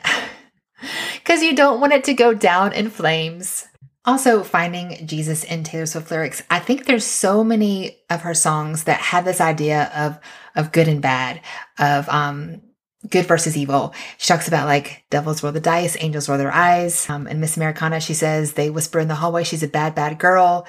because 1.16 1.42
you 1.42 1.56
don't 1.56 1.82
want 1.82 1.94
it 1.94 2.04
to 2.06 2.14
go 2.14 2.34
down 2.36 2.72
in 2.72 2.92
flames. 2.92 3.66
Also, 4.06 4.44
finding 4.44 5.06
Jesus 5.06 5.44
in 5.44 5.64
Taylor 5.64 5.86
Swift 5.88 6.10
lyrics. 6.12 6.44
I 6.50 6.60
think 6.60 6.86
there's 6.86 7.06
so 7.06 7.44
many 7.44 7.98
of 8.10 8.22
her 8.22 8.34
songs 8.34 8.86
that 8.86 9.00
have 9.00 9.26
this 9.26 9.42
idea 9.42 9.92
of 9.96 10.20
of 10.56 10.72
good 10.72 10.88
and 10.88 11.02
bad, 11.02 11.42
of 11.80 12.08
um 12.10 12.62
good 13.10 13.26
versus 13.26 13.58
evil. 13.58 13.94
She 14.18 14.28
talks 14.28 14.48
about 14.48 14.68
like 14.68 15.04
devils 15.10 15.42
roll 15.42 15.52
the 15.52 15.60
dice, 15.60 15.98
angels 16.00 16.30
roll 16.30 16.38
their 16.38 16.54
eyes. 16.54 17.10
Um, 17.10 17.28
in 17.28 17.40
Miss 17.40 17.58
Americana, 17.58 18.00
she 18.00 18.14
says 18.14 18.54
they 18.54 18.70
whisper 18.70 19.00
in 19.00 19.08
the 19.08 19.16
hallway, 19.16 19.44
she's 19.44 19.64
a 19.64 19.68
bad, 19.68 19.96
bad 19.96 20.20
girl 20.20 20.68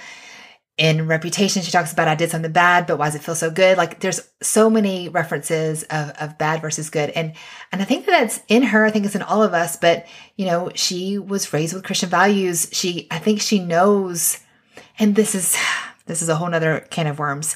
in 0.78 1.06
Reputation, 1.06 1.62
she 1.62 1.70
talks 1.70 1.92
about 1.92 2.08
I 2.08 2.14
did 2.14 2.30
something 2.30 2.50
bad, 2.50 2.86
but 2.86 2.98
why 2.98 3.06
does 3.06 3.14
it 3.14 3.22
feel 3.22 3.34
so 3.34 3.50
good? 3.50 3.76
Like 3.76 4.00
there's 4.00 4.20
so 4.40 4.70
many 4.70 5.08
references 5.08 5.82
of, 5.84 6.10
of 6.18 6.38
bad 6.38 6.62
versus 6.62 6.88
good. 6.88 7.10
And, 7.10 7.34
and 7.70 7.82
I 7.82 7.84
think 7.84 8.06
that 8.06 8.12
that's 8.12 8.40
in 8.48 8.62
her. 8.62 8.84
I 8.84 8.90
think 8.90 9.04
it's 9.04 9.14
in 9.14 9.22
all 9.22 9.42
of 9.42 9.52
us, 9.52 9.76
but 9.76 10.06
you 10.36 10.46
know, 10.46 10.70
she 10.74 11.18
was 11.18 11.52
raised 11.52 11.74
with 11.74 11.84
Christian 11.84 12.08
values. 12.08 12.68
She, 12.72 13.06
I 13.10 13.18
think 13.18 13.40
she 13.40 13.58
knows, 13.58 14.38
and 14.98 15.14
this 15.14 15.34
is, 15.34 15.56
this 16.06 16.22
is 16.22 16.28
a 16.28 16.36
whole 16.36 16.48
nother 16.48 16.86
can 16.90 17.06
of 17.06 17.18
worms, 17.18 17.54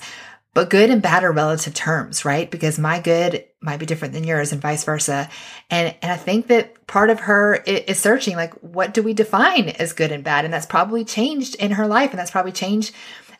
but 0.56 0.70
good 0.70 0.88
and 0.88 1.02
bad 1.02 1.22
are 1.22 1.32
relative 1.32 1.74
terms, 1.74 2.24
right? 2.24 2.50
Because 2.50 2.78
my 2.78 2.98
good 2.98 3.44
might 3.60 3.76
be 3.76 3.84
different 3.84 4.14
than 4.14 4.24
yours 4.24 4.52
and 4.52 4.62
vice 4.62 4.84
versa. 4.84 5.28
And, 5.68 5.94
and 6.00 6.10
I 6.10 6.16
think 6.16 6.46
that 6.46 6.86
part 6.86 7.10
of 7.10 7.20
her 7.20 7.56
is 7.56 7.98
searching, 7.98 8.36
like, 8.36 8.54
what 8.62 8.94
do 8.94 9.02
we 9.02 9.12
define 9.12 9.68
as 9.68 9.92
good 9.92 10.12
and 10.12 10.24
bad? 10.24 10.46
And 10.46 10.54
that's 10.54 10.64
probably 10.64 11.04
changed 11.04 11.56
in 11.56 11.72
her 11.72 11.86
life. 11.86 12.08
And 12.08 12.18
that's 12.18 12.30
probably 12.30 12.52
changed, 12.52 12.94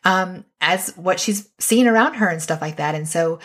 um, 0.05 0.45
as 0.61 0.91
what 0.95 1.19
she's 1.19 1.49
seen 1.59 1.87
around 1.87 2.17
her 2.17 2.29
and 2.29 2.43
stuff 2.43 2.61
like 2.61 2.77
that. 2.77 2.95
And 2.95 3.09
so 3.09 3.39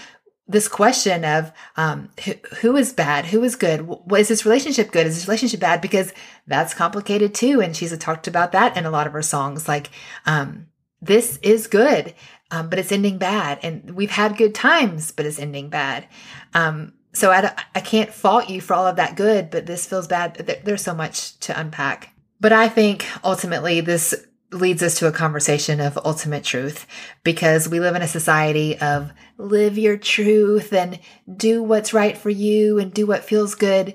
this 0.50 0.68
question 0.68 1.24
of 1.24 1.54
um, 1.78 2.10
who, 2.26 2.34
who 2.58 2.76
is 2.76 2.92
bad, 2.92 3.28
who 3.28 3.42
is 3.42 3.56
good, 3.56 3.84
what 3.84 4.20
is 4.20 4.28
this 4.28 4.44
relationship 4.44 4.92
good, 4.92 5.08
is 5.08 5.16
this 5.16 5.30
relationship 5.30 5.62
bad? 5.62 5.80
Because 5.80 6.12
that's 6.46 6.74
complicated 6.74 7.34
too, 7.34 7.62
and 7.62 7.74
she's 7.74 7.98
talked 8.00 8.28
about 8.28 8.52
that 8.52 8.76
in 8.76 8.86
a 8.86 8.92
lot 8.92 9.08
of 9.08 9.14
her 9.14 9.22
songs. 9.22 9.70
Like, 9.70 9.92
um, 10.26 10.68
this 11.02 11.40
is 11.42 11.68
good, 11.68 12.14
um, 12.52 12.70
but 12.70 12.78
it's 12.78 12.92
ending 12.92 13.18
bad. 13.18 13.60
And 13.64 13.92
we've 13.96 14.12
had 14.12 14.38
good 14.38 14.54
times, 14.54 15.12
but 15.12 15.26
it's 15.26 15.40
ending 15.40 15.70
bad. 15.70 16.08
Um, 16.54 16.94
so 17.14 17.32
I, 17.32 17.54
I 17.74 17.80
can't 17.80 18.14
fault 18.14 18.50
you 18.50 18.62
for 18.62 18.74
all 18.74 18.88
of 18.88 18.98
that 18.98 19.16
good, 19.16 19.50
but 19.50 19.66
this 19.66 19.88
feels 19.88 20.08
bad. 20.08 20.62
there's 20.64 20.84
so 20.84 20.94
much 20.94 21.38
to 21.40 21.60
unpack. 21.60 22.14
But 22.40 22.54
I 22.54 22.70
think 22.70 23.08
ultimately 23.24 23.82
this 23.82 24.14
leads 24.52 24.84
us 24.84 25.00
to 25.00 25.08
a 25.08 25.12
conversation 25.12 25.80
of 25.80 25.98
ultimate 26.04 26.44
truth 26.44 26.86
because 27.24 27.70
we 27.70 27.80
live 27.80 27.96
in 27.96 28.02
a 28.02 28.08
society 28.08 28.78
of 28.80 29.12
live 29.38 29.78
your 29.78 29.96
truth 29.96 30.74
and 30.74 31.00
do 31.34 31.64
what's 31.64 31.94
right 31.94 32.18
for 32.18 32.30
you 32.30 32.78
and 32.78 32.94
do 32.94 33.08
what 33.08 33.24
feels 33.24 33.56
good. 33.56 33.94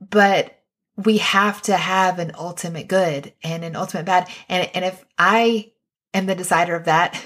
But 0.00 0.58
we 0.96 1.18
have 1.18 1.62
to 1.62 1.76
have 1.76 2.18
an 2.18 2.32
ultimate 2.38 2.86
good 2.86 3.32
and 3.42 3.64
an 3.64 3.76
ultimate 3.76 4.04
bad. 4.04 4.28
And, 4.48 4.68
and 4.74 4.84
if 4.84 5.04
I 5.18 5.72
am 6.12 6.26
the 6.26 6.34
decider 6.34 6.76
of 6.76 6.84
that, 6.84 7.20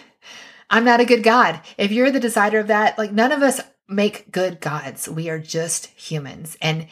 I'm 0.70 0.84
not 0.84 1.00
a 1.00 1.06
good 1.06 1.22
God. 1.22 1.60
If 1.76 1.92
you're 1.92 2.10
the 2.10 2.20
decider 2.20 2.58
of 2.58 2.66
that, 2.66 2.98
like 2.98 3.12
none 3.12 3.32
of 3.32 3.42
us 3.42 3.60
make 3.88 4.30
good 4.30 4.60
gods. 4.60 5.08
We 5.08 5.30
are 5.30 5.38
just 5.38 5.86
humans 5.86 6.56
and 6.60 6.86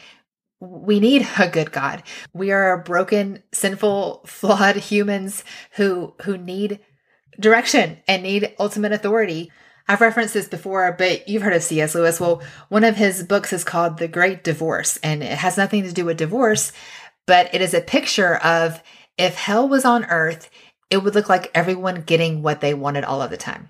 we 0.59 0.99
need 0.99 1.27
a 1.37 1.47
good 1.47 1.71
God. 1.71 2.01
We 2.33 2.51
are 2.51 2.81
broken, 2.81 3.43
sinful, 3.53 4.23
flawed 4.25 4.77
humans 4.77 5.43
who 5.71 6.15
who 6.23 6.37
need 6.37 6.79
direction 7.39 7.97
and 8.07 8.23
need 8.23 8.55
ultimate 8.59 8.91
authority. 8.91 9.51
I've 9.87 10.01
referenced 10.01 10.33
this 10.33 10.49
before, 10.49 10.93
but 10.97 11.29
you've 11.29 11.43
heard 11.43 11.53
of 11.53 11.63
C.S. 11.63 11.95
Lewis. 11.95 12.19
Well, 12.19 12.41
one 12.67 12.83
of 12.83 12.97
his 12.97 13.23
books 13.23 13.53
is 13.53 13.63
called 13.63 13.97
The 13.97 14.09
Great 14.09 14.43
Divorce, 14.43 14.97
and 14.97 15.23
it 15.23 15.37
has 15.37 15.55
nothing 15.55 15.83
to 15.83 15.93
do 15.93 16.03
with 16.03 16.17
divorce, 16.17 16.73
but 17.25 17.53
it 17.53 17.61
is 17.61 17.73
a 17.73 17.79
picture 17.79 18.35
of 18.35 18.83
if 19.17 19.35
hell 19.35 19.67
was 19.67 19.85
on 19.85 20.03
earth, 20.05 20.49
it 20.89 20.97
would 20.97 21.15
look 21.15 21.29
like 21.29 21.51
everyone 21.53 22.01
getting 22.01 22.41
what 22.41 22.61
they 22.61 22.73
wanted 22.73 23.03
all 23.03 23.21
of 23.21 23.29
the 23.29 23.37
time. 23.37 23.69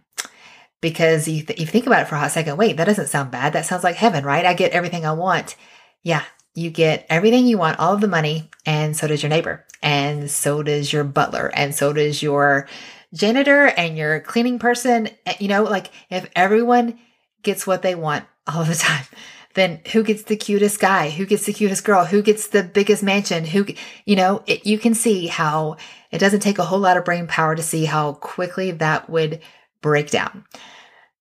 Because 0.80 1.28
you, 1.28 1.44
th- 1.44 1.60
you 1.60 1.66
think 1.66 1.88
about 1.88 2.04
it 2.04 2.08
for 2.08 2.16
a 2.16 2.20
hot 2.20 2.32
second, 2.32 2.58
wait, 2.58 2.78
that 2.78 2.86
doesn't 2.86 3.08
sound 3.08 3.32
bad. 3.32 3.54
That 3.54 3.66
sounds 3.66 3.84
like 3.84 3.96
heaven, 3.96 4.24
right? 4.24 4.46
I 4.46 4.54
get 4.54 4.74
everything 4.74 5.06
I 5.06 5.14
want. 5.14 5.56
Yeah, 6.04 6.24
you 6.54 6.70
get 6.70 7.06
everything 7.10 7.48
you 7.48 7.58
want, 7.58 7.80
all 7.80 7.94
of 7.94 8.02
the 8.02 8.08
money, 8.08 8.50
and 8.66 8.96
so 8.96 9.08
does 9.08 9.24
your 9.24 9.30
neighbor, 9.30 9.66
and 9.82 10.30
so 10.30 10.64
does 10.64 10.94
your 10.94 11.04
butler, 11.04 11.52
and 11.54 11.74
so 11.74 11.94
does 11.94 12.22
your 12.22 12.68
janitor 13.14 13.68
and 13.68 13.98
your 13.98 14.20
cleaning 14.20 14.60
person. 14.60 15.10
Eh, 15.26 15.36
you 15.40 15.48
know, 15.48 15.64
like 15.64 15.92
if 16.10 16.30
everyone 16.36 17.00
gets 17.44 17.66
what 17.68 17.82
they 17.82 17.96
want 17.96 18.26
all 18.48 18.62
of 18.62 18.68
the 18.68 18.76
time, 18.76 19.06
then 19.54 19.82
who 19.92 20.04
gets 20.04 20.24
the 20.24 20.36
cutest 20.36 20.80
guy? 20.80 21.10
Who 21.10 21.26
gets 21.26 21.46
the 21.46 21.54
cutest 21.54 21.84
girl? 21.84 22.06
Who 22.06 22.22
gets 22.22 22.48
the 22.48 22.64
biggest 22.64 23.04
mansion? 23.04 23.46
Who, 23.46 23.66
you 24.06 24.16
know, 24.16 24.44
it, 24.46 24.66
you 24.66 24.78
can 24.78 24.94
see 24.94 25.28
how 25.28 25.78
it 26.12 26.20
doesn't 26.20 26.42
take 26.42 26.60
a 26.60 26.66
whole 26.66 26.80
lot 26.80 26.98
of 26.98 27.06
brain 27.06 27.28
power 27.28 27.56
to 27.56 27.64
see 27.64 27.86
how 27.86 28.14
quickly 28.14 28.72
that 28.72 29.10
would 29.10 29.42
break 29.82 30.10
down. 30.10 30.46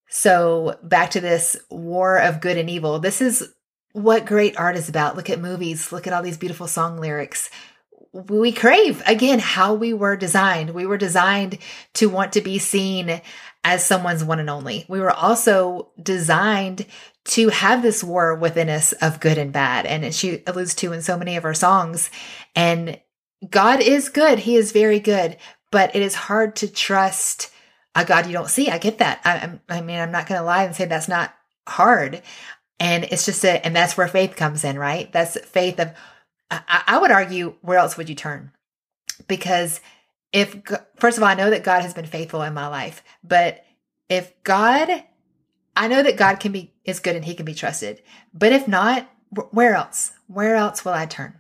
So 0.09 0.79
back 0.83 1.11
to 1.11 1.21
this 1.21 1.57
war 1.71 2.19
of 2.19 2.41
good 2.41 2.57
and 2.57 2.71
evil. 2.71 2.99
This 2.99 3.21
is 3.21 3.53
what 3.93 4.27
great 4.27 4.57
art 4.59 4.77
is 4.77 4.89
about. 4.89 5.17
Look 5.17 5.31
at 5.31 5.41
movies. 5.41 5.93
Look 5.93 6.07
at 6.07 6.13
all 6.13 6.23
these 6.23 6.39
beautiful 6.39 6.67
song 6.67 6.99
lyrics. 6.99 7.51
We 8.13 8.53
crave 8.53 9.03
again 9.07 9.41
how 9.41 9.75
we 9.75 9.93
were 9.93 10.17
designed. 10.17 10.71
We 10.71 10.87
were 10.87 10.97
designed 10.97 11.59
to 11.95 12.09
want 12.09 12.33
to 12.33 12.41
be 12.41 12.59
seen 12.59 13.21
as 13.65 13.85
someone's 13.85 14.25
one 14.25 14.39
and 14.39 14.49
only. 14.49 14.87
We 14.89 15.01
were 15.01 15.11
also 15.11 15.91
designed 16.03 16.87
to 17.25 17.49
have 17.49 17.83
this 17.83 18.05
war 18.05 18.35
within 18.35 18.69
us 18.69 18.93
of 18.93 19.21
good 19.21 19.39
and 19.39 19.53
bad. 19.53 19.85
And 19.85 20.15
she 20.15 20.43
alludes 20.47 20.75
to 20.77 20.93
in 20.93 21.03
so 21.03 21.19
many 21.19 21.37
of 21.37 21.43
her 21.43 21.55
songs. 21.55 22.11
And 22.55 23.01
God 23.51 23.81
is 23.81 24.09
good. 24.09 24.41
He 24.41 24.57
is 24.57 24.73
very 24.73 25.01
good, 25.01 25.37
but 25.71 25.95
it 25.95 26.03
is 26.03 26.15
hard 26.15 26.57
to 26.57 26.69
trust 26.69 27.51
a 27.95 28.05
God 28.05 28.27
you 28.27 28.33
don't 28.33 28.51
see. 28.51 28.69
I 28.69 28.79
get 28.79 28.99
that. 28.99 29.21
I, 29.25 29.59
I 29.69 29.81
mean, 29.81 29.99
I'm 29.99 30.13
not 30.13 30.27
going 30.27 30.39
to 30.39 30.45
lie 30.45 30.65
and 30.65 30.75
say 30.75 30.85
that's 30.85 31.09
not 31.09 31.35
hard. 31.67 32.23
And 32.79 33.05
it's 33.05 33.25
just 33.25 33.45
a, 33.45 33.65
and 33.65 33.75
that's 33.75 33.97
where 33.97 34.09
faith 34.09 34.37
comes 34.37 34.65
in, 34.65 34.79
right? 34.79 35.11
That's 35.13 35.41
faith 35.47 35.81
of, 35.81 35.93
I, 36.51 36.83
I 36.87 36.99
would 36.99 37.11
argue, 37.11 37.55
where 37.63 37.79
else 37.79 37.97
would 37.97 38.09
you 38.09 38.15
turn? 38.15 38.53
Because 39.29 39.81
if, 40.33 40.57
first 40.97 41.17
of 41.17 41.23
all, 41.23 41.31
I 41.31 41.35
know 41.35 41.51
that 41.51 41.65
God 41.65 41.83
has 41.83 41.95
been 41.95 42.07
faithful 42.07 42.43
in 42.43 42.53
my 42.53 42.67
life, 42.67 43.03
but 43.25 43.65
if 44.09 44.33
God 44.45 45.05
I 45.77 45.89
know 45.89 46.03
that 46.03 46.17
God 46.17 46.41
can 46.41 46.53
be 46.53 46.73
is 46.85 47.01
good 47.01 47.17
and 47.17 47.25
he 47.25 47.35
can 47.35 47.45
be 47.45 47.55
trusted. 47.55 48.03
But 48.33 48.53
if 48.53 48.67
not, 48.67 49.09
where 49.51 49.75
else? 49.75 50.13
Where 50.27 50.57
else 50.57 50.85
will 50.85 50.95
I 50.95 51.05
turn? 51.05 51.39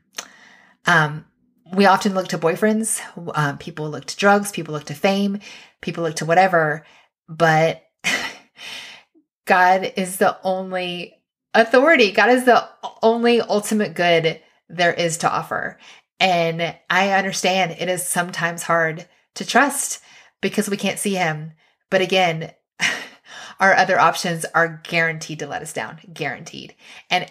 Um, 0.84 1.24
we 1.72 1.86
often 1.86 2.14
look 2.14 2.28
to 2.28 2.38
boyfriends. 2.38 3.00
Um, 3.34 3.58
people 3.58 3.90
look 3.90 4.04
to 4.06 4.16
drugs. 4.16 4.52
People 4.52 4.74
look 4.74 4.84
to 4.84 4.94
fame. 4.94 5.40
People 5.80 6.04
look 6.04 6.16
to 6.16 6.26
whatever. 6.26 6.84
But 7.28 7.84
God 9.46 9.92
is 9.96 10.18
the 10.18 10.38
only 10.42 11.14
authority. 11.54 12.12
God 12.12 12.30
is 12.30 12.44
the 12.44 12.68
only 13.02 13.40
ultimate 13.40 13.94
good 13.94 14.40
there 14.68 14.92
is 14.92 15.18
to 15.18 15.30
offer. 15.30 15.78
And 16.20 16.74
I 16.88 17.12
understand 17.12 17.72
it 17.72 17.88
is 17.88 18.06
sometimes 18.06 18.62
hard 18.62 19.06
to 19.34 19.46
trust 19.46 20.00
because 20.40 20.68
we 20.68 20.76
can't 20.76 20.98
see 20.98 21.14
him. 21.14 21.52
But 21.90 22.00
again, 22.00 22.52
our 23.60 23.74
other 23.74 23.98
options 23.98 24.44
are 24.54 24.80
guaranteed 24.84 25.40
to 25.40 25.46
let 25.46 25.62
us 25.62 25.72
down, 25.72 25.98
guaranteed. 26.12 26.74
And 27.10 27.30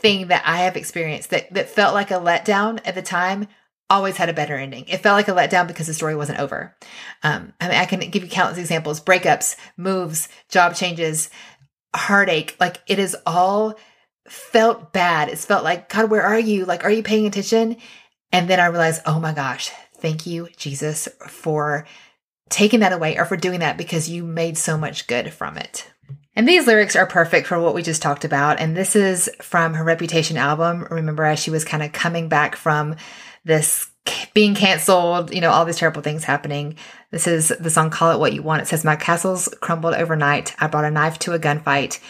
everything 0.00 0.28
that 0.28 0.42
I 0.46 0.58
have 0.58 0.76
experienced 0.76 1.30
that, 1.30 1.52
that 1.52 1.68
felt 1.68 1.94
like 1.94 2.10
a 2.10 2.14
letdown 2.14 2.80
at 2.84 2.94
the 2.94 3.02
time 3.02 3.48
always 3.88 4.16
had 4.16 4.28
a 4.28 4.34
better 4.34 4.56
ending. 4.56 4.84
It 4.86 4.98
felt 4.98 5.16
like 5.16 5.28
a 5.28 5.32
letdown 5.32 5.66
because 5.66 5.86
the 5.86 5.94
story 5.94 6.14
wasn't 6.14 6.38
over. 6.38 6.74
Um, 7.22 7.52
I 7.60 7.68
mean, 7.68 7.76
I 7.76 7.84
can 7.84 8.00
give 8.10 8.22
you 8.22 8.30
countless 8.30 8.58
examples, 8.58 9.00
breakups, 9.00 9.56
moves, 9.76 10.28
job 10.48 10.74
changes, 10.74 11.28
heartache. 11.94 12.56
Like 12.60 12.78
it 12.86 12.98
is 12.98 13.16
all 13.26 13.76
felt 14.28 14.92
bad. 14.92 15.28
It's 15.28 15.44
felt 15.44 15.64
like, 15.64 15.88
God, 15.88 16.08
where 16.08 16.22
are 16.22 16.38
you? 16.38 16.64
Like, 16.64 16.84
are 16.84 16.90
you 16.90 17.02
paying 17.02 17.26
attention? 17.26 17.76
And 18.32 18.48
then 18.48 18.60
I 18.60 18.66
realized, 18.66 19.02
oh 19.06 19.18
my 19.18 19.32
gosh, 19.32 19.70
thank 19.96 20.24
you, 20.24 20.48
Jesus, 20.56 21.08
for 21.26 21.86
taking 22.48 22.80
that 22.80 22.92
away 22.92 23.18
or 23.18 23.24
for 23.24 23.36
doing 23.36 23.60
that 23.60 23.76
because 23.76 24.08
you 24.08 24.22
made 24.24 24.56
so 24.56 24.78
much 24.78 25.08
good 25.08 25.32
from 25.32 25.56
it. 25.56 25.90
And 26.36 26.48
these 26.48 26.66
lyrics 26.66 26.96
are 26.96 27.06
perfect 27.06 27.46
for 27.46 27.58
what 27.58 27.74
we 27.74 27.82
just 27.82 28.02
talked 28.02 28.24
about. 28.24 28.60
And 28.60 28.76
this 28.76 28.94
is 28.94 29.28
from 29.42 29.74
her 29.74 29.84
Reputation 29.84 30.36
album. 30.36 30.86
Remember, 30.90 31.24
as 31.24 31.40
she 31.40 31.50
was 31.50 31.64
kind 31.64 31.82
of 31.82 31.92
coming 31.92 32.28
back 32.28 32.56
from 32.56 32.96
this 33.44 33.90
being 34.32 34.54
canceled, 34.54 35.34
you 35.34 35.40
know, 35.40 35.50
all 35.50 35.64
these 35.64 35.76
terrible 35.76 36.02
things 36.02 36.24
happening. 36.24 36.76
This 37.10 37.26
is 37.26 37.48
the 37.60 37.70
song 37.70 37.90
Call 37.90 38.12
It 38.12 38.20
What 38.20 38.32
You 38.32 38.42
Want. 38.42 38.62
It 38.62 38.68
says, 38.68 38.84
My 38.84 38.96
castles 38.96 39.48
crumbled 39.60 39.94
overnight. 39.94 40.54
I 40.58 40.68
brought 40.68 40.84
a 40.84 40.90
knife 40.90 41.18
to 41.20 41.32
a 41.32 41.38
gunfight. 41.38 42.00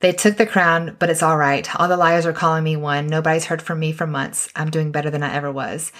They 0.00 0.12
took 0.12 0.38
the 0.38 0.46
crown, 0.46 0.96
but 0.98 1.10
it's 1.10 1.22
all 1.22 1.36
right. 1.36 1.68
All 1.78 1.86
the 1.86 1.96
liars 1.96 2.24
are 2.24 2.32
calling 2.32 2.64
me 2.64 2.76
one. 2.76 3.06
Nobody's 3.06 3.44
heard 3.44 3.60
from 3.60 3.78
me 3.78 3.92
for 3.92 4.06
months. 4.06 4.48
I'm 4.56 4.70
doing 4.70 4.92
better 4.92 5.10
than 5.10 5.22
I 5.22 5.34
ever 5.34 5.52
was. 5.52 5.92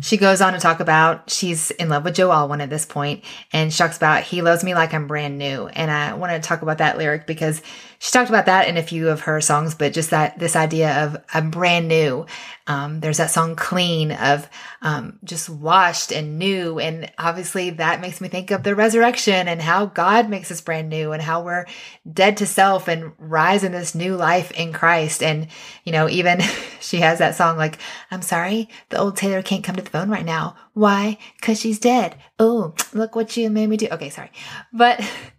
She 0.00 0.16
goes 0.16 0.40
on 0.40 0.52
to 0.52 0.58
talk 0.58 0.80
about 0.80 1.30
she's 1.30 1.70
in 1.72 1.88
love 1.88 2.04
with 2.04 2.14
Joe 2.14 2.30
Alwyn 2.30 2.60
at 2.60 2.70
this 2.70 2.84
point, 2.84 3.24
and 3.52 3.72
she 3.72 3.78
talks 3.78 3.96
about 3.96 4.22
he 4.24 4.42
loves 4.42 4.62
me 4.62 4.74
like 4.74 4.92
I'm 4.92 5.06
brand 5.06 5.38
new. 5.38 5.66
And 5.68 5.90
I 5.90 6.14
want 6.14 6.32
to 6.32 6.46
talk 6.46 6.62
about 6.62 6.78
that 6.78 6.98
lyric 6.98 7.26
because 7.26 7.62
she 7.98 8.12
talked 8.12 8.28
about 8.28 8.46
that 8.46 8.68
in 8.68 8.76
a 8.76 8.82
few 8.82 9.08
of 9.08 9.22
her 9.22 9.40
songs, 9.40 9.74
but 9.74 9.92
just 9.92 10.10
that 10.10 10.38
this 10.38 10.56
idea 10.56 11.04
of 11.04 11.16
I'm 11.32 11.50
brand 11.50 11.88
new. 11.88 12.26
Um, 12.66 13.00
there's 13.00 13.18
that 13.18 13.30
song 13.30 13.54
Clean 13.54 14.12
of 14.12 14.48
um, 14.82 15.18
just 15.24 15.48
washed 15.48 16.12
and 16.12 16.38
new. 16.38 16.78
And 16.78 17.10
obviously 17.16 17.70
that 17.70 18.00
makes 18.00 18.20
me 18.20 18.28
think 18.28 18.50
of 18.50 18.64
the 18.64 18.74
resurrection 18.74 19.46
and 19.48 19.62
how 19.62 19.86
God 19.86 20.28
makes 20.28 20.50
us 20.50 20.60
brand 20.60 20.88
new 20.88 21.12
and 21.12 21.22
how 21.22 21.42
we're 21.42 21.66
dead 22.10 22.36
to 22.38 22.46
self 22.46 22.88
and 22.88 23.12
rise 23.18 23.62
in 23.62 23.72
this 23.72 23.94
new 23.94 24.16
life 24.16 24.50
in 24.50 24.72
Christ. 24.72 25.22
And, 25.22 25.46
you 25.84 25.92
know, 25.92 26.08
even 26.08 26.40
she 26.80 26.98
has 26.98 27.20
that 27.20 27.36
song 27.36 27.56
like, 27.56 27.78
I'm 28.10 28.22
sorry, 28.22 28.68
the 28.90 28.98
old 28.98 29.16
Taylor 29.16 29.42
can't 29.42 29.64
come 29.64 29.76
to 29.76 29.82
the 29.82 29.90
phone 29.90 30.10
right 30.10 30.24
now. 30.24 30.56
Why? 30.74 31.18
Cause 31.40 31.60
she's 31.60 31.78
dead. 31.78 32.16
Oh, 32.38 32.74
look 32.92 33.16
what 33.16 33.36
you 33.36 33.48
made 33.48 33.68
me 33.68 33.76
do. 33.76 33.88
Okay, 33.90 34.10
sorry. 34.10 34.30
But 34.72 35.00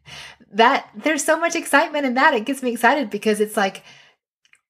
that 0.57 0.89
there's 0.95 1.23
so 1.23 1.39
much 1.39 1.55
excitement 1.55 2.05
in 2.05 2.15
that. 2.15 2.33
It 2.33 2.45
gets 2.45 2.61
me 2.61 2.71
excited 2.71 3.09
because 3.09 3.39
it's 3.39 3.57
like 3.57 3.83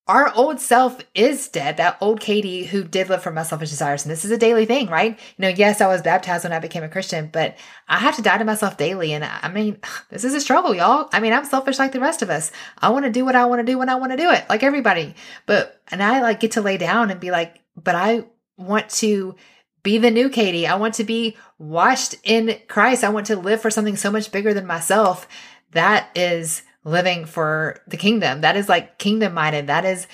our 0.07 0.33
old 0.35 0.59
self 0.61 0.99
is 1.13 1.49
dead. 1.49 1.77
That 1.77 1.97
old 1.99 2.21
Katie 2.21 2.63
who 2.63 2.83
did 2.83 3.09
live 3.09 3.21
for 3.21 3.31
my 3.31 3.43
selfish 3.43 3.69
desires. 3.69 4.05
And 4.05 4.11
this 4.11 4.23
is 4.23 4.31
a 4.31 4.37
daily 4.37 4.65
thing, 4.65 4.87
right? 4.87 5.19
You 5.37 5.41
know, 5.41 5.49
yes, 5.49 5.81
I 5.81 5.87
was 5.87 6.01
baptized 6.01 6.45
when 6.45 6.53
I 6.53 6.59
became 6.59 6.83
a 6.83 6.89
Christian, 6.89 7.29
but 7.31 7.57
I 7.89 7.97
have 7.97 8.15
to 8.15 8.21
die 8.21 8.37
to 8.37 8.45
myself 8.45 8.77
daily. 8.77 9.13
And 9.13 9.25
I 9.25 9.49
mean, 9.49 9.79
this 10.09 10.23
is 10.23 10.33
a 10.33 10.41
struggle, 10.41 10.73
y'all. 10.73 11.09
I 11.11 11.19
mean, 11.19 11.33
I'm 11.33 11.45
selfish 11.45 11.79
like 11.79 11.91
the 11.91 11.99
rest 11.99 12.21
of 12.21 12.29
us. 12.29 12.51
I 12.77 12.89
want 12.89 13.05
to 13.05 13.11
do 13.11 13.25
what 13.25 13.35
I 13.35 13.45
want 13.45 13.59
to 13.59 13.71
do 13.71 13.77
when 13.77 13.89
I 13.89 13.95
want 13.95 14.11
to 14.11 14.17
do 14.17 14.29
it, 14.31 14.45
like 14.49 14.63
everybody. 14.63 15.15
But, 15.45 15.81
and 15.91 16.01
I 16.01 16.21
like 16.21 16.39
get 16.39 16.51
to 16.51 16.61
lay 16.61 16.77
down 16.77 17.11
and 17.11 17.19
be 17.19 17.31
like, 17.31 17.61
but 17.75 17.95
I 17.95 18.25
want 18.57 18.89
to 18.89 19.35
be 19.83 19.97
the 19.97 20.11
new 20.11 20.29
Katie. 20.29 20.67
I 20.67 20.75
want 20.75 20.95
to 20.95 21.03
be 21.03 21.35
washed 21.59 22.15
in 22.23 22.57
Christ. 22.67 23.03
I 23.03 23.09
want 23.09 23.27
to 23.27 23.35
live 23.35 23.61
for 23.61 23.69
something 23.69 23.97
so 23.97 24.11
much 24.11 24.31
bigger 24.31 24.53
than 24.53 24.65
myself 24.65 25.27
that 25.71 26.09
is 26.15 26.63
living 26.83 27.25
for 27.25 27.79
the 27.87 27.97
kingdom. 27.97 28.41
That 28.41 28.55
is 28.55 28.69
like 28.69 28.97
kingdom 28.97 29.33
minded. 29.33 29.67
That 29.67 29.85
is, 29.85 30.07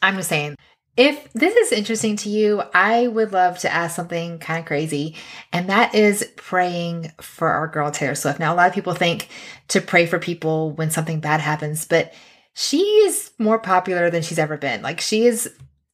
I'm 0.00 0.16
just 0.16 0.28
saying, 0.28 0.56
if 0.96 1.32
this 1.32 1.56
is 1.56 1.72
interesting 1.72 2.16
to 2.18 2.28
you, 2.28 2.62
I 2.72 3.08
would 3.08 3.32
love 3.32 3.58
to 3.58 3.72
ask 3.72 3.96
something 3.96 4.38
kind 4.38 4.60
of 4.60 4.66
crazy, 4.66 5.16
and 5.52 5.68
that 5.68 5.92
is 5.94 6.30
praying 6.36 7.12
for 7.20 7.48
our 7.48 7.66
girl 7.66 7.90
Taylor 7.90 8.14
Swift. 8.14 8.38
Now, 8.38 8.54
a 8.54 8.56
lot 8.56 8.68
of 8.68 8.74
people 8.74 8.94
think 8.94 9.28
to 9.68 9.80
pray 9.80 10.06
for 10.06 10.20
people 10.20 10.70
when 10.70 10.90
something 10.90 11.18
bad 11.18 11.40
happens, 11.40 11.84
but 11.84 12.14
she 12.54 12.78
is 12.78 13.32
more 13.38 13.58
popular 13.58 14.08
than 14.08 14.22
she's 14.22 14.38
ever 14.38 14.56
been. 14.56 14.82
Like, 14.82 15.00
she 15.00 15.26
is 15.26 15.50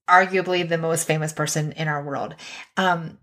arguably 0.06 0.68
the 0.68 0.76
most 0.76 1.06
famous 1.06 1.32
person 1.32 1.72
in 1.72 1.88
our 1.88 2.04
world. 2.04 2.34
Um, 2.76 3.16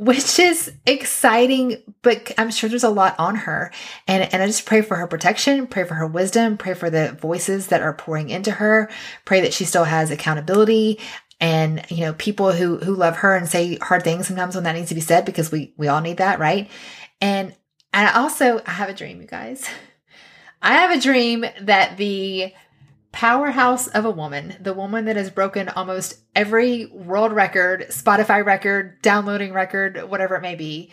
which 0.00 0.38
is 0.38 0.72
exciting, 0.86 1.76
but 2.00 2.32
I'm 2.38 2.50
sure 2.50 2.70
there's 2.70 2.84
a 2.84 2.88
lot 2.88 3.14
on 3.18 3.34
her. 3.34 3.70
And, 4.08 4.32
and 4.32 4.42
I 4.42 4.46
just 4.46 4.64
pray 4.64 4.80
for 4.80 4.96
her 4.96 5.06
protection, 5.06 5.66
pray 5.66 5.84
for 5.84 5.92
her 5.92 6.06
wisdom, 6.06 6.56
pray 6.56 6.72
for 6.72 6.88
the 6.88 7.12
voices 7.20 7.66
that 7.66 7.82
are 7.82 7.92
pouring 7.92 8.30
into 8.30 8.50
her, 8.50 8.90
pray 9.26 9.42
that 9.42 9.52
she 9.52 9.66
still 9.66 9.84
has 9.84 10.10
accountability 10.10 10.98
and, 11.38 11.84
you 11.90 12.00
know, 12.00 12.14
people 12.14 12.52
who, 12.52 12.78
who 12.78 12.94
love 12.94 13.16
her 13.16 13.36
and 13.36 13.46
say 13.46 13.76
hard 13.76 14.02
things 14.02 14.26
sometimes 14.26 14.54
when 14.54 14.64
that 14.64 14.74
needs 14.74 14.88
to 14.88 14.94
be 14.94 15.02
said 15.02 15.26
because 15.26 15.52
we, 15.52 15.74
we 15.76 15.88
all 15.88 16.00
need 16.00 16.16
that, 16.16 16.38
right? 16.38 16.70
And, 17.20 17.54
and 17.92 18.08
I 18.08 18.14
also, 18.14 18.62
I 18.66 18.70
have 18.70 18.88
a 18.88 18.94
dream, 18.94 19.20
you 19.20 19.26
guys. 19.26 19.68
I 20.62 20.76
have 20.76 20.96
a 20.96 21.00
dream 21.00 21.44
that 21.60 21.98
the 21.98 22.54
powerhouse 23.12 23.88
of 23.88 24.04
a 24.04 24.10
woman, 24.10 24.56
the 24.60 24.74
woman 24.74 25.04
that 25.06 25.16
has 25.16 25.30
broken 25.30 25.68
almost 25.68 26.18
every 26.34 26.86
world 26.86 27.32
record, 27.32 27.86
Spotify 27.90 28.44
record, 28.44 29.00
downloading 29.02 29.52
record, 29.52 30.08
whatever 30.08 30.36
it 30.36 30.42
may 30.42 30.54
be. 30.54 30.90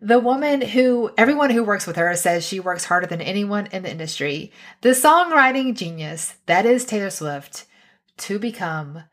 The 0.00 0.18
woman 0.18 0.60
who 0.60 1.10
everyone 1.16 1.50
who 1.50 1.62
works 1.62 1.86
with 1.86 1.94
her 1.94 2.16
says 2.16 2.44
she 2.44 2.58
works 2.58 2.84
harder 2.84 3.06
than 3.06 3.20
anyone 3.20 3.66
in 3.66 3.84
the 3.84 3.90
industry. 3.90 4.50
The 4.80 4.90
songwriting 4.90 5.76
genius 5.76 6.34
that 6.46 6.66
is 6.66 6.84
Taylor 6.84 7.10
Swift 7.10 7.66
to 8.18 8.40
become 8.40 9.04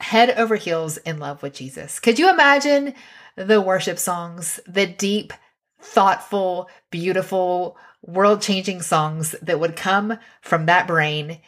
head 0.00 0.30
over 0.30 0.56
heels 0.56 0.96
in 0.98 1.18
love 1.18 1.42
with 1.42 1.54
Jesus. 1.54 2.00
Could 2.00 2.18
you 2.18 2.30
imagine 2.30 2.94
the 3.36 3.60
worship 3.60 3.98
songs, 3.98 4.58
the 4.66 4.86
deep, 4.86 5.34
thoughtful, 5.80 6.70
beautiful, 6.90 7.76
world 8.02 8.40
changing 8.40 8.80
songs 8.82 9.34
that 9.42 9.60
would 9.60 9.76
come 9.76 10.18
from 10.40 10.66
that 10.66 10.86
brain 10.86 11.40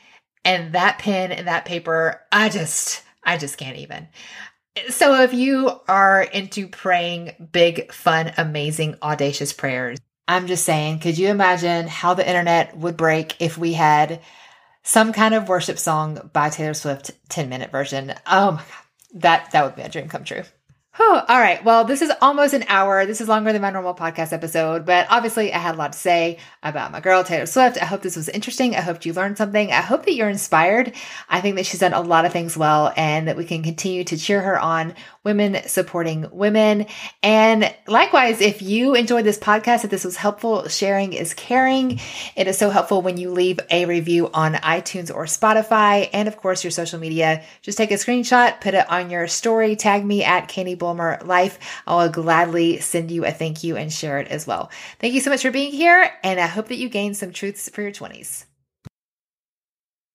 and 0.49 0.73
that 0.73 0.99
pen 0.99 1.31
and 1.31 1.47
that 1.47 1.67
paper. 1.67 2.23
I 2.33 2.49
just, 2.49 3.03
I 3.23 3.37
just 3.37 3.59
can't 3.59 3.77
even. 3.77 4.09
So 4.89 5.21
if 5.23 5.35
you 5.35 5.71
are 5.87 6.23
into 6.23 6.69
praying 6.69 7.49
big, 7.53 7.93
fun, 7.93 8.33
amazing, 8.39 8.97
audacious 9.03 9.53
prayers, 9.53 9.99
I'm 10.27 10.47
just 10.47 10.65
saying, 10.65 11.01
could 11.01 11.19
you 11.19 11.29
imagine 11.29 11.87
how 11.87 12.15
the 12.15 12.27
internet 12.27 12.75
would 12.79 12.97
break 12.97 13.37
if 13.41 13.59
we 13.59 13.75
had 13.75 14.23
some 14.83 15.13
kind 15.13 15.35
of 15.35 15.51
worship 15.51 15.79
song 15.79 16.31
by 16.33 16.49
Taylor 16.49 16.75
Swift 16.75 17.11
10 17.29 17.51
minute 17.51 17.71
version? 17.71 18.15
Oh 18.27 18.53
my 18.53 18.57
God. 18.59 18.65
That, 19.15 19.51
that 19.53 19.65
would 19.65 19.77
be 19.77 19.83
a 19.83 19.89
dream 19.89 20.09
come 20.09 20.25
true. 20.25 20.45
Whew. 20.99 21.15
All 21.15 21.39
right. 21.39 21.65
Well, 21.65 21.85
this 21.85 22.03
is 22.03 22.11
almost 22.21 22.55
an 22.55 22.65
hour. 22.67 23.07
This 23.07 23.21
is 23.21 23.29
longer 23.29 23.53
than 23.53 23.63
my 23.63 23.71
normal 23.71 23.95
podcast 23.95 24.33
episode, 24.33 24.85
but 24.85 25.07
obviously 25.09 25.53
I 25.53 25.59
had 25.59 25.77
a 25.77 25.79
lot 25.79 25.93
to 25.93 25.99
say 25.99 26.39
about 26.61 26.91
my 26.91 26.99
girl, 26.99 27.23
Taylor 27.23 27.47
Swift. 27.47 27.81
I 27.81 27.85
hope 27.85 28.03
this 28.03 28.17
was 28.17 28.29
interesting. 28.29 28.75
I 28.75 28.81
hope 28.81 29.07
you 29.07 29.13
learned 29.13 29.39
something. 29.39 29.71
I 29.71 29.81
hope 29.81 30.07
that 30.07 30.15
you're 30.15 30.29
inspired. 30.29 30.93
I 31.29 31.41
think 31.41 31.55
that 31.55 31.67
she's 31.67 31.79
done 31.79 31.93
a 31.93 32.01
lot 32.01 32.25
of 32.25 32.33
things 32.33 32.57
well 32.57 32.93
and 32.97 33.29
that 33.29 33.37
we 33.37 33.45
can 33.45 33.63
continue 33.63 34.03
to 34.03 34.17
cheer 34.17 34.41
her 34.41 34.59
on 34.59 34.97
women 35.23 35.59
supporting 35.69 36.27
women. 36.33 36.87
And 37.23 37.73
likewise, 37.87 38.41
if 38.41 38.61
you 38.61 38.97
enjoyed 38.97 39.25
this 39.25 39.39
podcast, 39.39 39.85
if 39.85 39.91
this 39.91 40.05
was 40.05 40.17
helpful, 40.17 40.67
sharing 40.67 41.13
is 41.13 41.33
caring. 41.33 42.01
It 42.35 42.49
is 42.49 42.59
so 42.59 42.71
helpful 42.71 43.03
when 43.03 43.19
you 43.19 43.31
leave 43.31 43.61
a 43.71 43.85
review 43.85 44.31
on 44.35 44.55
iTunes 44.55 45.15
or 45.15 45.27
Spotify. 45.27 46.09
And 46.13 46.27
of 46.27 46.39
course, 46.39 46.65
your 46.65 46.71
social 46.73 46.99
media. 46.99 47.45
Just 47.63 47.79
take 47.79 47.93
a 47.93 47.95
screenshot, 47.95 48.61
put 48.61 48.75
it 48.75 48.91
on 48.91 49.11
your 49.11 49.29
story, 49.29 49.77
tag 49.77 50.05
me 50.05 50.25
at 50.25 50.49
Katie 50.49 50.75
Bulmer 50.89 51.19
Life. 51.23 51.59
I 51.87 51.97
will 51.97 52.11
gladly 52.11 52.81
send 52.81 53.11
you 53.11 53.27
a 53.27 53.31
thank 53.31 53.63
you 53.63 53.77
and 53.77 53.93
share 53.93 54.21
it 54.21 54.29
as 54.29 54.47
well. 54.47 54.71
Thank 55.01 55.13
you 55.13 55.21
so 55.21 55.29
much 55.29 55.43
for 55.43 55.51
being 55.51 55.71
here. 55.71 56.11
And 56.25 56.41
I 56.41 56.47
hope 56.47 56.69
that 56.69 56.79
you 56.79 56.89
gain 56.89 57.13
some 57.13 57.31
truths 57.31 57.69
for 57.69 57.83
your 57.83 57.93
20s. 57.93 58.48